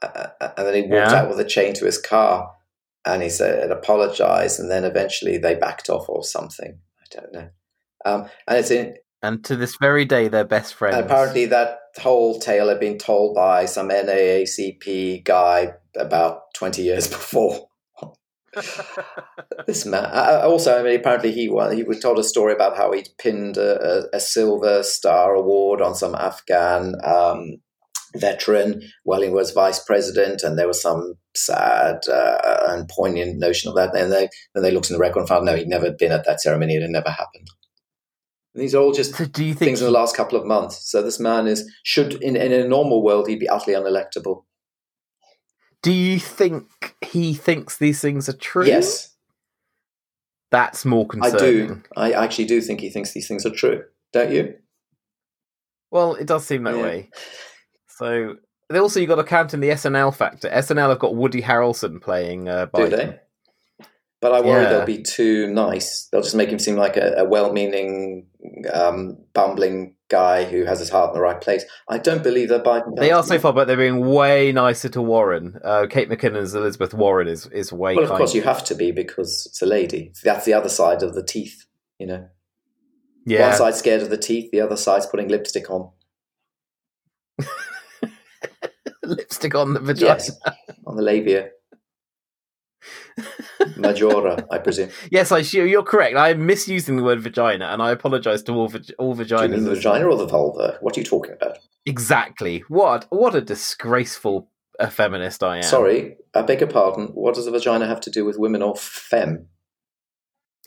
uh, 0.03 0.29
and 0.57 0.67
then 0.67 0.75
he 0.75 0.83
walked 0.83 0.93
Yeah. 1.11 1.15
out 1.23 1.29
with 1.29 1.41
a 1.41 1.45
chain 1.45 1.75
to 1.75 1.85
his 1.87 1.99
car, 1.99 2.51
and 3.07 3.23
he 3.23 3.29
said 3.29 3.71
apologized, 3.71 4.61
and 4.61 4.71
then 4.71 4.85
eventually 4.85 5.39
they 5.39 5.55
backed 5.55 5.89
off 5.89 6.09
or 6.09 6.23
something. 6.25 6.79
I 7.01 7.21
don't 7.21 7.33
know. 7.33 7.49
Um, 8.05 8.29
and 8.47 8.59
it's 8.59 8.71
in, 8.71 8.95
And 9.23 9.45
to 9.45 9.57
this 9.57 9.77
very 9.81 10.05
day, 10.05 10.29
they're 10.29 10.45
best 10.45 10.75
friends. 10.75 10.97
Apparently, 10.97 11.47
that 11.47 11.79
whole 12.01 12.39
tale 12.39 12.69
had 12.69 12.81
been 12.81 12.99
told 12.99 13.35
by 13.35 13.67
some 13.67 13.89
NAACP 13.89 15.25
guy 15.25 15.73
about 15.97 16.55
20 16.55 16.83
years 16.83 17.09
before. 17.17 17.67
This 19.67 19.87
man. 19.87 20.07
Uh, 20.07 20.41
also, 20.43 20.79
I 20.79 20.83
mean, 20.83 20.99
apparently, 20.99 21.31
he 21.31 21.49
wa- 21.49 21.71
he 21.71 21.85
was 21.85 22.01
told 22.01 22.19
a 22.19 22.25
story 22.25 22.53
about 22.53 22.77
how 22.77 22.93
he'd 22.93 23.09
pinned 23.19 23.57
a, 23.57 24.09
a, 24.13 24.17
a 24.17 24.21
Silver 24.21 24.83
Star 24.83 25.35
Award 25.35 25.81
on 25.81 25.95
some 25.95 26.15
Afghan 26.17 26.95
um, 27.05 27.59
veteran 28.17 28.83
while 29.05 29.23
he 29.23 29.29
was 29.29 29.51
vice 29.53 29.79
president, 29.85 30.43
and 30.43 30.59
there 30.59 30.67
was 30.69 30.83
some 30.83 31.15
sad 31.37 32.01
uh, 32.09 32.65
and 32.69 32.89
poignant 32.89 33.39
notion 33.39 33.69
of 33.69 33.77
that. 33.77 33.95
And 33.95 34.11
they 34.13 34.29
then 34.55 34.63
they 34.63 34.71
looked 34.71 34.91
in 34.91 34.95
the 34.95 35.01
record 35.01 35.21
and 35.21 35.29
found 35.29 35.47
no, 35.47 35.57
he'd 35.57 35.69
never 35.69 35.91
been 35.91 36.13
at 36.13 36.25
that 36.27 36.41
ceremony; 36.41 36.77
it 36.77 36.83
had 36.83 36.91
never 36.91 37.11
happened. 37.11 37.49
And 38.55 38.63
these 38.63 38.75
are 38.75 38.83
all 38.83 38.93
just 38.93 39.15
so 39.15 39.25
do 39.27 39.45
you 39.45 39.55
think 39.55 39.69
things 39.69 39.81
in 39.81 39.87
the 39.87 39.93
last 39.93 40.17
couple 40.17 40.39
of 40.39 40.45
months. 40.45 40.91
So 40.91 41.03
this 41.03 41.21
man 41.21 41.47
is 41.47 41.71
should 41.85 42.15
in, 42.23 42.37
in 42.37 42.53
a 42.53 42.67
normal 42.67 43.03
world 43.05 43.29
he'd 43.29 43.39
be 43.39 43.49
utterly 43.49 43.77
unelectable. 43.77 44.45
do 45.83 45.93
you 45.93 46.19
think 46.19 46.97
he 47.01 47.33
thinks 47.33 47.79
these 47.79 48.01
things 48.01 48.29
are 48.29 48.37
true? 48.37 48.67
Yes, 48.67 49.15
That's 50.51 50.85
more 50.85 51.07
concerning. 51.07 51.37
I 51.37 51.75
do. 51.75 51.83
I 51.97 52.13
actually 52.25 52.47
do 52.47 52.61
think 52.61 52.81
he 52.81 52.91
thinks 52.91 53.13
these 53.13 53.29
things 53.29 53.47
are 53.47 53.55
true. 53.55 53.85
Don't 54.13 54.33
you? 54.33 54.55
Well, 55.93 56.17
it 56.17 56.27
does 56.27 56.45
seem 56.45 56.65
that 56.65 56.75
Yeah. 56.77 56.83
way. 56.83 57.11
So 58.01 58.37
also 58.75 58.99
you 58.99 59.07
got 59.07 59.17
to 59.17 59.25
count 59.25 59.55
in 59.55 59.61
the 59.61 59.69
SNL 59.69 60.15
factor. 60.15 60.49
SNL 60.49 60.89
have 60.89 60.99
got 60.99 61.15
Woody 61.15 61.43
Harrelson 61.43 62.01
playing 62.01 62.49
uh, 62.49 62.65
Do 62.67 62.71
Biden. 62.83 62.91
they? 62.91 63.21
But 64.21 64.33
I 64.33 64.41
worry 64.43 64.63
Yeah. 64.65 64.71
they'll 64.71 64.85
be 64.87 65.03
too 65.03 65.47
nice. 65.47 66.09
They'll 66.11 66.23
just 66.23 66.35
make 66.35 66.51
him 66.51 66.59
seem 66.59 66.77
like 66.77 66.97
a, 66.97 67.15
a 67.19 67.25
well-meaning, 67.25 68.27
um, 68.73 69.17
bumbling 69.33 69.97
guy 70.09 70.45
who 70.45 70.65
has 70.65 70.79
his 70.79 70.91
heart 70.91 71.11
in 71.11 71.15
the 71.15 71.21
right 71.23 71.41
place. 71.41 71.65
I 71.89 71.99
don't 71.99 72.23
believe 72.23 72.49
that 72.51 72.65
Biden. 72.65 72.97
They 72.97 73.13
are 73.13 73.23
so 73.23 73.39
far, 73.39 73.53
but 73.53 73.67
they're 73.67 73.77
being 73.77 74.05
way 74.07 74.53
nicer 74.53 74.89
to 74.91 75.01
Warren. 75.03 75.59
Uh, 75.65 75.87
Kate 75.89 76.11
McKinnon's 76.11 76.55
Elizabeth 76.55 76.93
Warren 76.93 77.29
is 77.29 77.47
is 77.47 77.73
way. 77.73 77.95
Well, 77.95 78.05
of 78.11 78.11
course 78.11 78.35
you 78.35 78.43
have 78.43 78.65
to 78.65 78.75
be 78.75 78.91
because 78.93 79.47
it's 79.47 79.63
a 79.63 79.67
lady. 79.67 80.13
That's 80.23 80.45
the 80.45 80.53
other 80.55 80.69
side 80.69 81.03
of 81.03 81.15
the 81.15 81.23
teeth. 81.23 81.65
You 81.99 82.07
know, 82.07 82.29
Yeah, 83.27 83.49
one 83.49 83.57
side's 83.57 83.79
scared 83.79 84.03
of 84.03 84.11
the 84.11 84.19
teeth, 84.19 84.51
the 84.51 84.61
other 84.61 84.77
side's 84.77 85.07
putting 85.07 85.29
lipstick 85.29 85.71
on. 85.71 85.91
lipstick 89.17 89.55
on 89.55 89.75
the 89.75 89.81
vagina. 89.81 90.15
Yes, 90.15 90.31
on 90.87 90.97
the 90.97 91.03
labia. 91.03 91.51
Majora, 93.77 94.47
I 94.51 94.59
presume. 94.59 94.91
Yes, 95.11 95.33
I 95.33 95.39
you're 95.39 95.83
correct. 95.83 96.17
I'm 96.17 96.47
misusing 96.47 96.97
the 96.97 97.03
word 97.03 97.21
vagina, 97.21 97.67
and 97.67 97.83
I 97.83 97.91
apologise 97.91 98.43
to 98.45 98.53
all 98.53 98.69
vag- 98.69 98.95
all 98.99 99.15
Do 99.15 99.25
you 99.25 99.49
mean 99.49 99.65
the 99.65 99.75
vagina 99.75 100.07
or 100.07 100.17
the 100.17 100.27
vulva? 100.27 100.79
What 100.81 100.97
are 100.97 101.01
you 101.01 101.05
talking 101.05 101.33
about? 101.33 101.59
Exactly. 101.87 102.65
What 102.69 103.07
what 103.11 103.35
a 103.35 103.41
disgraceful 103.41 104.49
uh, 104.79 104.89
feminist 104.89 105.43
I 105.43 105.59
am. 105.59 105.63
Sorry, 105.63 106.17
I 106.35 106.43
beg 106.43 106.61
your 106.61 106.71
pardon. 106.71 107.09
What 107.09 107.35
does 107.35 107.47
a 107.47 107.51
vagina 107.51 107.87
have 107.87 108.01
to 108.03 108.11
do 108.11 108.25
with 108.25 108.39
women 108.39 108.63
or 108.63 108.77
femme? 108.77 109.47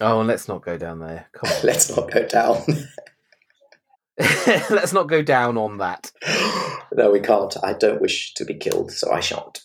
Oh, 0.02 0.22
let's 0.22 0.48
not 0.48 0.64
go 0.64 0.78
down 0.78 1.00
there. 1.00 1.28
Come 1.34 1.52
on. 1.52 1.58
Let's 1.64 1.96
not 1.96 2.12
go 2.12 2.28
down. 2.28 2.64
let's 4.70 4.94
not 4.94 5.08
go 5.08 5.22
down 5.22 5.58
on 5.58 5.78
that. 5.78 6.12
no, 6.94 7.12
we 7.12 7.20
can't. 7.20 7.56
I 7.64 7.74
don't 7.74 8.02
wish 8.02 8.34
to 8.36 8.46
be 8.46 8.54
killed, 8.54 8.92
so 8.92 9.12
I 9.12 9.20
shan't. 9.20 9.62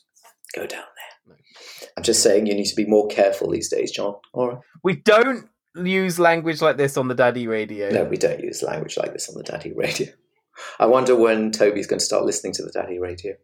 go 0.54 0.66
down 0.66 0.84
there. 1.26 1.36
I'm 1.96 2.02
just 2.02 2.22
saying 2.22 2.46
you 2.46 2.54
need 2.54 2.66
to 2.66 2.76
be 2.76 2.86
more 2.86 3.08
careful 3.08 3.50
these 3.50 3.68
days, 3.68 3.90
John. 3.90 4.14
All 4.32 4.48
right. 4.48 4.58
We 4.82 4.96
don't 4.96 5.48
use 5.74 6.18
language 6.18 6.62
like 6.62 6.76
this 6.76 6.96
on 6.96 7.08
the 7.08 7.14
daddy 7.14 7.46
radio. 7.46 7.90
No, 7.90 8.04
we 8.04 8.16
don't 8.16 8.40
use 8.40 8.62
language 8.62 8.96
like 8.96 9.12
this 9.12 9.28
on 9.28 9.34
the 9.36 9.42
daddy 9.42 9.72
radio. 9.72 10.08
I 10.78 10.86
wonder 10.86 11.14
when 11.14 11.50
Toby's 11.50 11.86
going 11.86 11.98
to 11.98 12.04
start 12.04 12.24
listening 12.24 12.52
to 12.54 12.62
the 12.62 12.70
daddy 12.70 12.98
radio. 12.98 13.34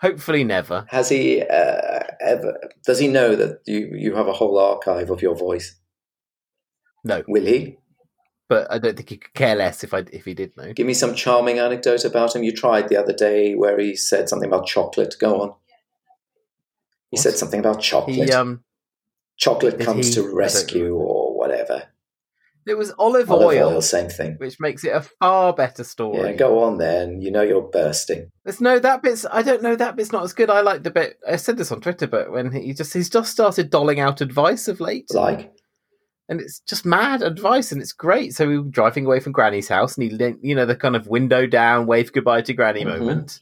Hopefully, 0.00 0.44
never. 0.44 0.86
Has 0.90 1.08
he 1.08 1.42
uh, 1.42 2.00
ever? 2.20 2.70
Does 2.84 2.98
he 2.98 3.08
know 3.08 3.34
that 3.34 3.60
you 3.66 3.90
you 3.94 4.14
have 4.14 4.28
a 4.28 4.32
whole 4.32 4.58
archive 4.58 5.10
of 5.10 5.22
your 5.22 5.34
voice? 5.34 5.78
No, 7.04 7.22
Will 7.28 7.46
he? 7.46 7.78
But 8.48 8.66
I 8.70 8.78
don't 8.78 8.96
think 8.96 9.08
he 9.10 9.16
could 9.16 9.34
care 9.34 9.54
less 9.56 9.82
if 9.84 9.92
I 9.94 10.04
if 10.12 10.24
he 10.24 10.34
did 10.34 10.56
know. 10.56 10.72
Give 10.72 10.86
me 10.86 10.94
some 10.94 11.14
charming 11.14 11.58
anecdote 11.58 12.04
about 12.04 12.34
him. 12.36 12.42
You 12.42 12.52
tried 12.52 12.88
the 12.88 12.96
other 12.96 13.12
day 13.12 13.54
where 13.54 13.78
he 13.78 13.96
said 13.96 14.28
something 14.28 14.48
about 14.48 14.66
chocolate. 14.66 15.14
Go 15.18 15.40
on. 15.42 15.48
He 17.10 17.16
What? 17.16 17.22
said 17.22 17.34
something 17.36 17.60
about 17.60 17.80
chocolate. 17.80 18.16
He 18.16 18.30
um, 18.32 18.62
chocolate 19.36 19.78
comes 19.80 20.08
he- 20.08 20.14
to 20.14 20.34
rescue 20.34 20.94
or 20.94 21.36
whatever. 21.38 21.84
it 22.66 22.76
was 22.76 22.92
olive, 22.98 23.30
Olive 23.30 23.46
oil, 23.46 23.68
oil, 23.74 23.80
same 23.82 24.08
thing. 24.08 24.34
which 24.38 24.58
makes 24.58 24.82
it 24.82 24.88
a 24.88 25.00
far 25.00 25.52
better 25.52 25.84
story. 25.84 26.30
Yeah, 26.30 26.32
go 26.36 26.64
on 26.64 26.78
then. 26.78 27.20
You 27.20 27.30
know 27.30 27.42
you're 27.42 27.62
bursting. 27.62 28.32
There's 28.44 28.60
no 28.60 28.78
that 28.80 29.02
bit's. 29.02 29.24
I 29.30 29.42
don't 29.42 29.62
know 29.62 29.76
that 29.76 29.94
bit's 29.96 30.10
not 30.12 30.24
as 30.24 30.32
good. 30.32 30.50
I 30.50 30.62
like 30.62 30.82
the 30.82 30.90
bit. 30.90 31.18
I 31.28 31.36
said 31.36 31.56
this 31.58 31.70
on 31.70 31.80
Twitter, 31.80 32.08
but 32.08 32.32
when 32.32 32.50
he 32.52 32.72
just 32.74 32.92
he's 32.92 33.08
just 33.10 33.30
started 33.30 33.70
doling 33.70 34.00
out 34.00 34.20
advice 34.20 34.66
of 34.66 34.80
late, 34.80 35.06
Like, 35.14 35.52
and 36.28 36.40
it's 36.40 36.60
just 36.60 36.84
mad 36.84 37.22
advice, 37.22 37.72
and 37.72 37.80
it's 37.80 37.92
great. 37.92 38.34
So 38.34 38.46
we 38.46 38.58
were 38.58 38.68
driving 38.68 39.06
away 39.06 39.20
from 39.20 39.32
Granny's 39.32 39.68
house, 39.68 39.96
and 39.96 40.10
he, 40.10 40.34
you 40.42 40.54
know, 40.54 40.66
the 40.66 40.76
kind 40.76 40.96
of 40.96 41.06
window 41.06 41.46
down, 41.46 41.86
wave 41.86 42.12
goodbye 42.12 42.42
to 42.42 42.52
Granny 42.52 42.84
Mhm. 42.84 42.98
moment, 42.98 43.40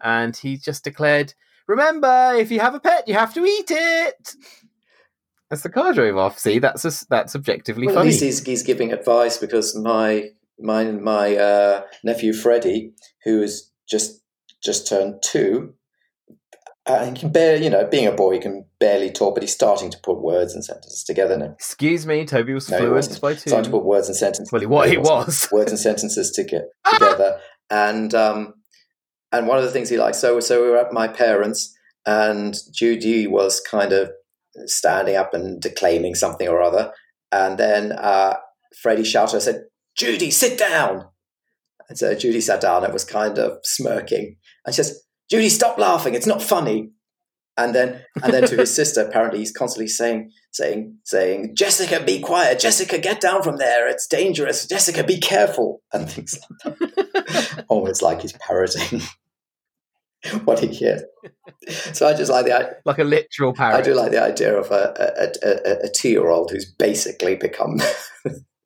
and 0.00 0.36
he 0.36 0.56
just 0.56 0.84
declared, 0.84 1.34
"Remember, 1.66 2.34
if 2.36 2.50
you 2.50 2.60
have 2.60 2.74
a 2.74 2.80
pet, 2.80 3.06
you 3.08 3.14
have 3.14 3.34
to 3.34 3.44
eat 3.44 3.70
it." 3.70 4.34
As 5.50 5.62
the 5.62 5.68
car 5.68 5.92
drove 5.92 6.16
off, 6.16 6.40
see 6.40 6.58
that's 6.58 6.84
a, 6.84 7.06
that's 7.08 7.36
objectively 7.36 7.86
well, 7.86 8.00
at 8.00 8.04
least 8.04 8.20
he's, 8.20 8.44
he's 8.44 8.62
giving 8.64 8.92
advice 8.92 9.38
because 9.38 9.76
my 9.76 10.30
my 10.58 10.84
my 10.90 11.36
uh, 11.36 11.82
nephew 12.02 12.32
Freddie, 12.32 12.94
who 13.24 13.42
is 13.42 13.70
just 13.88 14.22
just 14.60 14.88
turned 14.88 15.22
two, 15.22 15.75
uh, 16.86 17.04
he 17.04 17.12
can 17.12 17.30
barely, 17.30 17.64
you 17.64 17.70
know, 17.70 17.84
being 17.84 18.06
a 18.06 18.12
boy, 18.12 18.34
he 18.34 18.38
can 18.38 18.64
barely 18.78 19.10
talk, 19.10 19.34
but 19.34 19.42
he's 19.42 19.52
starting 19.52 19.90
to 19.90 19.98
put 20.04 20.20
words 20.22 20.54
and 20.54 20.64
sentences 20.64 21.02
together 21.02 21.36
now. 21.36 21.52
Excuse 21.52 22.06
me, 22.06 22.24
Toby 22.24 22.52
was 22.52 22.70
No, 22.70 22.78
fluent 22.78 23.20
by 23.20 23.34
two. 23.34 23.50
Starting 23.50 23.64
to 23.64 23.70
put 23.70 23.84
words 23.84 24.08
and 24.08 24.16
sentences. 24.16 24.52
Well, 24.52 24.60
he, 24.60 24.66
what 24.66 24.88
he 24.88 24.96
was. 24.96 25.48
words 25.52 25.72
and 25.72 25.80
sentences 25.80 26.30
to 26.32 26.44
get 26.44 26.62
together. 26.92 27.40
and 27.70 28.14
um, 28.14 28.54
and 29.32 29.48
one 29.48 29.58
of 29.58 29.64
the 29.64 29.70
things 29.70 29.88
he 29.88 29.98
liked. 29.98 30.16
So 30.16 30.38
so 30.38 30.62
we 30.62 30.70
were 30.70 30.78
at 30.78 30.92
my 30.92 31.08
parents, 31.08 31.76
and 32.06 32.56
Judy 32.72 33.26
was 33.26 33.60
kind 33.60 33.92
of 33.92 34.10
standing 34.66 35.16
up 35.16 35.34
and 35.34 35.60
declaiming 35.60 36.14
something 36.14 36.46
or 36.46 36.62
other, 36.62 36.92
and 37.32 37.58
then 37.58 37.92
uh, 37.92 38.34
Freddie 38.80 39.04
shouted, 39.04 39.36
"I 39.36 39.40
said, 39.40 39.64
Judy, 39.98 40.30
sit 40.30 40.56
down." 40.56 41.08
And 41.88 41.98
so 41.98 42.14
Judy 42.14 42.40
sat 42.40 42.60
down 42.60 42.84
and 42.84 42.92
was 42.92 43.04
kind 43.04 43.38
of 43.38 43.58
smirking, 43.64 44.36
and 44.64 44.74
she 44.74 44.82
says, 44.82 45.02
"Judy, 45.30 45.48
stop 45.48 45.78
laughing. 45.78 46.14
It's 46.14 46.26
not 46.26 46.42
funny." 46.42 46.90
And 47.58 47.74
then, 47.74 48.02
and 48.22 48.34
then 48.34 48.46
to 48.48 48.56
his 48.56 48.74
sister, 48.80 49.00
apparently 49.00 49.38
he's 49.38 49.50
constantly 49.52 49.88
saying, 49.88 50.30
saying, 50.52 50.98
saying, 51.04 51.56
"Jessica, 51.56 52.02
be 52.04 52.20
quiet. 52.20 52.58
Jessica, 52.58 52.98
get 52.98 53.20
down 53.20 53.42
from 53.42 53.56
there. 53.56 53.88
It's 53.88 54.06
dangerous. 54.06 54.66
Jessica, 54.66 55.02
be 55.04 55.18
careful," 55.18 55.80
and 55.92 56.10
things 56.10 56.38
like 56.64 56.78
that. 56.78 57.64
Oh, 57.70 57.76
Almost 57.76 58.02
like 58.02 58.20
he's 58.22 58.32
parroting 58.34 59.00
what 60.44 60.60
he 60.60 60.68
hears. 60.68 61.02
So 61.92 62.06
I 62.06 62.14
just 62.14 62.30
like 62.30 62.46
the 62.46 62.76
like 62.84 62.98
a 62.98 63.04
literal 63.04 63.52
parrot. 63.54 63.76
I 63.76 63.82
do 63.82 63.94
like 63.94 64.10
the 64.10 64.22
idea 64.22 64.56
of 64.58 64.70
a 64.70 64.94
a, 64.98 65.48
a, 65.48 65.86
a 65.86 65.88
two 65.94 66.10
year 66.10 66.28
old 66.28 66.50
who's 66.50 66.70
basically 66.78 67.36
become 67.36 67.78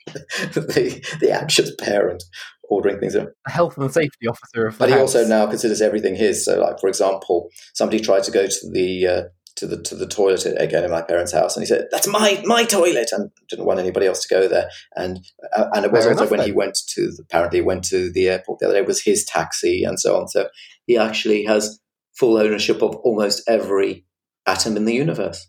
the 0.06 1.00
the 1.20 1.32
anxious 1.32 1.74
parent 1.76 2.24
ordering 2.70 2.98
things. 3.00 3.14
in. 3.14 3.28
a 3.46 3.50
health 3.50 3.76
and 3.76 3.92
safety 3.92 4.26
officer 4.28 4.66
of 4.68 4.74
the 4.74 4.78
But 4.78 4.88
he 4.88 4.94
house. 4.94 5.14
also 5.14 5.26
now 5.28 5.46
considers 5.46 5.82
everything 5.82 6.14
his. 6.14 6.44
So, 6.44 6.58
like 6.60 6.80
for 6.80 6.88
example, 6.88 7.48
somebody 7.74 8.00
tried 8.00 8.24
to 8.24 8.30
go 8.30 8.46
to 8.46 8.70
the 8.72 9.06
uh, 9.06 9.22
to 9.56 9.66
the 9.66 9.82
to 9.82 9.94
the 9.94 10.06
toilet 10.06 10.46
again 10.56 10.84
in 10.84 10.90
my 10.90 11.02
parents' 11.02 11.32
house, 11.32 11.56
and 11.56 11.62
he 11.62 11.66
said, 11.66 11.88
"That's 11.90 12.06
my 12.06 12.40
my 12.46 12.64
toilet," 12.64 13.10
and 13.12 13.30
didn't 13.50 13.66
want 13.66 13.80
anybody 13.80 14.06
else 14.06 14.22
to 14.26 14.34
go 14.34 14.48
there. 14.48 14.70
And 14.96 15.18
uh, 15.54 15.66
and 15.74 15.84
it 15.84 15.92
was 15.92 16.04
Fair 16.04 16.12
also 16.12 16.22
enough, 16.22 16.30
when 16.30 16.38
then. 16.38 16.46
he 16.48 16.52
went 16.52 16.78
to 16.94 17.02
the, 17.10 17.22
apparently 17.24 17.58
he 17.58 17.64
went 17.64 17.84
to 17.86 18.10
the 18.10 18.28
airport 18.28 18.60
the 18.60 18.66
other 18.66 18.74
day 18.76 18.80
it 18.80 18.86
was 18.86 19.02
his 19.02 19.24
taxi 19.24 19.84
and 19.84 19.98
so 20.00 20.16
on. 20.18 20.28
So 20.28 20.48
he 20.86 20.96
actually 20.96 21.44
has 21.44 21.78
full 22.14 22.38
ownership 22.38 22.82
of 22.82 22.94
almost 22.96 23.42
every 23.48 24.06
atom 24.46 24.76
in 24.76 24.84
the 24.84 24.94
universe. 24.94 25.46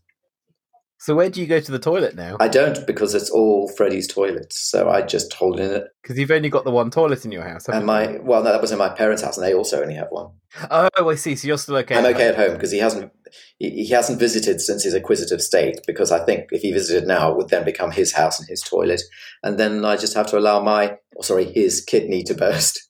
So 1.02 1.16
where 1.16 1.32
do 1.32 1.42
you 1.42 1.48
go 1.48 1.60
to 1.60 1.72
the 1.72 1.80
toilet 1.80 2.14
now? 2.14 2.38
I 2.40 2.48
don't 2.48 2.86
because 2.86 3.16
it's 3.16 3.32
all 3.32 3.68
Freddie's 3.76 4.08
toilets, 4.08 4.60
so 4.60 4.88
I 4.88 5.02
just 5.02 5.34
hold 5.34 5.60
in 5.60 5.72
it. 5.72 5.86
Because 6.00 6.20
you've 6.20 6.30
only 6.30 6.50
got 6.50 6.64
the 6.64 6.70
one 6.70 6.92
toilet 6.92 7.26
in 7.26 7.32
your 7.32 7.42
house. 7.42 7.68
And 7.68 7.88
my 7.88 8.20
well, 8.22 8.44
no, 8.44 8.52
that 8.52 8.62
was 8.62 8.72
in 8.72 8.78
my 8.78 8.90
parents' 8.90 9.24
house, 9.24 9.36
and 9.36 9.44
they 9.44 9.56
also 9.56 9.82
only 9.82 9.96
have 9.96 10.10
one. 10.12 10.28
Oh, 10.70 10.90
I 11.10 11.16
see. 11.16 11.36
So 11.36 11.48
you're 11.48 11.58
still 11.58 11.78
okay. 11.78 11.98
I'm 11.98 12.06
at 12.06 12.14
okay 12.14 12.28
at 12.28 12.36
home 12.36 12.54
because 12.54 12.70
he 12.70 12.78
hasn't 12.78 13.12
he, 13.58 13.72
he 13.84 13.90
hasn't 13.90 14.20
visited 14.20 14.62
since 14.62 14.84
his 14.84 14.94
acquisitive 14.94 15.42
state. 15.42 15.80
Because 15.88 16.12
I 16.12 16.24
think 16.24 16.50
if 16.52 16.62
he 16.62 16.72
visited 16.72 17.08
now, 17.08 17.32
it 17.32 17.38
would 17.38 17.50
then 17.50 17.66
become 17.66 17.90
his 17.90 18.14
house 18.14 18.40
and 18.40 18.48
his 18.48 18.62
toilet, 18.62 19.02
and 19.42 19.58
then 19.58 19.84
I 19.84 19.98
just 19.98 20.14
have 20.14 20.28
to 20.28 20.38
allow 20.38 20.62
my 20.62 20.98
or 21.16 21.24
sorry 21.24 21.46
his 21.46 21.82
kidney 21.82 22.22
to 22.26 22.36
burst. 22.36 22.90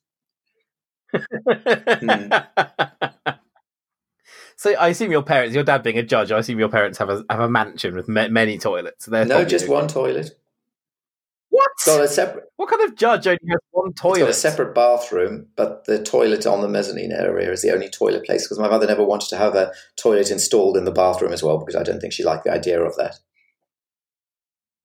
Hmm. 1.14 2.28
So 4.56 4.72
I 4.74 4.88
assume 4.88 5.10
your 5.10 5.22
parents, 5.22 5.54
your 5.54 5.64
dad 5.64 5.82
being 5.82 5.98
a 5.98 6.02
judge, 6.02 6.32
I 6.32 6.38
assume 6.38 6.58
your 6.58 6.68
parents 6.68 6.98
have 6.98 7.08
a 7.08 7.24
have 7.30 7.40
a 7.40 7.48
mansion 7.48 7.94
with 7.94 8.08
ma- 8.08 8.28
many 8.28 8.58
toilets. 8.58 9.06
They're 9.06 9.24
no, 9.24 9.44
just 9.44 9.68
one 9.68 9.88
toilet. 9.88 10.38
What? 11.52 11.70
Got 11.84 12.00
a 12.00 12.08
separate. 12.08 12.44
What 12.56 12.70
kind 12.70 12.82
of 12.82 12.94
judge 12.94 13.26
only 13.26 13.38
has 13.50 13.58
one 13.72 13.90
It's 13.90 14.00
got 14.00 14.20
a 14.20 14.32
separate 14.32 14.74
bathroom, 14.74 15.48
but 15.54 15.84
the 15.84 16.02
toilet 16.02 16.46
on 16.46 16.62
the 16.62 16.68
mezzanine 16.68 17.12
area 17.12 17.52
is 17.52 17.60
the 17.60 17.72
only 17.72 17.90
toilet 17.90 18.24
place 18.24 18.44
because 18.44 18.58
my 18.58 18.70
mother 18.70 18.86
never 18.86 19.04
wanted 19.04 19.28
to 19.28 19.36
have 19.36 19.54
a 19.54 19.70
toilet 19.96 20.30
installed 20.30 20.78
in 20.78 20.86
the 20.86 20.90
bathroom 20.90 21.30
as 21.30 21.42
well 21.42 21.58
because 21.58 21.76
I 21.76 21.82
don't 21.82 22.00
think 22.00 22.14
she 22.14 22.24
liked 22.24 22.44
the 22.44 22.52
idea 22.52 22.80
of 22.82 22.96
that. 22.96 23.18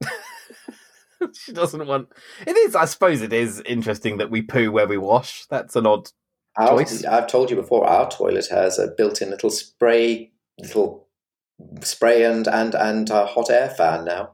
she 1.34 1.54
doesn't 1.54 1.88
want. 1.88 2.10
It 2.46 2.58
is. 2.58 2.76
I 2.76 2.84
suppose 2.84 3.22
it 3.22 3.32
is 3.32 3.62
interesting 3.62 4.18
that 4.18 4.30
we 4.30 4.42
poo 4.42 4.70
where 4.70 4.88
we 4.88 4.98
wash. 4.98 5.46
That's 5.46 5.78
an 5.78 5.88
odd. 5.88 6.12
Our. 6.58 6.84
I've 7.10 7.28
told 7.28 7.50
you 7.50 7.56
before, 7.56 7.86
our 7.86 8.10
toilet 8.10 8.48
has 8.50 8.80
a 8.80 8.88
built-in 8.88 9.30
little 9.30 9.50
spray, 9.50 10.32
little 10.60 11.08
spray 11.82 12.24
and 12.24 12.48
and 12.48 12.74
and 12.76 13.10
uh, 13.12 13.26
hot 13.28 13.50
air 13.50 13.70
fan 13.70 14.06
now. 14.06 14.34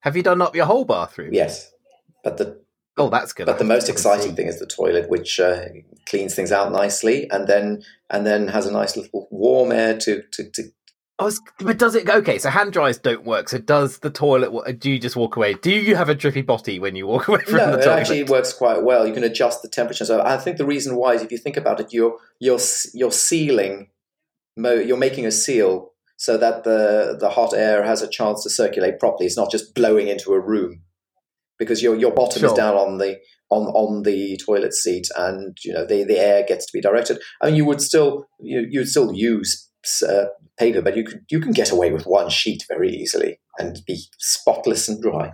Have 0.00 0.16
you 0.16 0.22
done 0.22 0.42
up 0.42 0.54
your 0.54 0.66
whole 0.66 0.84
bathroom? 0.84 1.32
Yes, 1.32 1.72
but 2.22 2.36
the 2.36 2.62
Oh, 2.96 3.10
that's 3.10 3.32
good. 3.32 3.46
but 3.46 3.58
the 3.58 3.64
most 3.64 3.88
exciting 3.88 4.26
seen. 4.28 4.36
thing 4.36 4.46
is 4.46 4.60
the 4.60 4.66
toilet, 4.66 5.10
which 5.10 5.40
uh, 5.40 5.64
cleans 6.08 6.34
things 6.34 6.52
out 6.52 6.70
nicely, 6.70 7.28
and 7.30 7.48
then 7.48 7.82
and 8.08 8.24
then 8.24 8.48
has 8.48 8.66
a 8.66 8.72
nice 8.72 8.96
little 8.96 9.26
warm 9.30 9.72
air 9.72 9.98
to 9.98 10.22
to, 10.32 10.50
to 10.50 10.62
I 11.24 11.26
was, 11.26 11.40
but 11.58 11.78
does 11.78 11.94
it? 11.94 12.08
Okay, 12.08 12.38
so 12.38 12.50
hand 12.50 12.74
dryers 12.74 12.98
don't 12.98 13.24
work. 13.24 13.48
So 13.48 13.56
does 13.56 14.00
the 14.00 14.10
toilet? 14.10 14.78
Do 14.78 14.90
you 14.90 14.98
just 14.98 15.16
walk 15.16 15.36
away? 15.36 15.54
Do 15.54 15.70
you 15.70 15.96
have 15.96 16.10
a 16.10 16.14
drippy 16.14 16.42
body 16.42 16.78
when 16.78 16.96
you 16.96 17.06
walk 17.06 17.28
away 17.28 17.40
from 17.44 17.56
no, 17.56 17.72
the 17.72 17.78
it 17.78 17.84
toilet? 17.84 17.98
actually 17.98 18.24
works 18.24 18.52
quite 18.52 18.82
well. 18.82 19.06
You 19.06 19.14
can 19.14 19.24
adjust 19.24 19.62
the 19.62 19.68
temperature. 19.68 20.04
So 20.04 20.20
I 20.20 20.36
think 20.36 20.58
the 20.58 20.66
reason 20.66 20.96
why 20.96 21.14
is 21.14 21.22
if 21.22 21.32
you 21.32 21.38
think 21.38 21.56
about 21.56 21.80
it, 21.80 21.94
you're 21.94 22.18
you're 22.40 22.58
you're 22.92 23.10
sealing, 23.10 23.88
you're 24.58 24.98
making 24.98 25.24
a 25.24 25.30
seal 25.30 25.92
so 26.18 26.36
that 26.36 26.64
the 26.64 27.16
the 27.18 27.30
hot 27.30 27.54
air 27.54 27.84
has 27.84 28.02
a 28.02 28.08
chance 28.08 28.42
to 28.42 28.50
circulate 28.50 28.98
properly. 28.98 29.24
It's 29.24 29.36
not 29.36 29.50
just 29.50 29.74
blowing 29.74 30.08
into 30.08 30.34
a 30.34 30.40
room 30.40 30.82
because 31.58 31.82
your 31.82 31.96
your 31.96 32.12
bottom 32.12 32.44
is 32.44 32.52
down 32.52 32.76
on 32.76 32.98
the 32.98 33.18
on 33.48 33.62
on 33.68 34.02
the 34.02 34.38
toilet 34.44 34.74
seat, 34.74 35.06
and 35.16 35.56
you 35.64 35.72
know 35.72 35.86
the 35.86 36.04
the 36.04 36.18
air 36.18 36.44
gets 36.46 36.66
to 36.66 36.72
be 36.74 36.82
directed. 36.82 37.18
I 37.40 37.46
mean, 37.46 37.54
you 37.54 37.64
would 37.64 37.80
still 37.80 38.26
you 38.40 38.66
you'd 38.68 38.88
still 38.88 39.10
use 39.14 39.70
uh, 40.02 40.26
paper, 40.58 40.80
but 40.82 40.96
you 40.96 41.04
could 41.04 41.24
you 41.30 41.40
can 41.40 41.52
get 41.52 41.70
away 41.70 41.90
with 41.92 42.06
one 42.06 42.30
sheet 42.30 42.64
very 42.68 42.90
easily 42.90 43.40
and 43.58 43.78
be 43.86 43.98
spotless 44.18 44.88
and 44.88 45.00
dry. 45.02 45.32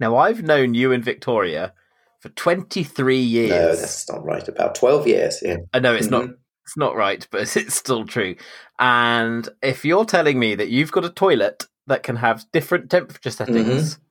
Now 0.00 0.16
I've 0.16 0.42
known 0.42 0.74
you 0.74 0.92
and 0.92 1.04
Victoria 1.04 1.72
for 2.20 2.28
twenty 2.30 2.82
three 2.84 3.20
years. 3.20 3.50
No, 3.50 3.74
that's 3.76 4.08
not 4.08 4.24
right. 4.24 4.46
About 4.46 4.74
twelve 4.74 5.06
years. 5.06 5.38
Yeah. 5.42 5.56
I 5.72 5.78
know 5.80 5.94
it's 5.94 6.10
not 6.10 6.24
Mhm. 6.24 6.34
it's 6.64 6.76
not 6.76 6.96
right, 6.96 7.26
but 7.30 7.40
it's 7.56 7.74
still 7.74 8.04
true. 8.04 8.36
And 8.78 9.48
if 9.62 9.84
you're 9.84 10.04
telling 10.04 10.38
me 10.38 10.54
that 10.54 10.68
you've 10.68 10.92
got 10.92 11.04
a 11.04 11.10
toilet 11.10 11.64
that 11.86 12.02
can 12.02 12.16
have 12.16 12.44
different 12.52 12.90
temperature 12.90 13.30
settings, 13.30 13.94
Mm-hmm. 13.94 14.02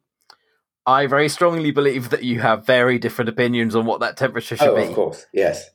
I 0.90 1.06
very 1.06 1.28
strongly 1.28 1.72
believe 1.72 2.12
that 2.12 2.24
you 2.24 2.40
have 2.40 2.66
very 2.66 2.98
different 2.98 3.28
opinions 3.28 3.76
on 3.76 3.86
what 3.86 4.00
that 4.00 4.16
temperature 4.16 4.56
should 4.56 4.70
Oh, 4.70 4.76
be. 4.78 4.84
of 4.84 4.94
course. 4.94 5.26
Yes. 5.34 5.70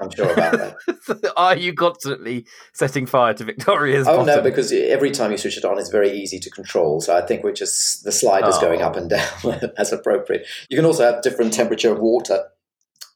I'm 0.00 0.10
sure 0.10 0.30
about 0.32 0.52
that. 0.52 1.32
Are 1.36 1.56
you 1.56 1.72
constantly 1.72 2.46
setting 2.74 3.06
fire 3.06 3.32
to 3.34 3.44
Victoria's 3.44 4.06
oh, 4.06 4.24
no, 4.24 4.42
because 4.42 4.72
every 4.72 5.10
time 5.10 5.30
you 5.32 5.38
switch 5.38 5.56
it 5.56 5.64
on, 5.64 5.78
it's 5.78 5.88
very 5.88 6.10
easy 6.10 6.38
to 6.40 6.50
control. 6.50 7.00
So 7.00 7.16
I 7.16 7.22
think 7.22 7.42
we're 7.42 7.52
just, 7.52 8.04
the 8.04 8.12
slider's 8.12 8.58
going 8.58 8.82
Oh. 8.82 8.86
up 8.86 8.96
and 8.96 9.08
down 9.44 9.70
as 9.78 9.92
appropriate. 9.92 10.46
You 10.68 10.76
can 10.76 10.84
also 10.84 11.04
have 11.10 11.22
different 11.22 11.52
temperature 11.54 11.92
of 11.92 11.98
water. 11.98 12.44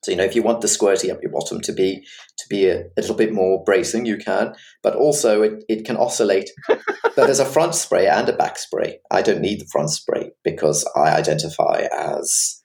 So 0.03 0.11
you 0.13 0.17
know, 0.17 0.25
if 0.25 0.35
you 0.35 0.43
want 0.43 0.63
the 0.63 0.67
squirty 0.67 1.11
up 1.13 1.21
your 1.21 1.31
bottom 1.31 1.61
to 1.61 1.73
be 1.75 2.07
to 2.39 2.45
be 2.49 2.67
a, 2.69 2.85
a 2.85 2.91
little 2.97 3.15
bit 3.15 3.35
more 3.35 3.63
bracing, 3.63 4.07
you 4.07 4.17
can. 4.17 4.55
But 4.83 4.97
also, 4.97 5.43
it, 5.43 5.63
it 5.69 5.85
can 5.85 5.99
oscillate. 5.99 6.49
but 6.69 7.17
there's 7.17 7.39
a 7.39 7.45
front 7.45 7.75
spray 7.75 8.07
and 8.07 8.27
a 8.27 8.33
back 8.33 8.59
spray. 8.59 9.01
I 9.11 9.21
don't 9.21 9.43
need 9.43 9.61
the 9.61 9.67
front 9.71 9.91
spray 9.91 10.31
because 10.43 10.89
I 10.97 11.11
identify 11.11 11.87
as 11.95 12.60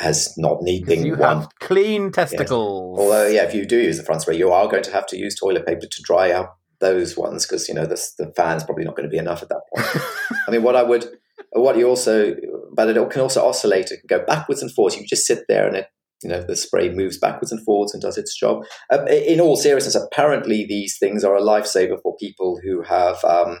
as 0.00 0.36
not 0.36 0.62
needing 0.62 1.04
You 1.04 1.16
one. 1.16 1.40
have 1.40 1.48
clean 1.60 2.12
testicles. 2.12 2.98
Although, 2.98 3.26
yeah, 3.26 3.44
if 3.44 3.54
you 3.54 3.66
do 3.66 3.78
use 3.78 3.96
the 3.96 4.04
front 4.04 4.22
spray, 4.22 4.36
you 4.36 4.50
are 4.52 4.68
going 4.68 4.82
to 4.84 4.92
have 4.92 5.06
to 5.08 5.16
use 5.16 5.34
toilet 5.38 5.66
paper 5.66 5.86
to 5.90 6.02
dry 6.02 6.32
out 6.32 6.50
those 6.80 7.16
ones 7.16 7.44
because 7.44 7.68
you 7.68 7.74
know 7.74 7.86
the 7.86 8.00
the 8.18 8.32
fan's 8.36 8.62
probably 8.62 8.84
not 8.84 8.94
going 8.94 9.08
to 9.08 9.10
be 9.10 9.18
enough 9.18 9.42
at 9.42 9.48
that 9.48 9.62
point. 9.74 10.04
I 10.46 10.50
mean, 10.50 10.62
what 10.62 10.76
I 10.76 10.82
would, 10.82 11.06
what 11.52 11.76
you 11.76 11.88
also, 11.88 12.34
but 12.72 12.88
it 12.88 13.10
can 13.10 13.20
also 13.22 13.44
oscillate. 13.46 13.90
It 13.90 14.00
can 14.06 14.18
go 14.18 14.24
backwards 14.24 14.62
and 14.62 14.72
forwards. 14.72 14.96
You 14.96 15.06
just 15.06 15.26
sit 15.26 15.44
there 15.48 15.66
and 15.66 15.76
it, 15.76 15.86
you 16.22 16.28
know, 16.28 16.42
the 16.42 16.54
spray 16.56 16.90
moves 16.90 17.18
backwards 17.18 17.50
and 17.50 17.64
forwards 17.64 17.92
and 17.92 18.02
does 18.02 18.16
its 18.16 18.38
job. 18.38 18.64
Um, 18.92 19.08
in 19.08 19.40
all 19.40 19.56
seriousness, 19.56 19.96
apparently 19.96 20.64
these 20.68 20.96
things 20.98 21.24
are 21.24 21.36
a 21.36 21.42
lifesaver 21.42 22.00
for 22.02 22.16
people 22.16 22.60
who 22.62 22.82
have 22.82 23.24
um, 23.24 23.58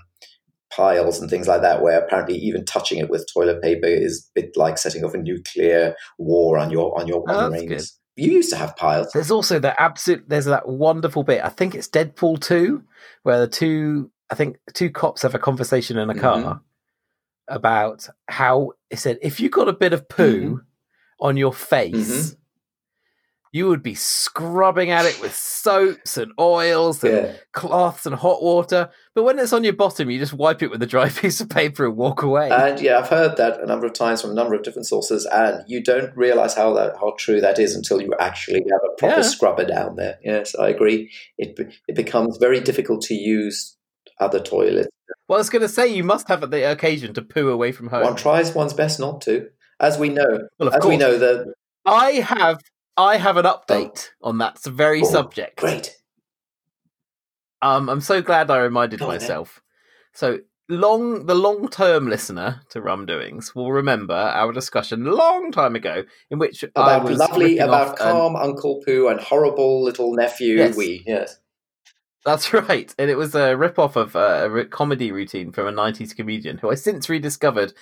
piles 0.78 1.20
and 1.20 1.28
things 1.28 1.46
like 1.46 1.60
that, 1.62 1.82
where 1.82 1.98
apparently 2.00 2.36
even 2.36 2.64
touching 2.64 2.98
it 2.98 3.10
with 3.10 3.26
toilet 3.34 3.60
paper 3.60 3.86
is 3.86 4.30
a 4.36 4.40
bit 4.40 4.56
like 4.56 4.78
setting 4.78 5.04
off 5.04 5.12
a 5.14 5.18
nuclear 5.18 5.94
war 6.18 6.56
on 6.58 6.70
your 6.70 6.98
on 6.98 7.06
your 7.06 7.22
Oh, 7.28 7.50
rings. 7.50 7.98
You 8.16 8.30
used 8.32 8.50
to 8.50 8.56
have 8.56 8.74
piles. 8.76 9.10
There's 9.12 9.30
also 9.30 9.58
that 9.60 9.76
absolute. 9.78 10.24
There's 10.28 10.46
that 10.46 10.66
wonderful 10.68 11.22
bit. 11.24 11.44
I 11.44 11.50
think 11.50 11.74
it's 11.74 11.88
Deadpool 11.88 12.40
two, 12.40 12.82
where 13.24 13.40
the 13.40 13.48
two. 13.48 14.10
I 14.30 14.34
think 14.34 14.56
two 14.74 14.90
cops 14.90 15.22
have 15.22 15.34
a 15.34 15.38
conversation 15.38 15.98
in 15.98 16.10
a 16.10 16.14
car 16.14 16.36
Mhm. 16.38 16.60
about 17.48 18.08
how 18.28 18.72
it 18.90 18.98
said 18.98 19.18
if 19.22 19.40
you 19.40 19.48
got 19.48 19.68
a 19.68 19.72
bit 19.72 19.92
of 19.92 20.08
poo 20.08 20.40
Mm-hmm. 20.40 21.26
on 21.26 21.36
your 21.36 21.52
face, 21.52 22.36
you 23.52 23.68
would 23.68 23.82
be 23.82 23.94
scrubbing 23.94 24.90
at 24.90 25.04
it 25.06 25.20
with 25.20 25.34
soaps 25.34 26.16
and 26.16 26.32
oils 26.38 27.02
and 27.02 27.12
Yeah. 27.14 27.32
cloths 27.52 28.06
and 28.06 28.14
hot 28.14 28.42
water. 28.42 28.90
But 29.14 29.22
when 29.24 29.38
it's 29.38 29.52
on 29.52 29.64
your 29.64 29.72
bottom, 29.72 30.10
you 30.10 30.18
just 30.18 30.32
wipe 30.34 30.62
it 30.62 30.70
with 30.70 30.82
a 30.82 30.86
dry 30.86 31.08
piece 31.20 31.40
of 31.40 31.48
paper 31.48 31.86
and 31.86 31.96
walk 31.96 32.22
away. 32.22 32.50
And 32.50 32.80
yeah, 32.80 32.98
I've 32.98 33.08
heard 33.08 33.36
that 33.38 33.60
a 33.60 33.66
number 33.66 33.86
of 33.86 33.92
times 33.94 34.20
from 34.22 34.30
a 34.30 34.34
number 34.34 34.54
of 34.54 34.62
different 34.62 34.86
sources, 34.86 35.26
and 35.26 35.62
you 35.66 35.82
don't 35.82 36.14
realize 36.16 36.54
how 36.54 36.72
that 36.74 36.96
how 37.00 37.14
true 37.18 37.40
that 37.40 37.58
is 37.58 37.74
until 37.74 38.00
you 38.02 38.12
actually 38.20 38.64
have 38.70 38.80
a 38.84 38.94
proper 38.96 39.16
Yeah. 39.16 39.22
scrubber 39.22 39.64
down 39.64 39.96
there. 39.96 40.18
Yes, 40.22 40.54
I 40.54 40.68
agree. 40.68 41.10
It 41.38 41.58
it 41.88 41.94
becomes 41.96 42.36
very 42.38 42.60
difficult 42.60 43.02
to 43.02 43.14
use 43.14 43.76
other 44.20 44.40
toilets. 44.40 44.88
well, 45.28 45.36
I 45.38 45.40
was 45.40 45.50
going 45.50 45.62
to 45.62 45.68
say 45.68 45.86
you 45.86 46.02
must 46.04 46.28
have 46.28 46.50
the 46.50 46.70
occasion 46.70 47.14
to 47.14 47.22
poo 47.22 47.48
away 47.50 47.70
from 47.72 47.88
home. 47.88 48.02
One 48.04 48.16
tries 48.16 48.54
one's 48.54 48.72
best 48.74 48.98
not 48.98 49.20
to, 49.22 49.48
as 49.80 49.96
we 49.98 50.08
know. 50.08 50.48
well, 50.58 50.68
of 50.68 50.74
as 50.74 50.80
course, 50.82 50.90
we 50.92 50.96
know, 50.96 51.18
that 51.18 51.52
I 51.86 52.12
have. 52.12 52.60
I 52.98 53.16
have 53.16 53.36
an 53.38 53.46
update 53.46 54.08
on 54.22 54.38
that 54.38 54.58
very 54.64 55.00
Oh, 55.02 55.04
subject. 55.10 55.56
great. 55.60 55.96
Um, 57.62 57.88
I'm 57.88 58.00
so 58.00 58.20
glad 58.20 58.50
I 58.50 58.58
reminded 58.58 59.00
Go 59.00 59.06
myself. 59.06 59.62
So 60.12 60.40
long, 60.68 61.26
the 61.26 61.34
long-term 61.34 62.08
listener 62.08 62.60
to 62.70 62.80
Rum 62.82 63.06
Doings 63.06 63.54
will 63.54 63.72
remember 63.72 64.14
our 64.14 64.52
discussion 64.52 65.06
a 65.06 65.12
long 65.12 65.50
time 65.52 65.74
ago, 65.74 66.04
in 66.30 66.38
which 66.38 66.64
I 66.64 66.68
About 66.74 67.04
was 67.04 67.18
lovely, 67.18 67.58
about 67.58 67.88
off 67.88 67.90
an- 67.92 67.96
calm 67.98 68.36
Uncle 68.36 68.82
Pooh 68.84 69.08
and 69.08 69.20
horrible 69.20 69.82
little 69.82 70.12
nephew 70.14 70.56
Yes. 70.56 70.76
Wee. 70.76 71.04
Yes. 71.06 71.38
That's 72.24 72.52
right, 72.68 72.92
and 72.98 73.08
it 73.10 73.16
was 73.16 73.34
a 73.34 73.56
rip-off 73.56 73.96
of 73.96 74.14
a 74.16 74.64
comedy 74.66 75.12
routine 75.12 75.52
from 75.52 75.66
a 75.68 75.72
'90s 75.72 76.14
comedian 76.14 76.58
who 76.58 76.68
I 76.70 76.74
since 76.74 77.08
rediscovered, 77.08 77.72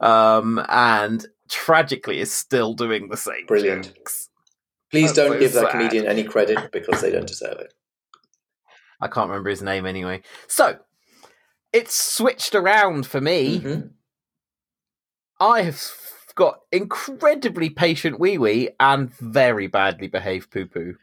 um, 0.00 0.62
and 0.68 1.26
tragically 1.48 2.20
is 2.20 2.30
still 2.30 2.74
doing 2.74 3.08
the 3.08 3.16
same. 3.16 3.46
Brilliant. 3.46 3.94
jokes. 3.96 4.25
Please 4.90 5.12
That's 5.12 5.16
don't 5.16 5.32
so 5.32 5.38
give 5.40 5.52
that 5.54 5.70
comedian 5.70 6.06
any 6.06 6.24
credit 6.24 6.70
because 6.72 7.00
they 7.00 7.10
don't 7.10 7.26
deserve 7.26 7.58
it. 7.58 7.74
I 9.00 9.08
can't 9.08 9.28
remember 9.28 9.50
his 9.50 9.62
name 9.62 9.84
anyway. 9.84 10.22
So 10.46 10.78
it's 11.72 11.94
switched 11.94 12.54
around 12.54 13.06
for 13.06 13.20
me. 13.20 13.60
Mhm. 13.60 13.90
I 15.38 15.62
have 15.62 15.82
got 16.34 16.60
incredibly 16.72 17.68
patient 17.70 18.20
wee 18.20 18.38
wee 18.38 18.70
and 18.78 19.12
very 19.14 19.66
badly 19.66 20.06
behaved 20.06 20.50
poo 20.50 20.66
poo. 20.66 20.94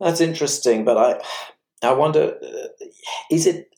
That's 0.00 0.20
interesting, 0.20 0.84
but 0.84 0.96
I, 0.96 1.88
I 1.88 1.92
wonder, 1.92 2.36
uh, 2.42 2.84
is 3.30 3.46
it 3.46 3.70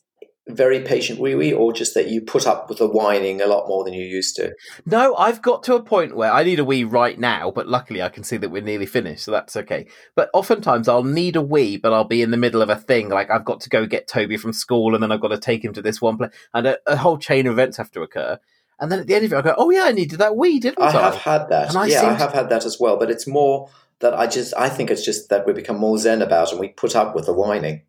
very 0.55 0.81
patient 0.81 1.19
wee 1.21 1.35
wee, 1.35 1.53
or 1.53 1.73
just 1.73 1.95
that 1.95 2.09
you 2.09 2.21
put 2.21 2.47
up 2.47 2.69
with 2.69 2.79
the 2.79 2.87
whining 2.89 3.41
a 3.41 3.47
lot 3.47 3.69
more 3.69 3.85
than 3.85 3.95
you 3.95 4.05
used 4.05 4.37
to? 4.37 4.55
No, 4.87 5.15
I've 5.17 5.43
got 5.43 5.63
to 5.65 5.75
a 5.75 5.83
point 5.83 6.17
where 6.17 6.33
I 6.33 6.43
need 6.43 6.59
a 6.59 6.65
wee 6.65 6.85
right 6.85 7.19
now, 7.19 7.51
but 7.51 7.69
luckily 7.69 8.03
I 8.03 8.09
can 8.09 8.25
see 8.25 8.37
that 8.37 8.51
we're 8.51 8.63
nearly 8.63 8.87
finished, 8.87 9.25
so 9.25 9.31
that's 9.31 9.57
okay. 9.57 9.87
But 10.15 10.31
oftentimes 10.33 10.89
I'll 10.89 11.05
need 11.05 11.37
a 11.37 11.43
wee, 11.43 11.77
but 11.77 11.93
I'll 11.93 12.05
be 12.05 12.23
in 12.23 12.31
the 12.31 12.37
middle 12.37 12.63
of 12.63 12.69
a 12.69 12.77
thing, 12.77 13.09
like 13.09 13.31
I've 13.31 13.45
got 13.45 13.61
to 13.63 13.69
go 13.69 13.87
get 13.87 14.09
Toby 14.09 14.37
from 14.37 14.53
school, 14.53 14.95
and 14.95 15.03
then 15.03 15.13
I've 15.13 15.21
got 15.21 15.29
to 15.29 15.39
take 15.39 15.65
him 15.65 15.73
to 15.75 15.83
this 15.83 16.01
one 16.01 16.17
place, 16.19 16.33
and 16.55 16.67
a, 16.67 16.79
a 16.87 16.97
whole 16.97 17.19
chain 17.19 17.47
of 17.47 17.53
events 17.53 17.77
have 17.77 17.91
to 17.93 18.03
occur. 18.03 18.39
And 18.81 18.91
then 18.91 19.01
at 19.01 19.07
the 19.07 19.15
end 19.15 19.27
of 19.27 19.33
it, 19.33 19.37
I 19.37 19.43
go, 19.43 19.55
"Oh 19.59 19.71
yeah, 19.71 19.85
I 19.85 19.93
needed 19.93 20.19
that 20.21 20.37
wee, 20.37 20.59
didn't 20.59 20.81
I?" 20.81 20.87
I 20.89 20.91
have 20.93 21.17
had 21.17 21.49
that. 21.51 21.69
And 21.69 21.79
I 21.79 21.87
yeah, 21.87 22.01
I 22.01 22.09
to- 22.11 22.15
have 22.15 22.33
had 22.33 22.49
that 22.49 22.65
as 22.65 22.79
well. 22.81 22.97
But 22.97 23.11
it's 23.11 23.27
more 23.27 23.69
that 24.01 24.15
I 24.15 24.27
just, 24.27 24.55
I 24.57 24.71
think 24.71 24.91
it's 24.91 25.05
just 25.05 25.29
that 25.29 25.47
we 25.47 25.53
become 25.53 25.77
more 25.77 25.99
zen 25.99 26.23
about, 26.23 26.51
and 26.51 26.59
we 26.61 26.69
put 26.69 26.97
up 26.97 27.15
with 27.15 27.27
the 27.27 27.35
whining. 27.35 27.83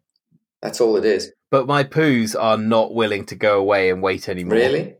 That's 0.61 0.79
all 0.81 0.95
it 0.97 1.05
is. 1.05 1.31
But 1.49 1.67
my 1.67 1.83
poos 1.83 2.35
are 2.39 2.57
not 2.57 2.93
willing 2.93 3.25
to 3.25 3.35
go 3.35 3.59
away 3.59 3.89
and 3.89 4.01
wait 4.01 4.29
anymore. 4.29 4.57
Really? 4.57 4.95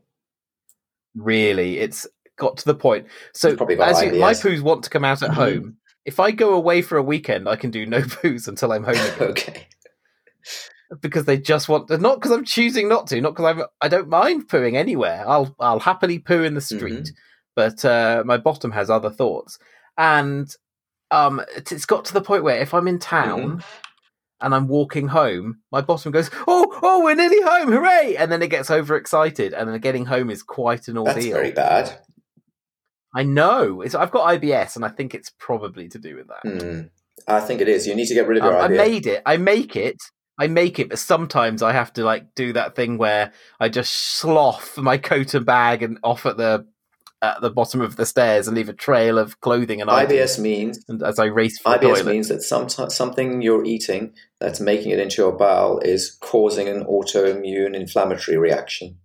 Really, 1.14 1.78
it's 1.78 2.06
got 2.38 2.56
to 2.58 2.64
the 2.64 2.74
point. 2.74 3.06
So 3.34 3.50
as 3.50 4.02
you, 4.02 4.12
my 4.18 4.32
poos 4.32 4.60
want 4.62 4.82
to 4.84 4.90
come 4.90 5.04
out 5.04 5.22
at 5.22 5.30
Mhm. 5.30 5.34
home. 5.34 5.76
If 6.04 6.18
I 6.18 6.30
go 6.32 6.54
away 6.54 6.82
for 6.82 6.96
a 6.96 7.02
weekend, 7.02 7.48
I 7.48 7.56
can 7.56 7.70
do 7.70 7.86
no 7.86 8.00
poos 8.00 8.48
until 8.48 8.72
I'm 8.72 8.84
home 8.84 8.96
again 8.96 9.28
okay. 9.30 9.66
because 11.00 11.26
they 11.26 11.36
just 11.38 11.68
want 11.68 11.88
to. 11.88 11.98
Not 11.98 12.16
because 12.16 12.32
I'm 12.32 12.44
choosing 12.44 12.88
not 12.88 13.06
to, 13.08 13.20
not 13.20 13.34
because 13.36 13.56
I'm. 13.56 13.62
I 13.80 13.88
don't 13.88 14.08
mind 14.08 14.48
pooing 14.48 14.74
anywhere. 14.74 15.24
I'll 15.26 15.54
I'll 15.60 15.80
happily 15.80 16.18
poo 16.18 16.42
in 16.42 16.54
the 16.54 16.60
street, 16.60 17.04
Mm-hmm. 17.04 17.14
but 17.54 17.84
uh, 17.84 18.22
my 18.26 18.36
bottom 18.38 18.72
has 18.72 18.90
other 18.90 19.10
thoughts, 19.10 19.58
and 19.96 20.48
um, 21.10 21.40
it's, 21.56 21.70
it's 21.72 21.86
got 21.86 22.04
to 22.06 22.14
the 22.14 22.22
point 22.22 22.42
where 22.42 22.58
if 22.60 22.74
I'm 22.74 22.88
in 22.88 22.98
town. 22.98 23.40
Mm-hmm. 23.42 23.88
And 24.42 24.54
I'm 24.54 24.68
walking 24.68 25.08
home. 25.08 25.60
My 25.70 25.80
bottom 25.80 26.12
goes, 26.12 26.30
"Oh, 26.46 26.78
oh, 26.82 27.04
we're 27.04 27.14
nearly 27.14 27.40
home! 27.42 27.70
Hooray!" 27.72 28.16
And 28.16 28.30
then 28.30 28.42
it 28.42 28.48
gets 28.48 28.70
overexcited, 28.70 29.54
and 29.54 29.68
then 29.68 29.80
getting 29.80 30.06
home 30.06 30.30
is 30.30 30.42
quite 30.42 30.88
an 30.88 30.98
ordeal. 30.98 31.14
That's 31.14 31.26
very 31.26 31.52
bad. 31.52 32.00
I 33.14 33.22
know. 33.22 33.82
It's, 33.82 33.94
I've 33.94 34.10
got 34.10 34.40
IBS, 34.40 34.76
and 34.76 34.84
I 34.84 34.88
think 34.88 35.14
it's 35.14 35.30
probably 35.38 35.88
to 35.88 35.98
do 35.98 36.16
with 36.16 36.28
that. 36.28 36.50
Hmm. 36.50 36.80
I 37.28 37.40
think 37.40 37.60
it 37.60 37.68
is. 37.68 37.86
You 37.86 37.94
need 37.94 38.06
to 38.06 38.14
get 38.14 38.26
rid 38.26 38.38
of 38.38 38.44
your 38.44 38.58
Um, 38.58 38.64
I 38.64 38.68
made 38.68 39.06
it. 39.06 39.22
I 39.24 39.36
make 39.36 39.76
it. 39.76 39.96
I 40.38 40.46
make 40.46 40.78
it, 40.78 40.88
but 40.88 40.98
sometimes 40.98 41.62
I 41.62 41.72
have 41.72 41.92
to 41.94 42.04
like 42.04 42.34
do 42.34 42.54
that 42.54 42.74
thing 42.74 42.98
where 42.98 43.32
I 43.60 43.68
just 43.68 43.92
slough 43.92 44.76
my 44.78 44.96
coat 44.96 45.34
and 45.34 45.44
bag 45.44 45.82
and 45.82 45.98
off 46.02 46.26
at 46.26 46.36
the 46.36 46.66
at 47.22 47.40
the 47.40 47.50
bottom 47.50 47.80
of 47.80 47.96
the 47.96 48.04
stairs 48.04 48.48
and 48.48 48.56
leave 48.56 48.68
a 48.68 48.72
trail 48.72 49.16
of 49.16 49.40
clothing 49.40 49.80
and 49.80 49.88
items. 49.88 50.12
IBS 50.12 50.38
means 50.40 50.84
And 50.88 51.02
as 51.02 51.18
I 51.20 51.26
race 51.26 51.58
for 51.58 51.78
the 51.78 51.86
IBS 51.86 52.04
means 52.04 52.28
that 52.28 52.42
some, 52.42 52.68
something 52.68 53.40
you're 53.40 53.64
eating 53.64 54.12
that's 54.40 54.60
making 54.60 54.90
it 54.90 54.98
into 54.98 55.22
your 55.22 55.32
bowel 55.32 55.78
is 55.78 56.10
causing 56.20 56.68
an 56.68 56.84
autoimmune 56.84 57.76
inflammatory 57.76 58.36
reaction. 58.36 58.98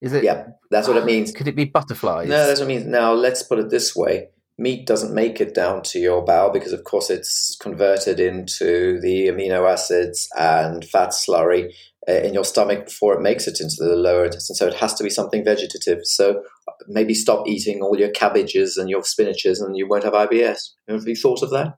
Is 0.00 0.14
it? 0.14 0.24
Yeah, 0.24 0.48
that's 0.70 0.88
what 0.88 0.96
it 0.96 1.04
means. 1.04 1.32
Could 1.32 1.48
it 1.48 1.56
be 1.56 1.66
butterflies? 1.66 2.28
No, 2.28 2.46
that's 2.46 2.60
what 2.60 2.66
it 2.66 2.74
means. 2.74 2.86
Now, 2.86 3.12
let's 3.12 3.42
put 3.42 3.58
it 3.58 3.70
this 3.70 3.94
way 3.94 4.28
meat 4.58 4.86
doesn't 4.86 5.14
make 5.14 5.40
it 5.40 5.54
down 5.54 5.82
to 5.82 5.98
your 5.98 6.24
bowel 6.24 6.50
because, 6.50 6.72
of 6.72 6.84
course, 6.84 7.10
it's 7.10 7.56
converted 7.56 8.18
into 8.18 9.00
the 9.00 9.28
amino 9.28 9.70
acids 9.70 10.28
and 10.36 10.84
fat 10.84 11.10
slurry 11.10 11.72
in 12.06 12.34
your 12.34 12.44
stomach 12.44 12.86
before 12.86 13.14
it 13.14 13.20
makes 13.20 13.46
it 13.48 13.60
into 13.60 13.76
the 13.80 13.96
lower 13.96 14.24
intestine. 14.24 14.54
So 14.56 14.66
it 14.68 14.74
has 14.74 14.94
to 14.94 15.04
be 15.04 15.10
something 15.10 15.44
vegetative. 15.44 16.00
So 16.04 16.42
maybe 16.86 17.14
stop 17.14 17.48
eating 17.48 17.82
all 17.82 17.98
your 17.98 18.10
cabbages 18.10 18.76
and 18.76 18.88
your 18.88 19.02
spinaches 19.02 19.60
and 19.60 19.76
you 19.76 19.88
won't 19.88 20.04
have 20.04 20.12
IBS. 20.12 20.70
Have 20.88 21.06
you 21.08 21.16
thought 21.16 21.42
of 21.42 21.50
that? 21.50 21.74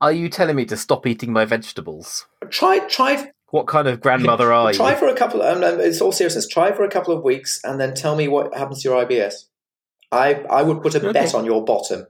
Are 0.00 0.12
you 0.12 0.28
telling 0.28 0.56
me 0.56 0.64
to 0.66 0.76
stop 0.76 1.06
eating 1.06 1.32
my 1.32 1.44
vegetables? 1.44 2.26
Try, 2.50 2.80
try 2.80 3.30
What 3.50 3.66
kind 3.68 3.86
of 3.86 4.00
grandmother 4.00 4.52
are 4.52 4.72
you? 4.72 4.76
Try 4.76 4.90
you? 4.92 4.96
for 4.96 5.06
a 5.08 5.14
couple. 5.14 5.42
Um, 5.42 5.62
um, 5.62 5.80
it's 5.80 6.00
all 6.00 6.10
seriousness. 6.12 6.48
Try 6.48 6.72
for 6.72 6.82
a 6.84 6.90
couple 6.90 7.16
of 7.16 7.22
weeks, 7.22 7.60
and 7.62 7.80
then 7.80 7.94
tell 7.94 8.16
me 8.16 8.26
what 8.26 8.52
happens 8.56 8.82
to 8.82 8.88
your 8.88 9.04
IBS. 9.06 9.34
I 10.10 10.34
I 10.50 10.62
would 10.62 10.82
put 10.82 10.94
a 10.96 10.98
Okay. 10.98 11.12
bet 11.12 11.34
on 11.34 11.44
your 11.44 11.64
bottom. 11.64 12.06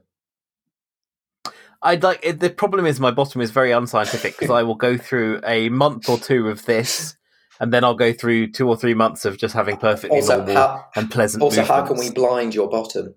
I'd 1.83 2.01
like 2.01 2.19
it, 2.23 2.39
the 2.39 2.49
problem 2.49 2.85
is 2.85 2.99
my 2.99 3.11
bottom 3.11 3.41
is 3.41 3.51
very 3.51 3.71
unscientific 3.71 4.33
because 4.37 4.49
I 4.49 4.63
will 4.63 4.75
go 4.75 4.97
through 4.97 5.41
a 5.45 5.69
month 5.69 6.07
or 6.09 6.17
two 6.17 6.47
of 6.49 6.65
this, 6.65 7.15
and 7.59 7.73
then 7.73 7.83
I'll 7.83 7.93
go 7.95 8.13
through 8.13 8.51
two 8.51 8.67
or 8.69 8.77
three 8.77 8.93
months 8.93 9.25
of 9.25 9.37
just 9.37 9.53
having 9.53 9.77
perfectly 9.77 10.17
Also, 10.19 10.37
normal 10.37 10.55
how, 10.55 10.85
and 10.95 11.11
pleasant. 11.11 11.43
also 11.43 11.63
how 11.63 11.85
can 11.85 11.97
we 11.97 12.09
blind 12.09 12.55
your 12.55 12.69
bottom? 12.69 13.15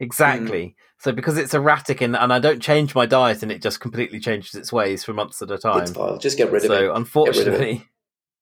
exactly? 0.00 0.76
So 0.98 1.12
because 1.12 1.36
it's 1.36 1.52
erratic 1.52 2.00
and, 2.00 2.16
and 2.16 2.32
I 2.32 2.38
don't 2.38 2.60
change 2.60 2.94
my 2.94 3.04
diet 3.04 3.42
and 3.42 3.52
it 3.52 3.60
just 3.62 3.80
completely 3.80 4.18
changes 4.18 4.54
its 4.54 4.72
ways 4.72 5.04
for 5.04 5.12
months 5.12 5.42
at 5.42 5.50
a 5.50 5.58
time. 5.58 5.82
It's 5.82 5.92
fine. 5.92 6.18
Just 6.18 6.38
get 6.38 6.50
rid 6.50 6.64
of 6.64 6.68
So 6.68 6.74
it. 6.74 6.78
So 6.78 6.94
unfortunately, 6.94 7.84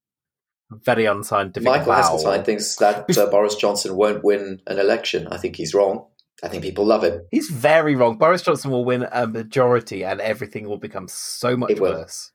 very 0.71 1.05
unscientific. 1.07 1.67
Michael 1.67 1.89
Wow. 1.89 2.17
Heseltine 2.17 2.45
thinks 2.45 2.77
that 2.77 3.07
uh, 3.19 3.27
Boris 3.27 3.57
Johnson 3.57 3.97
won't 3.97 4.23
win 4.23 4.63
an 4.69 4.79
election. 4.79 5.27
I 5.29 5.37
think 5.37 5.57
he's 5.57 5.75
wrong. 5.75 6.07
I 6.45 6.49
think 6.49 6.63
people 6.63 6.85
love 6.85 7.03
him. 7.03 7.23
He's 7.31 7.49
very 7.49 7.97
wrong. 7.97 8.19
Boris 8.19 8.43
Johnson 8.43 8.71
will 8.71 8.85
win 8.85 9.07
a 9.11 9.27
majority, 9.27 10.05
and 10.05 10.21
everything 10.21 10.69
will 10.69 10.79
become 10.79 11.09
so 11.09 11.57
much 11.57 11.81
worse. 11.81 12.31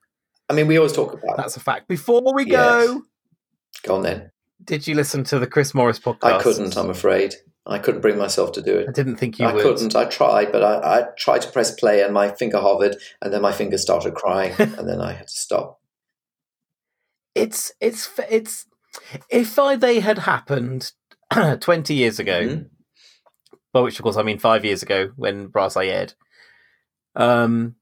I 0.50 0.54
mean, 0.54 0.66
we 0.68 0.78
always 0.78 0.94
talk 0.94 1.14
about. 1.14 1.38
That's 1.38 1.56
a 1.58 1.60
fact. 1.60 1.88
Before 1.88 2.34
we 2.34 2.46
Yes. 2.46 2.88
go, 2.88 3.02
Go 3.84 3.96
on 3.98 4.02
then. 4.02 4.32
did 4.64 4.88
you 4.88 4.96
listen 4.96 5.24
to 5.26 5.38
the 5.38 5.46
Chris 5.48 5.74
Morris 5.76 6.00
podcast? 6.00 6.24
I 6.24 6.42
couldn't. 6.42 6.76
I'm 6.76 6.90
afraid. 6.90 7.36
I 7.68 7.78
couldn't 7.78 8.02
bring 8.02 8.18
myself 8.18 8.52
to 8.54 8.64
do 8.64 8.80
it. 8.80 8.90
I 8.90 8.92
didn't 8.92 9.18
think 9.18 9.38
you 9.38 9.46
I 9.46 9.54
would. 9.54 9.62
couldn't. 9.62 9.96
I 9.96 10.06
tried, 10.06 10.52
but 10.52 10.64
I, 10.64 11.02
I 11.02 11.04
tried 11.20 11.44
to 11.44 11.52
press 11.52 11.72
play, 11.76 12.02
and 12.02 12.12
my 12.14 12.30
finger 12.32 12.60
hovered, 12.60 12.96
and 13.22 13.32
then 13.32 13.44
my 13.44 13.52
finger 13.52 13.78
started 13.78 14.16
crying, 14.16 14.56
and 14.60 14.90
then 14.90 15.00
I 15.02 15.14
had 15.14 15.28
to 15.28 15.34
stop. 15.34 15.80
It's 17.36 17.72
it's 17.80 18.10
it's 18.30 18.66
if 19.30 19.60
I, 19.60 19.76
they 19.76 20.00
had 20.00 20.18
happened 20.20 20.94
twenty 21.60 21.94
years 21.94 22.18
ago, 22.20 22.42
Mhm. 22.42 22.70
By 23.74 23.82
which 23.82 24.00
of 24.00 24.04
course 24.04 24.18
I 24.18 24.24
mean 24.24 24.40
five 24.40 24.66
years 24.66 24.82
ago 24.84 25.12
when 25.16 25.48
Brass 25.48 25.76
aired, 25.78 26.14
um, 27.16 27.76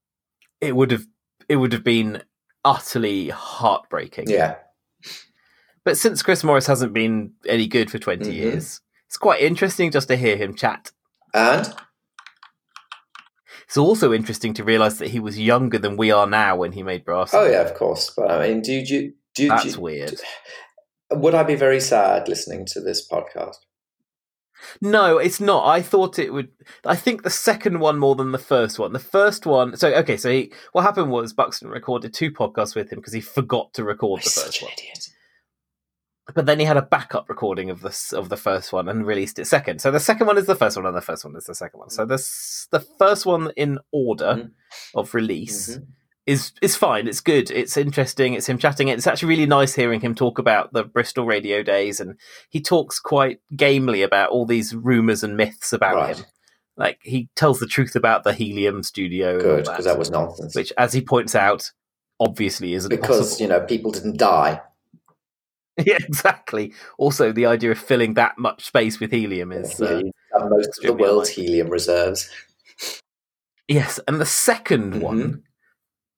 it 0.61 0.75
would 0.75 0.91
have 0.91 1.05
it 1.49 1.55
would 1.57 1.71
have 1.73 1.83
been 1.83 2.23
utterly 2.65 3.29
heartbreaking. 3.29 4.29
Yeah. 4.29 4.55
But 5.85 5.97
since 5.97 6.21
Chris 6.21 6.43
Morris 6.43 6.67
hasn't 6.67 6.91
been 6.93 7.31
any 7.47 7.67
good 7.67 7.89
for 7.89 7.97
20 7.99 8.25
Mhm. 8.29 8.33
years, 8.33 8.81
it's 9.07 9.15
quite 9.17 9.41
interesting 9.41 9.89
just 9.91 10.09
to 10.09 10.17
hear 10.17 10.35
him 10.35 10.53
chat. 10.55 10.91
And 11.33 11.73
It's 13.65 13.77
also 13.77 14.13
interesting 14.13 14.53
to 14.55 14.63
realise 14.63 14.97
that 14.99 15.09
he 15.09 15.19
was 15.19 15.37
younger 15.39 15.77
than 15.77 15.97
we 15.97 16.09
are 16.11 16.25
now 16.27 16.55
when 16.55 16.71
he 16.73 16.83
made 16.83 17.03
Brass. 17.05 17.33
oh 17.33 17.45
yeah, 17.45 17.61
of 17.61 17.73
course. 17.73 18.09
But 18.15 18.31
I 18.31 18.47
mean, 18.47 18.61
do 18.61 18.71
you 18.73 18.85
do? 18.85 19.43
you- 19.43 19.49
That's 19.49 19.73
do 19.75 19.81
weird. 19.81 20.19
Would 21.11 21.35
I 21.35 21.43
be 21.43 21.55
very 21.55 21.79
sad 21.79 22.27
listening 22.27 22.65
to 22.67 22.81
this 22.81 23.07
podcast? 23.07 23.57
No, 24.81 25.17
it's 25.17 25.39
not. 25.39 25.65
I 25.67 25.81
thought 25.81 26.19
it 26.19 26.33
would. 26.33 26.49
I 26.85 26.95
think 26.95 27.23
the 27.23 27.29
second 27.29 27.79
one 27.79 27.99
more 27.99 28.15
than 28.15 28.31
the 28.31 28.37
first 28.39 28.79
one. 28.79 28.93
The 28.93 28.99
first 28.99 29.45
one. 29.45 29.75
So 29.77 29.93
okay, 29.93 30.17
so 30.17 30.29
he, 30.31 30.51
what 30.71 30.81
happened 30.83 31.11
was 31.11 31.33
Buxton 31.33 31.69
recorded 31.69 32.13
two 32.13 32.31
podcasts 32.31 32.75
with 32.75 32.89
him 32.91 32.99
because 32.99 33.13
he 33.13 33.21
forgot 33.21 33.73
to 33.73 33.83
record 33.83 34.21
the 34.23 34.29
first 34.29 34.61
one. 34.61 34.71
idiot. 34.73 35.09
But 36.35 36.45
then 36.45 36.59
he 36.59 36.65
had 36.65 36.75
a 36.75 36.81
backup 36.81 37.29
recording 37.29 37.69
of 37.69 37.81
this 37.81 38.11
of 38.11 38.27
the 38.27 38.35
first 38.35 38.73
one 38.73 38.89
and 38.89 39.05
released 39.07 39.39
it 39.39 39.45
second. 39.45 39.79
So 39.79 39.91
the 39.91 39.99
second 39.99 40.27
one 40.27 40.37
is 40.37 40.45
the 40.45 40.55
first 40.55 40.75
one, 40.75 40.85
and 40.85 40.95
the 40.95 41.01
first 41.01 41.23
one 41.23 41.35
is 41.37 41.45
the 41.45 41.55
second 41.55 41.79
one. 41.79 41.89
So 41.89 42.05
this 42.05 42.67
the 42.71 42.81
first 42.81 43.25
one 43.25 43.51
in 43.55 43.79
order 43.93 44.25
Mhm. 44.35 44.51
of 44.93 45.13
release 45.13 45.77
Mhm. 45.77 45.87
Is 46.27 46.51
is 46.61 46.75
fine. 46.75 47.07
It's 47.07 47.21
good. 47.21 47.49
It's 47.49 47.77
interesting. 47.77 48.33
It's 48.33 48.47
him 48.47 48.57
chatting. 48.59 48.89
It's 48.89 49.07
actually 49.07 49.29
really 49.29 49.45
nice 49.47 49.73
hearing 49.73 50.01
him 50.01 50.13
talk 50.13 50.37
about 50.37 50.73
the 50.73 50.83
Bristol 50.83 51.25
radio 51.25 51.63
days, 51.63 51.99
and 51.99 52.19
he 52.49 52.61
talks 52.61 52.99
quite 52.99 53.39
gamely 53.55 54.03
about 54.03 54.29
all 54.29 54.45
these 54.45 54.75
rumors 54.75 55.23
and 55.23 55.35
myths 55.37 55.73
about 55.73 55.95
Right. 55.95 56.17
him. 56.17 56.25
Like 56.75 56.99
he 57.01 57.29
tells 57.35 57.59
the 57.59 57.65
truth 57.65 57.95
about 57.95 58.23
the 58.23 58.33
helium 58.33 58.83
studio. 58.83 59.39
Good, 59.39 59.63
because 59.65 59.85
that 59.85 59.97
was 59.97 60.11
nonsense. 60.11 60.53
which, 60.53 60.71
as 60.77 60.93
he 60.93 61.01
points 61.01 61.33
out, 61.33 61.71
obviously 62.19 62.73
isn't 62.75 62.89
because 62.89 63.29
possible. 63.31 63.41
you 63.41 63.47
know 63.47 63.65
people 63.65 63.91
didn't 63.91 64.17
die. 64.17 64.61
yeah, 65.85 65.97
exactly. 65.99 66.73
Also, 66.97 67.31
the 67.31 67.45
idea 67.45 67.71
of 67.71 67.77
filling 67.79 68.15
that 68.15 68.37
much 68.37 68.65
space 68.65 68.99
with 68.99 69.11
helium 69.11 69.51
is 69.51 69.79
Yeah, 69.79 70.01
uh, 70.35 70.49
most 70.49 70.77
of 70.79 70.83
the 70.83 70.93
world's 70.93 71.29
unlikely. 71.29 71.43
helium 71.45 71.69
reserves. 71.69 72.29
Yes, 73.67 73.99
and 74.07 74.19
the 74.19 74.25
2nd 74.25 74.93
Mhm. 74.95 75.01
one 75.01 75.43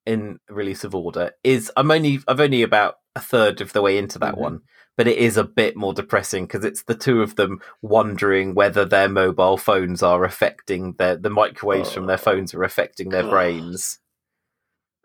in 0.06 0.38
release 0.48 0.84
of 0.84 0.94
order 0.94 1.32
is 1.44 1.70
I'm 1.76 1.90
only 1.90 2.20
I've 2.26 2.40
only 2.40 2.62
about 2.62 2.96
a 3.16 3.20
third 3.20 3.60
of 3.60 3.72
the 3.72 3.82
way 3.82 3.98
into 3.98 4.18
that 4.20 4.34
Mhm. 4.34 4.38
one, 4.38 4.60
but 4.96 5.06
it 5.08 5.18
is 5.18 5.36
a 5.36 5.44
bit 5.44 5.76
more 5.76 5.92
depressing 5.92 6.46
because 6.46 6.64
it's 6.64 6.84
the 6.84 6.94
two 6.94 7.22
of 7.22 7.36
them 7.36 7.60
wondering 7.82 8.54
whether 8.54 8.84
their 8.84 9.08
mobile 9.08 9.56
phones 9.56 10.02
are 10.02 10.24
affecting 10.24 10.94
their 10.94 11.16
the 11.16 11.30
microwaves 11.30 11.92
from 11.92 12.06
their 12.06 12.14
Oh. 12.18 12.18
phones 12.18 12.54
are 12.54 12.62
affecting 12.64 13.08
their 13.10 13.24
brains. 13.28 13.98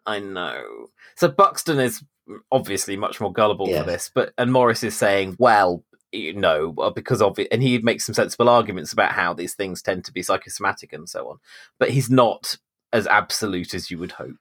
I 0.05 0.19
know. 0.19 0.87
So 1.15 1.27
Buxton 1.29 1.79
is 1.79 2.03
obviously 2.51 2.95
much 2.95 3.19
more 3.19 3.33
gullible 3.33 3.67
Yes. 3.67 3.83
for 3.83 3.91
this, 3.91 4.11
but 4.13 4.33
and 4.37 4.51
Morris 4.51 4.83
is 4.83 4.95
saying, 4.95 5.35
well, 5.39 5.83
you 6.11 6.33
know, 6.33 6.71
because 6.95 7.21
of 7.21 7.37
it, 7.39 7.47
and 7.51 7.61
he 7.61 7.79
makes 7.79 8.05
some 8.05 8.15
sensible 8.15 8.47
arguments 8.49 8.93
about 8.93 9.11
how 9.13 9.33
these 9.33 9.53
things 9.55 9.81
tend 9.81 10.05
to 10.05 10.13
be 10.13 10.21
psychosomatic 10.21 10.93
and 10.93 11.09
so 11.09 11.27
on. 11.29 11.39
But 11.79 11.89
he's 11.89 12.09
not 12.09 12.57
as 12.93 13.05
absolute 13.07 13.73
as 13.73 13.91
you 13.91 13.97
would 13.97 14.13
hope. 14.13 14.37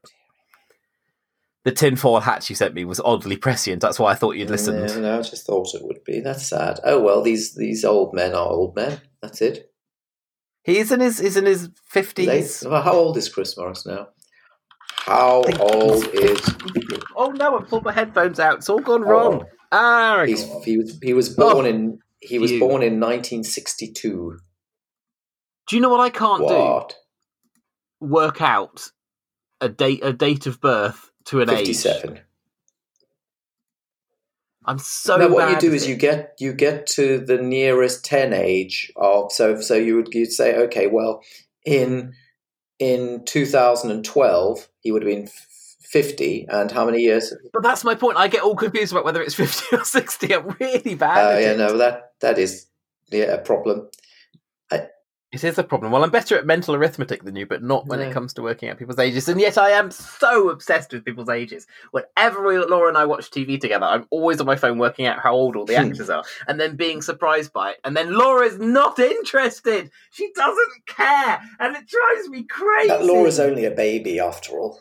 The 1.65 1.73
tinfoil 1.73 2.21
hat 2.21 2.49
you 2.51 2.57
sent 2.57 2.75
me 2.75 2.85
was 2.85 3.01
oddly 3.01 3.37
prescient. 3.39 3.81
That's 3.81 3.99
why 3.99 4.12
I 4.12 4.15
thought 4.15 4.37
you'd 4.37 4.51
listened. 4.51 4.87
No, 4.87 5.01
no, 5.01 5.19
I 5.19 5.23
just 5.23 5.47
thought 5.47 5.75
it 5.75 5.83
would 5.83 6.05
be. 6.05 6.21
That's 6.21 6.47
sad. 6.47 6.79
Oh 6.85 7.01
well, 7.01 7.23
these 7.23 7.55
these 7.55 7.85
old 7.85 8.12
men 8.15 8.33
are 8.35 8.47
old 8.49 8.77
men. 8.77 9.01
That's 9.23 9.41
it. 9.41 9.71
He's 10.62 10.93
in 10.93 11.01
his 11.01 11.19
he's 11.19 11.37
in 11.39 11.47
his 11.47 11.71
fifties. 11.87 12.62
well, 12.67 12.83
how 12.83 12.93
old 12.93 13.17
is 13.17 13.29
Chris 13.31 13.57
Morris 13.57 13.87
now? 13.87 14.09
How 15.07 15.43
old 15.59 16.07
is? 16.12 16.41
Oh 17.17 17.31
no! 17.31 17.59
I 17.59 17.62
pulled 17.62 17.85
my 17.85 17.93
headphones 17.93 18.39
out. 18.39 18.59
It's 18.59 18.69
all 18.69 18.79
gone 18.81 19.03
wrong. 19.03 19.45
Ah, 19.73 20.21
Oh, 20.21 20.25
he's, 20.25 20.45
he 20.65 20.77
was 20.77 20.99
he 21.03 21.15
was 21.15 21.31
born 21.31 21.65
in 21.67 21.99
he 22.21 22.39
was 22.39 22.53
you. 22.53 22.61
born 22.61 22.83
in 22.83 23.01
1962. 23.01 24.39
do 25.69 25.77
you 25.77 25.83
know 25.83 25.89
what 25.89 26.01
I 26.01 26.11
can't 26.11 26.43
What? 26.43 26.91
do? 28.01 28.07
Work 28.09 28.41
out 28.43 28.89
a 29.61 29.69
date 29.69 30.01
a 30.05 30.12
date 30.12 30.47
of 30.47 30.61
birth 30.61 31.11
to 31.27 31.41
an 31.41 31.51
age. 31.51 31.85
I'm 34.66 34.79
so. 34.79 35.16
no, 35.16 35.29
what 35.29 35.51
you 35.51 35.59
do 35.59 35.75
is 35.75 35.85
it. 35.85 35.91
you 35.91 35.97
get 35.97 36.35
you 36.39 36.53
get 36.53 36.87
to 36.89 37.18
the 37.18 37.37
nearest 37.37 38.05
10 38.05 38.33
age 38.33 38.91
of 38.97 39.31
so 39.31 39.61
so 39.61 39.75
you 39.75 39.97
would 39.97 40.09
you'd 40.14 40.33
say 40.33 40.57
okay, 40.57 40.87
well 40.87 41.22
in 41.64 42.14
in 42.79 43.22
2012 43.27 44.68
he 44.81 44.91
would 44.91 45.03
have 45.03 45.11
been 45.11 45.25
f- 45.25 45.77
50 45.83 46.47
and 46.49 46.70
how 46.72 46.87
many 46.87 47.01
years 47.03 47.33
But 47.53 47.62
that's 47.62 47.85
my 47.85 47.95
point. 47.95 48.16
I 48.16 48.27
get 48.29 48.43
all 48.43 48.57
confused 48.57 48.93
about 48.93 49.05
whether 49.05 49.22
it's 49.22 49.35
50 49.35 49.77
or 49.77 49.85
60. 49.85 50.35
I'm 50.35 50.57
really 50.59 50.95
bad 50.95 51.18
uh, 51.18 51.37
at 51.37 51.43
yeah, 51.43 51.51
it. 51.53 51.59
no, 51.59 51.77
that 51.79 52.12
that 52.20 52.39
is 52.39 52.66
yeah 53.11 53.35
a 53.35 53.39
problem. 53.39 53.89
It 55.35 55.43
is 55.43 55.59
a 55.59 55.64
problem. 55.64 55.91
Well, 55.91 56.05
I'm 56.05 56.12
better 56.12 56.39
at 56.39 56.47
mental 56.47 56.76
arithmetic 56.76 57.24
than 57.24 57.35
you, 57.35 57.45
but 57.45 57.61
not 57.61 57.87
when 57.89 57.99
No. 57.99 58.07
it 58.09 58.12
comes 58.12 58.32
to 58.35 58.43
working 58.43 58.68
out 58.68 58.78
people's 58.78 59.01
ages. 59.01 59.28
And 59.28 59.41
yet 59.41 59.59
I 59.59 59.70
am 59.70 59.91
so 59.91 60.49
obsessed 60.49 60.93
with 60.93 61.05
people's 61.05 61.28
ages. 61.28 61.66
Whenever 61.91 62.47
we, 62.47 62.57
Laura 62.59 62.89
and 62.89 62.97
I 62.97 63.05
watch 63.05 63.32
TV 63.32 63.61
together, 63.61 63.85
I'm 63.85 64.07
always 64.11 64.39
on 64.41 64.47
my 64.47 64.55
phone 64.55 64.78
working 64.78 65.07
out 65.07 65.18
how 65.18 65.35
old 65.35 65.57
all 65.57 65.64
the 65.64 65.74
Hmm. 65.74 65.87
actors 65.91 66.09
are 66.09 66.22
and 66.47 66.61
then 66.61 66.76
being 66.76 67.03
surprised 67.03 67.53
by 67.53 67.72
it. 67.72 67.80
And 67.82 67.97
then 67.97 68.14
Laura's 68.16 68.61
not 68.61 69.01
interested. 69.01 69.91
She 70.12 70.30
doesn't 70.37 70.87
care. 70.87 71.41
And 71.59 71.74
it 71.76 71.89
drives 71.89 72.28
me 72.28 72.45
crazy. 72.45 72.89
That 72.91 73.05
Laura's 73.05 73.41
only 73.41 73.64
a 73.64 73.72
baby 73.72 74.20
after 74.20 74.53
all. 74.53 74.78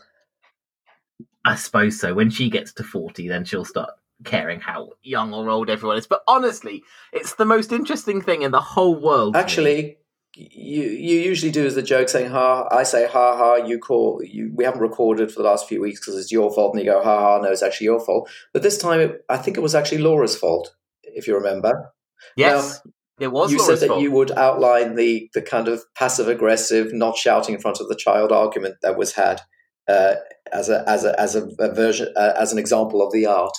I 1.46 1.56
suppose 1.56 2.00
so. 2.00 2.14
When 2.14 2.30
she 2.30 2.52
gets 2.52 2.72
to 2.74 2.84
40, 2.84 3.28
then 3.28 3.44
she'll 3.44 3.66
start 3.66 3.90
caring 4.24 4.60
how 4.60 4.92
young 5.02 5.34
or 5.34 5.50
old 5.50 5.72
everyone 5.72 5.98
is. 5.98 6.06
But 6.06 6.22
honestly, 6.28 6.84
it's 7.12 7.34
the 7.34 7.46
most 7.46 7.72
interesting 7.72 8.22
thing 8.22 8.44
in 8.44 8.52
the 8.52 8.62
whole 8.62 8.96
world. 9.02 9.36
Actually, 9.36 9.98
you 10.36 10.84
you 10.84 11.20
usually 11.20 11.52
do 11.52 11.66
as 11.66 11.76
the 11.76 11.82
joke 11.82 12.10
saying 12.10 12.32
ha. 12.32 12.68
I 12.72 12.84
say 12.84 13.08
ha 13.08 13.38
ha. 13.38 13.56
You 13.56 13.78
call 13.80 14.22
you. 14.24 14.52
We 14.56 14.64
haven't 14.64 14.82
recorded 14.82 15.32
for 15.32 15.42
the 15.42 15.48
last 15.48 15.68
few 15.68 15.82
weeks 15.82 16.00
because 16.00 16.20
it's 16.20 16.32
your 16.32 16.52
fault, 16.52 16.74
and 16.74 16.84
you 16.84 16.92
go 16.92 17.04
ha 17.04 17.20
ha. 17.20 17.40
No, 17.40 17.52
it's 17.52 17.64
actually 17.64 17.86
your 17.86 18.00
fault. 18.00 18.30
But 18.52 18.64
this 18.64 18.78
time, 18.78 19.00
it, 19.00 19.26
I 19.30 19.38
think 19.38 19.58
it 19.58 19.62
was 19.62 19.76
actually 19.76 20.00
Laura's 20.00 20.36
fault, 20.36 20.76
if 21.04 21.28
you 21.28 21.36
remember. 21.36 21.92
yes, 22.36 22.82
it 23.20 23.32
was 23.32 23.52
you 23.52 23.60
Laura's 23.60 23.80
said 23.80 23.88
that 23.88 23.94
fault. 23.94 24.02
you 24.02 24.12
would 24.12 24.32
outline 24.32 24.96
the 24.96 25.30
the 25.34 25.42
kind 25.42 25.68
of 25.68 25.84
passive 25.96 26.28
aggressive, 26.28 26.94
not 26.94 27.16
shouting 27.16 27.56
in 27.56 27.62
front 27.62 27.80
of 27.80 27.88
the 27.88 27.96
child 27.96 28.32
argument 28.32 28.76
that 28.82 28.98
was 28.98 29.14
had 29.14 29.42
uh, 29.88 30.16
as 30.52 30.70
a 30.70 30.84
as 30.90 31.06
a 31.06 31.20
as 31.20 31.36
a, 31.36 31.48
a 31.60 31.74
version 31.74 32.12
uh, 32.16 32.34
as 32.40 32.52
an 32.52 32.58
example 32.58 33.06
of 33.06 33.14
the 33.14 33.28
art, 33.28 33.56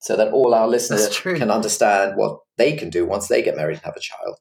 so 0.00 0.16
that 0.16 0.32
all 0.32 0.54
our 0.54 0.68
listeners 0.68 1.18
can 1.18 1.50
understand 1.50 2.16
what 2.16 2.38
they 2.56 2.76
can 2.76 2.90
do 2.90 3.04
once 3.04 3.26
they 3.26 3.42
get 3.42 3.56
married 3.56 3.74
and 3.74 3.84
have 3.84 3.96
a 3.96 4.00
child. 4.00 4.38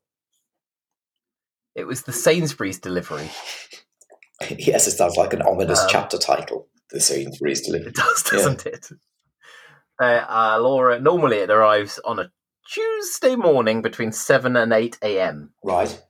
It 1.76 1.86
was 1.86 2.04
the 2.04 2.14
Sainsbury's 2.14 2.80
delivery. 2.80 3.30
yes, 4.58 4.88
it 4.88 4.92
sounds 4.92 5.18
like 5.18 5.34
an 5.34 5.42
ominous 5.42 5.82
Um, 5.82 5.88
chapter 5.90 6.18
title. 6.18 6.68
The 6.92 7.00
Sainsbury's 7.00 7.62
delivery. 7.62 7.90
It 7.90 7.96
does, 7.96 8.24
doesn't 8.24 8.66
it? 8.66 8.90
Uh, 10.02 10.26
uh, 10.28 10.58
Laura, 10.60 11.00
normally 11.00 11.38
it 11.38 11.50
arrives 11.50 12.00
on 12.06 12.20
a 12.20 12.32
Tuesday 12.72 13.36
morning 13.36 13.82
between 13.82 14.12
7 14.12 14.56
and 14.56 14.72
8 14.74 14.98
a.m. 15.04 15.52
Right. 15.64 16.02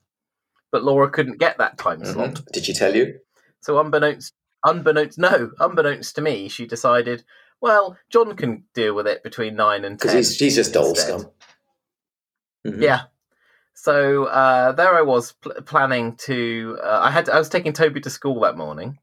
But 0.71 0.83
Laura 0.83 1.09
couldn't 1.09 1.39
get 1.39 1.57
that 1.57 1.77
time 1.77 2.03
slot. 2.03 2.31
Mhm. 2.35 2.45
Did 2.51 2.65
she 2.65 2.73
tell 2.73 2.95
you? 2.95 3.19
So 3.61 3.77
unbeknownst, 3.79 4.33
unbeknownst, 4.65 5.17
no, 5.17 5.51
unbeknownst 5.59 6.15
to 6.15 6.21
me, 6.21 6.49
she 6.49 6.65
decided, 6.65 7.23
well, 7.61 7.97
John 8.09 8.35
can 8.35 8.65
deal 8.73 8.93
with 8.95 9.07
it 9.07 9.23
between 9.23 9.55
9 9.55 9.85
and 9.85 9.99
10. 9.99 10.07
Because 10.07 10.13
he's, 10.29 10.37
he's 10.39 10.55
just 10.55 10.73
doll 10.73 10.95
scum. 10.95 11.29
Mhm. 12.65 12.81
Yeah. 12.81 13.01
So 13.73 14.25
uh, 14.25 14.71
there 14.73 14.95
I 14.95 15.01
was 15.01 15.33
pl- 15.33 15.61
planning 15.65 16.15
to. 16.25 16.77
Uh, 16.83 16.99
I 17.03 17.11
had. 17.11 17.29
I 17.29 17.37
was 17.39 17.49
taking 17.49 17.73
Toby 17.73 18.01
to 18.01 18.09
school 18.09 18.39
that 18.41 18.55
morning, 18.57 18.99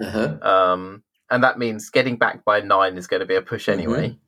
Uh-huh. 0.00 0.38
um, 0.42 1.02
and 1.30 1.44
that 1.44 1.58
means 1.58 1.90
getting 1.90 2.16
back 2.16 2.44
by 2.44 2.60
nine 2.60 2.96
is 2.96 3.06
going 3.06 3.20
to 3.20 3.26
be 3.26 3.34
a 3.36 3.42
push 3.42 3.68
Mhm. 3.68 3.72
anyway, 3.72 4.18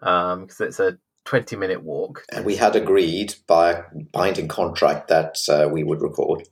because 0.00 0.60
it's 0.60 0.80
a 0.80 0.98
twenty 1.24 1.56
minute 1.56 1.82
walk, 1.82 2.24
and 2.32 2.44
we 2.44 2.56
had 2.56 2.74
agreed 2.76 3.34
by 3.46 3.70
a 3.72 3.82
binding 4.12 4.48
contract 4.48 5.08
that 5.08 5.36
uh, 5.48 5.68
we 5.70 5.84
would 5.84 6.02
record. 6.02 6.48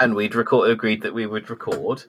and 0.00 0.14
we'd 0.14 0.36
record 0.36 0.70
agreed 0.70 1.02
that 1.02 1.14
we 1.14 1.26
would 1.26 1.50
record. 1.50 2.04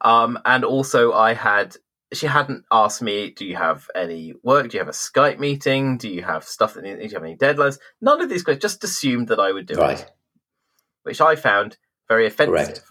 Um, 0.00 0.38
and 0.44 0.64
also, 0.64 1.12
I 1.12 1.34
had 1.34 1.76
she 2.12 2.26
hadn't 2.26 2.64
asked 2.72 3.02
me, 3.02 3.30
"Do 3.30 3.44
you 3.44 3.56
have 3.56 3.88
any 3.94 4.34
work? 4.42 4.68
Do 4.70 4.76
you 4.76 4.80
have 4.80 4.88
a 4.88 4.92
Skype 4.92 5.38
meeting? 5.38 5.98
Do 5.98 6.08
you 6.08 6.22
have 6.22 6.44
stuff 6.44 6.74
that 6.74 6.82
do 6.82 6.88
you 6.88 7.08
have 7.10 7.22
any 7.24 7.36
deadlines?" 7.36 7.78
None 8.00 8.20
of 8.20 8.28
these 8.28 8.42
questions. 8.42 8.62
Just 8.62 8.84
assumed 8.84 9.28
that 9.28 9.38
I 9.40 9.52
would 9.52 9.66
do 9.66 9.74
Right. 9.76 10.00
it, 10.00 10.10
which 11.02 11.20
I 11.20 11.36
found 11.36 11.76
very 12.08 12.26
offensive. 12.26 12.54
Correct. 12.54 12.82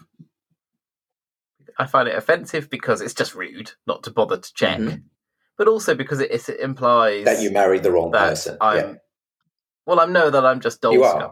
I 1.78 1.86
find 1.86 2.08
it 2.08 2.14
offensive 2.16 2.68
because 2.70 3.00
it's 3.00 3.14
just 3.14 3.34
rude 3.34 3.72
not 3.86 4.02
to 4.04 4.10
bother 4.10 4.36
to 4.36 4.54
check, 4.54 4.78
Mhm. 4.78 5.04
but 5.56 5.68
also 5.68 5.94
because 5.94 6.20
it, 6.20 6.30
it 6.30 6.60
implies 6.60 7.24
That 7.24 7.40
you 7.40 7.50
married 7.50 7.82
the 7.84 7.92
wrong 7.92 8.10
person. 8.12 8.56
I'm. 8.60 8.76
yeah. 8.76 8.94
Well, 9.86 10.00
I 10.00 10.06
know 10.06 10.28
that 10.30 10.44
I'm 10.44 10.60
just 10.60 10.80
doll 10.80 10.92
You 10.94 11.04
scum. 11.04 11.22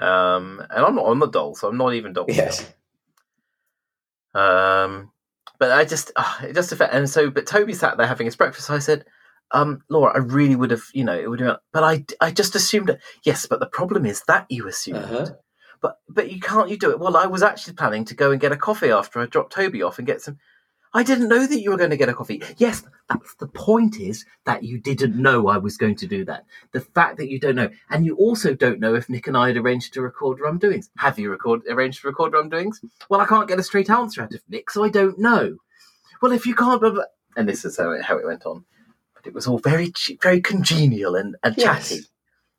are. 0.00 0.36
Um, 0.36 0.60
and 0.70 0.84
I'm 0.84 0.94
not 0.94 1.04
on 1.06 1.18
the 1.18 1.26
doll, 1.28 1.54
so 1.54 1.68
I'm 1.68 1.76
not 1.76 1.92
even 1.94 2.12
doll 2.14 2.24
Yes. 2.28 2.58
scum. 4.34 4.42
Um, 4.42 5.12
but 5.60 5.70
I 5.70 5.84
just, 5.84 6.10
uh, 6.16 6.38
it 6.42 6.54
just 6.54 6.72
affect. 6.72 6.92
And 6.92 7.08
so, 7.08 7.30
but 7.30 7.46
Toby 7.46 7.74
sat 7.74 7.96
there 7.96 8.08
having 8.08 8.24
his 8.24 8.34
breakfast. 8.34 8.66
So 8.66 8.74
I 8.74 8.80
said, 8.80 9.04
um, 9.52 9.82
Laura, 9.88 10.12
I 10.14 10.18
really 10.18 10.56
would 10.56 10.72
have, 10.72 10.82
you 10.92 11.04
know, 11.04 11.16
it 11.16 11.30
would 11.30 11.40
have, 11.40 11.58
but 11.72 11.84
I, 11.84 12.04
I 12.20 12.32
just 12.32 12.56
assumed 12.56 12.90
it. 12.90 13.00
Yes, 13.24 13.46
but 13.46 13.60
the 13.60 13.66
problem 13.66 14.06
is 14.06 14.22
that 14.26 14.46
you 14.48 14.66
assumed. 14.66 15.04
Uh-huh. 15.04 15.26
But, 15.82 15.96
but 16.08 16.30
you 16.30 16.40
can't. 16.40 16.68
You 16.68 16.76
do 16.76 16.90
it. 16.90 17.00
Well, 17.00 17.16
I 17.16 17.26
was 17.26 17.42
actually 17.42 17.74
planning 17.74 18.04
to 18.06 18.14
go 18.14 18.32
and 18.32 18.40
get 18.40 18.52
a 18.52 18.56
coffee 18.56 18.90
after 18.90 19.20
I 19.20 19.26
dropped 19.26 19.54
Toby 19.54 19.82
off 19.82 19.98
and 19.98 20.06
get 20.06 20.20
some. 20.20 20.38
I 20.92 21.02
didn't 21.04 21.28
know 21.28 21.46
that 21.46 21.60
you 21.60 21.70
were 21.70 21.76
going 21.76 21.90
to 21.90 21.96
get 21.96 22.08
a 22.08 22.14
coffee. 22.14 22.42
Yes, 22.56 22.82
that's 23.08 23.34
the 23.36 23.46
point. 23.46 23.98
Is 24.00 24.24
that 24.44 24.64
you 24.64 24.78
didn't 24.78 25.14
know 25.16 25.48
I 25.48 25.56
was 25.56 25.76
going 25.76 25.94
to 25.96 26.06
do 26.06 26.24
that. 26.24 26.44
The 26.72 26.80
fact 26.80 27.16
that 27.18 27.28
you 27.28 27.38
don't 27.38 27.54
know, 27.54 27.70
and 27.90 28.04
you 28.04 28.16
also 28.16 28.54
don't 28.54 28.80
know 28.80 28.94
if 28.94 29.08
Nick 29.08 29.26
and 29.28 29.36
I 29.36 29.48
had 29.48 29.56
arranged 29.56 29.94
to 29.94 30.02
record 30.02 30.40
Rum 30.40 30.58
Doings. 30.58 30.90
Have 30.98 31.18
you 31.18 31.30
record 31.30 31.62
arranged 31.68 32.00
to 32.02 32.08
record 32.08 32.32
Rum 32.32 32.48
Doings? 32.48 32.80
Well, 33.08 33.20
I 33.20 33.26
can't 33.26 33.48
get 33.48 33.58
a 33.60 33.62
straight 33.62 33.88
answer 33.90 34.22
out 34.22 34.34
of 34.34 34.42
Nick, 34.48 34.70
so 34.70 34.82
I 34.84 34.88
don't 34.88 35.18
know. 35.18 35.58
Well, 36.20 36.32
if 36.32 36.44
you 36.44 36.54
can't, 36.54 36.80
blah, 36.80 36.90
blah, 36.90 37.04
and 37.36 37.48
this 37.48 37.64
is 37.64 37.76
how 37.76 37.92
it, 37.92 38.02
how 38.04 38.18
it 38.18 38.26
went 38.26 38.44
on. 38.44 38.64
But 39.14 39.26
it 39.26 39.34
was 39.34 39.46
all 39.46 39.58
very 39.58 39.92
very 40.22 40.40
congenial 40.40 41.14
and, 41.14 41.36
and 41.42 41.54
Yes. 41.56 41.90
chatty. 41.90 42.02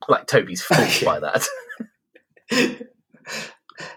Like 0.07 0.25
Toby's 0.27 0.61
fooled 0.63 1.01
by 1.03 1.19
that. 2.49 2.87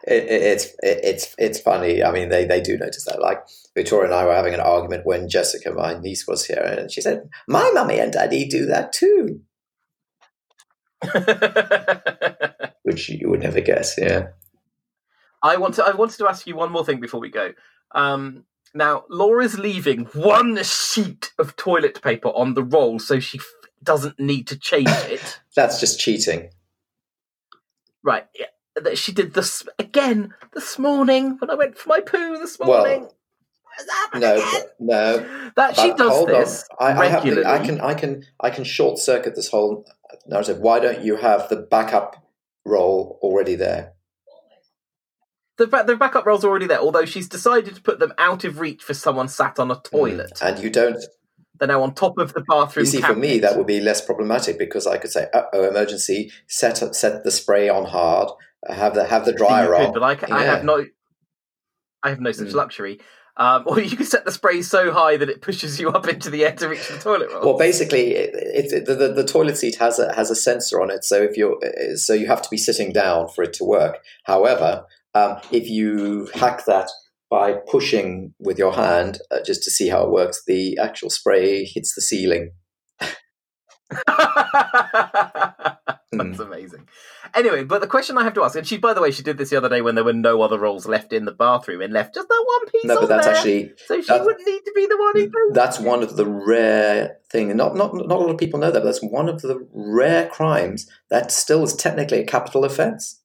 It, 0.07 0.24
it, 0.24 0.43
it's 0.43 0.64
it, 0.82 1.01
it's 1.03 1.35
it's 1.39 1.61
funny. 1.61 2.03
I 2.03 2.12
mean, 2.12 2.28
they, 2.28 2.45
they 2.45 2.61
do 2.61 2.76
notice 2.76 3.05
that. 3.07 3.20
Like 3.20 3.39
Victoria 3.74 4.07
and 4.07 4.14
I 4.14 4.24
were 4.24 4.35
having 4.35 4.55
an 4.55 4.61
argument 4.61 5.07
when 5.07 5.28
Jessica, 5.28 5.72
my 5.72 5.99
niece, 5.99 6.26
was 6.26 6.45
here, 6.47 6.62
and 6.62 6.91
she 6.91 7.01
said, 7.01 7.28
"My 7.49 7.70
mummy 7.72 7.99
and 7.99 8.12
daddy 8.12 8.47
do 8.49 8.66
that 8.66 8.93
too," 8.93 9.41
which 12.82 13.09
you 13.09 13.28
would 13.30 13.41
never 13.41 13.61
guess. 13.61 13.95
Yeah. 13.99 14.28
I 15.43 15.57
want 15.57 15.74
to. 15.74 15.85
I 15.85 15.95
wanted 15.95 16.18
to 16.18 16.28
ask 16.28 16.47
you 16.47 16.57
one 16.57 16.72
more 16.72 16.85
thing 16.85 17.01
before 17.01 17.20
we 17.20 17.30
go. 17.30 17.53
Um, 17.95 18.45
now, 18.74 19.05
Laura's 19.09 19.59
leaving 19.59 20.07
one 20.14 20.62
sheet 20.62 21.32
of 21.39 21.55
toilet 21.57 22.03
paper 22.03 22.28
on 22.30 22.55
the 22.55 22.62
roll, 22.64 22.99
so 22.99 23.20
she 23.20 23.39
f- 23.39 23.47
doesn't 23.82 24.18
need 24.18 24.47
to 24.49 24.59
change 24.59 24.89
it. 24.89 25.41
That's 25.57 25.78
just 25.78 26.01
cheating. 26.01 26.51
right? 28.03 28.24
That 28.77 28.99
she 28.99 29.12
did 29.12 29.35
this 29.35 29.64
again 29.79 30.35
this 30.53 30.79
morning 30.79 31.37
when 31.39 31.51
I 31.51 31.55
went 31.55 31.79
for 31.79 31.89
my 31.89 32.01
poo 32.01 32.37
this 32.39 32.59
morning. 32.59 33.09
That 33.87 34.11
No, 34.20 34.35
again? 34.37 34.62
no. 34.79 35.51
that 35.57 35.77
she 35.77 35.93
does 35.95 36.27
this. 36.27 36.64
I, 36.79 36.93
I, 36.93 37.07
have 37.07 37.25
regularly. 37.25 37.47
I 37.47 37.64
can 37.64 37.81
I 37.81 37.95
can 37.95 38.25
I 38.41 38.51
can 38.51 38.64
short 38.64 38.99
circuit 38.99 39.35
this 39.35 39.49
whole 39.49 39.85
narrative. 40.27 40.59
Why 40.59 40.81
don't 40.81 41.05
you 41.05 41.16
have 41.16 41.49
the 41.49 41.57
backup 41.57 42.25
role 42.64 43.18
already 43.22 43.55
there? 43.55 43.95
The, 45.57 45.66
ba- 45.68 45.85
the 45.87 45.97
backup 45.97 46.27
roll's 46.27 46.45
already 46.45 46.66
there, 46.66 46.81
although 46.81 47.05
she's 47.05 47.29
decided 47.29 47.77
to 47.77 47.83
put 47.83 48.01
them 48.01 48.12
out 48.18 48.43
of 48.45 48.59
reach 48.59 48.83
for 48.83 48.95
someone 48.95 49.29
sat 49.29 49.61
on 49.61 49.70
a 49.70 49.81
toilet. 49.81 50.41
and 50.43 50.59
you 50.59 50.68
don't. 50.68 51.03
They're 51.59 51.68
now 51.68 51.83
on 51.83 51.95
top 51.95 52.18
of 52.18 52.35
the 52.35 52.41
bathroom. 52.41 52.85
You 52.85 52.91
see, 52.91 53.01
for 53.01 53.14
me, 53.14 53.39
that 53.39 53.57
would 53.57 53.68
be 53.68 53.81
less 53.81 54.01
problematic 54.01 54.59
because 54.59 54.89
I 54.89 54.99
could 54.99 55.12
say, 55.12 55.29
"Uh 55.33 55.43
oh, 55.53 55.64
emergency! 55.68 56.33
Set 56.49 56.79
set 56.97 57.22
the 57.22 57.31
spray 57.31 57.68
on 57.68 57.85
hard. 57.85 58.31
Have 58.68 58.94
the 58.94 59.04
have 59.04 59.24
the 59.24 59.32
dryer 59.32 59.66
could, 59.74 59.86
on." 59.88 59.92
but 59.92 60.02
I, 60.02 60.14
ca- 60.14 60.34
I 60.34 60.44
have 60.44 60.64
no, 60.64 60.84
I 62.02 62.10
have 62.10 62.20
no 62.20 62.32
such 62.32 62.48
Mm. 62.48 62.54
luxury. 62.54 63.00
Um, 63.36 63.64
or 63.66 63.80
you 63.80 63.96
can 63.96 64.06
set 64.06 64.24
the 64.24 64.30
spray 64.30 64.62
so 64.62 64.92
high 64.92 65.16
that 65.16 65.28
it 65.28 65.42
pushes 65.42 65.80
you 65.80 65.90
up 65.90 66.06
into 66.06 66.30
the 66.30 66.44
air 66.44 66.52
to 66.52 66.68
reach 66.68 66.86
the 66.88 66.98
toilet 66.98 67.30
roll. 67.32 67.44
Well, 67.44 67.58
basically, 67.58 68.14
it, 68.14 68.30
it, 68.34 68.72
it- 68.72 68.86
the, 68.86 68.94
the 68.94 69.08
the 69.12 69.24
toilet 69.24 69.56
seat 69.56 69.76
has 69.76 69.98
a 69.98 70.14
has 70.14 70.30
a 70.30 70.36
sensor 70.36 70.80
on 70.80 70.90
it, 70.90 71.02
so 71.04 71.20
if 71.20 71.36
you're 71.36 71.58
so 71.96 72.14
you 72.14 72.26
have 72.28 72.42
to 72.42 72.48
be 72.48 72.56
sitting 72.56 72.92
down 72.92 73.28
for 73.28 73.42
it 73.42 73.52
to 73.54 73.64
work. 73.64 73.98
However, 74.24 74.84
um, 75.14 75.38
if 75.50 75.68
you 75.68 76.28
hack 76.34 76.64
that 76.66 76.88
by 77.30 77.54
pushing 77.68 78.34
with 78.38 78.58
your 78.58 78.72
hand 78.72 79.18
uh, 79.32 79.38
just 79.44 79.64
to 79.64 79.70
see 79.70 79.88
how 79.88 80.04
it 80.04 80.10
works, 80.12 80.42
the 80.46 80.78
actual 80.78 81.10
spray 81.10 81.64
hits 81.64 81.92
the 81.96 82.02
ceiling. 82.02 82.52
That's 86.18 86.36
hmm. 86.36 86.42
amazing. 86.42 86.88
Anyway, 87.34 87.64
but 87.64 87.80
the 87.80 87.86
question 87.86 88.16
I 88.18 88.24
have 88.24 88.34
to 88.34 88.42
ask, 88.42 88.56
and 88.56 88.66
she, 88.66 88.76
by 88.78 88.94
the 88.94 89.00
way, 89.00 89.10
she 89.10 89.22
did 89.22 89.38
this 89.38 89.50
the 89.50 89.56
other 89.56 89.68
day 89.68 89.80
when 89.80 89.94
there 89.94 90.04
were 90.04 90.12
no 90.12 90.42
other 90.42 90.58
rolls 90.58 90.86
left 90.86 91.12
in 91.12 91.24
the 91.24 91.32
bathroom 91.32 91.80
and 91.80 91.92
left 91.92 92.14
just 92.14 92.28
that 92.28 92.44
one 92.46 92.70
piece 92.70 92.84
No, 92.84 93.00
but 93.00 93.08
that's 93.08 93.26
there. 93.26 93.34
actually 93.36 93.72
so 93.86 94.00
she 94.00 94.12
wouldn't 94.12 94.46
need 94.46 94.64
to 94.64 94.72
be 94.74 94.86
the 94.86 94.96
one 94.96 95.16
who 95.16 95.28
mm, 95.28 95.54
that's 95.54 95.78
one 95.78 96.02
of 96.02 96.16
the 96.16 96.26
rare 96.26 97.18
thing, 97.30 97.50
and 97.50 97.58
not 97.58 97.74
not 97.74 97.94
not 97.94 98.10
a 98.10 98.22
lot 98.22 98.30
of 98.30 98.38
people 98.38 98.60
know 98.60 98.70
that. 98.70 98.80
But 98.80 98.86
that's 98.86 99.02
one 99.02 99.28
of 99.28 99.42
the 99.42 99.66
rare 99.72 100.28
crimes 100.28 100.88
that 101.10 101.32
still 101.32 101.62
is 101.62 101.74
technically 101.74 102.20
a 102.20 102.26
capital 102.26 102.64
offence. 102.64 103.20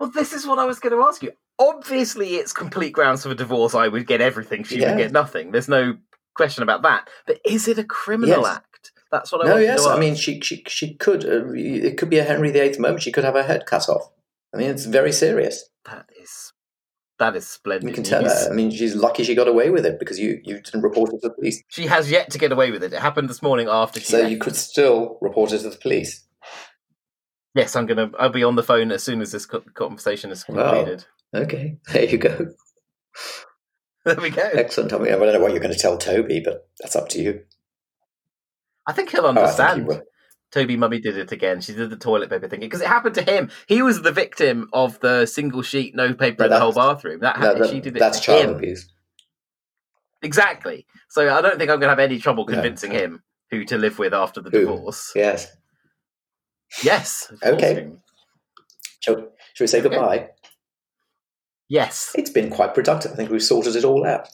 Well, 0.00 0.10
this 0.10 0.32
is 0.32 0.46
what 0.46 0.58
I 0.58 0.64
was 0.64 0.80
going 0.80 0.92
to 0.92 1.06
ask 1.06 1.22
you. 1.22 1.32
Obviously, 1.58 2.34
it's 2.34 2.52
complete 2.52 2.92
grounds 2.92 3.22
for 3.22 3.34
divorce. 3.34 3.74
I 3.74 3.88
would 3.88 4.06
get 4.06 4.20
everything; 4.20 4.64
she 4.64 4.80
Yeah. 4.80 4.90
would 4.90 4.98
get 4.98 5.12
nothing. 5.12 5.52
There's 5.52 5.68
no 5.68 5.96
question 6.34 6.62
about 6.62 6.82
that. 6.82 7.08
But 7.26 7.40
is 7.44 7.68
it 7.68 7.78
a 7.78 7.84
criminal 7.84 8.42
Yes. 8.42 8.56
act? 8.56 8.73
That's 9.14 9.30
what 9.30 9.46
I 9.46 9.50
No, 9.50 9.56
yes, 9.58 9.84
to 9.84 9.90
I 9.90 9.98
mean 10.00 10.16
she 10.16 10.40
she 10.40 10.64
she 10.66 10.94
could. 10.94 11.24
Uh, 11.24 11.52
it 11.54 11.96
could 11.98 12.10
be 12.10 12.18
a 12.18 12.24
Henry 12.24 12.50
VIII 12.50 12.80
moment. 12.80 13.02
She 13.02 13.12
could 13.12 13.22
have 13.22 13.34
her 13.34 13.44
head 13.44 13.64
cut 13.64 13.88
off. 13.88 14.10
I 14.52 14.56
mean, 14.56 14.70
it's 14.70 14.86
very 14.86 15.12
serious. 15.12 15.70
that 15.84 16.06
is 16.20 16.52
that 17.20 17.36
is 17.36 17.46
splendid. 17.46 17.88
You 17.88 17.94
can 17.94 18.02
tell 18.02 18.22
news. 18.22 18.32
her. 18.32 18.50
I 18.50 18.54
mean, 18.54 18.72
she's 18.72 18.96
lucky 18.96 19.22
she 19.22 19.36
got 19.36 19.46
away 19.46 19.70
with 19.70 19.86
it 19.86 20.00
because 20.00 20.18
you, 20.18 20.40
you 20.42 20.60
didn't 20.60 20.82
report 20.82 21.10
it 21.10 21.20
to 21.20 21.28
the 21.28 21.34
police. 21.34 21.62
She 21.68 21.86
has 21.86 22.10
yet 22.10 22.30
to 22.32 22.38
get 22.38 22.50
away 22.50 22.72
with 22.72 22.82
it. 22.82 22.92
It 22.92 22.98
happened 23.00 23.30
this 23.30 23.40
morning 23.40 23.68
after 23.68 24.00
she. 24.00 24.06
So 24.06 24.18
left. 24.18 24.30
you 24.32 24.38
could 24.38 24.56
still 24.56 25.16
report 25.20 25.52
it 25.52 25.58
to 25.60 25.70
the 25.70 25.76
police. 25.76 26.24
Yes, 27.54 27.76
I'm 27.76 27.86
gonna. 27.86 28.10
I'll 28.18 28.30
be 28.30 28.42
on 28.42 28.56
the 28.56 28.64
phone 28.64 28.90
as 28.90 29.04
soon 29.04 29.20
as 29.20 29.30
this 29.30 29.46
conversation 29.46 30.32
is 30.32 30.44
Wow. 30.48 30.72
completed. 30.72 31.04
Okay, 31.32 31.78
there 31.92 32.04
you 32.04 32.18
go. 32.18 32.48
There 34.04 34.16
we 34.16 34.28
go. 34.28 34.42
Excellent. 34.42 34.92
I 34.92 34.98
mean, 34.98 35.14
I 35.14 35.16
don't 35.16 35.32
know 35.32 35.40
what 35.40 35.52
you're 35.52 35.60
going 35.62 35.72
to 35.72 35.78
tell 35.80 35.96
Toby, 35.96 36.38
but 36.44 36.68
that's 36.78 36.94
up 36.94 37.08
to 37.10 37.22
you. 37.22 37.40
I 38.86 38.92
think 38.92 39.10
he'll 39.10 39.24
Oh, 39.24 39.28
understand. 39.28 39.86
will. 39.86 40.02
Toby 40.52 40.76
Mummy 40.76 41.00
did 41.00 41.16
it 41.18 41.32
again. 41.32 41.60
She 41.60 41.72
did 41.74 41.90
the 41.90 41.96
toilet 41.96 42.30
paper 42.30 42.46
thing 42.48 42.60
because 42.60 42.80
it 42.80 42.86
happened 42.86 43.16
to 43.16 43.22
him. 43.22 43.50
He 43.66 43.82
was 43.82 44.02
the 44.02 44.12
victim 44.12 44.68
of 44.72 45.00
the 45.00 45.26
single 45.26 45.62
sheet, 45.62 45.96
no 45.96 46.14
paper 46.14 46.42
No, 46.42 46.44
in 46.46 46.50
the 46.50 46.60
whole 46.60 46.72
bathroom. 46.72 47.20
That 47.20 47.40
No, 47.40 47.46
happened. 47.46 47.64
that- 47.64 47.70
she 47.70 47.80
did 47.80 47.96
it. 47.96 47.98
that's 47.98 48.20
child 48.20 48.50
him. 48.50 48.54
abuse. 48.56 48.88
Exactly. 50.22 50.86
So 51.08 51.34
I 51.34 51.40
don't 51.40 51.58
think 51.58 51.70
I'm 51.70 51.80
going 51.80 51.88
to 51.88 51.88
have 51.88 51.98
any 51.98 52.18
trouble 52.18 52.46
No. 52.46 52.52
convincing 52.54 52.92
him 52.92 53.22
who 53.50 53.64
to 53.64 53.76
live 53.76 53.98
with 53.98 54.14
after 54.14 54.40
the 54.40 54.50
Who? 54.50 54.60
divorce. 54.60 55.12
Yes. 55.14 55.48
Yes. 56.82 57.32
Okay. 57.44 57.90
Shall, 59.00 59.16
shall 59.16 59.26
we 59.60 59.66
say 59.66 59.80
Okay. 59.80 59.88
goodbye? 59.88 60.30
Yes. 61.68 62.12
It's 62.14 62.30
been 62.30 62.50
quite 62.50 62.74
productive. 62.74 63.12
I 63.12 63.16
think 63.16 63.30
we've 63.30 63.42
sorted 63.42 63.74
it 63.76 63.84
all 63.84 64.06
out. 64.06 64.28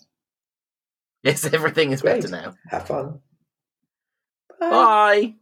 Yes. 1.22 1.44
Everything 1.53 1.92
is 1.92 2.03
Great. 2.03 2.20
better 2.20 2.28
now. 2.30 2.55
Have 2.70 2.86
fun. 2.86 3.20
Bye. 4.69 5.35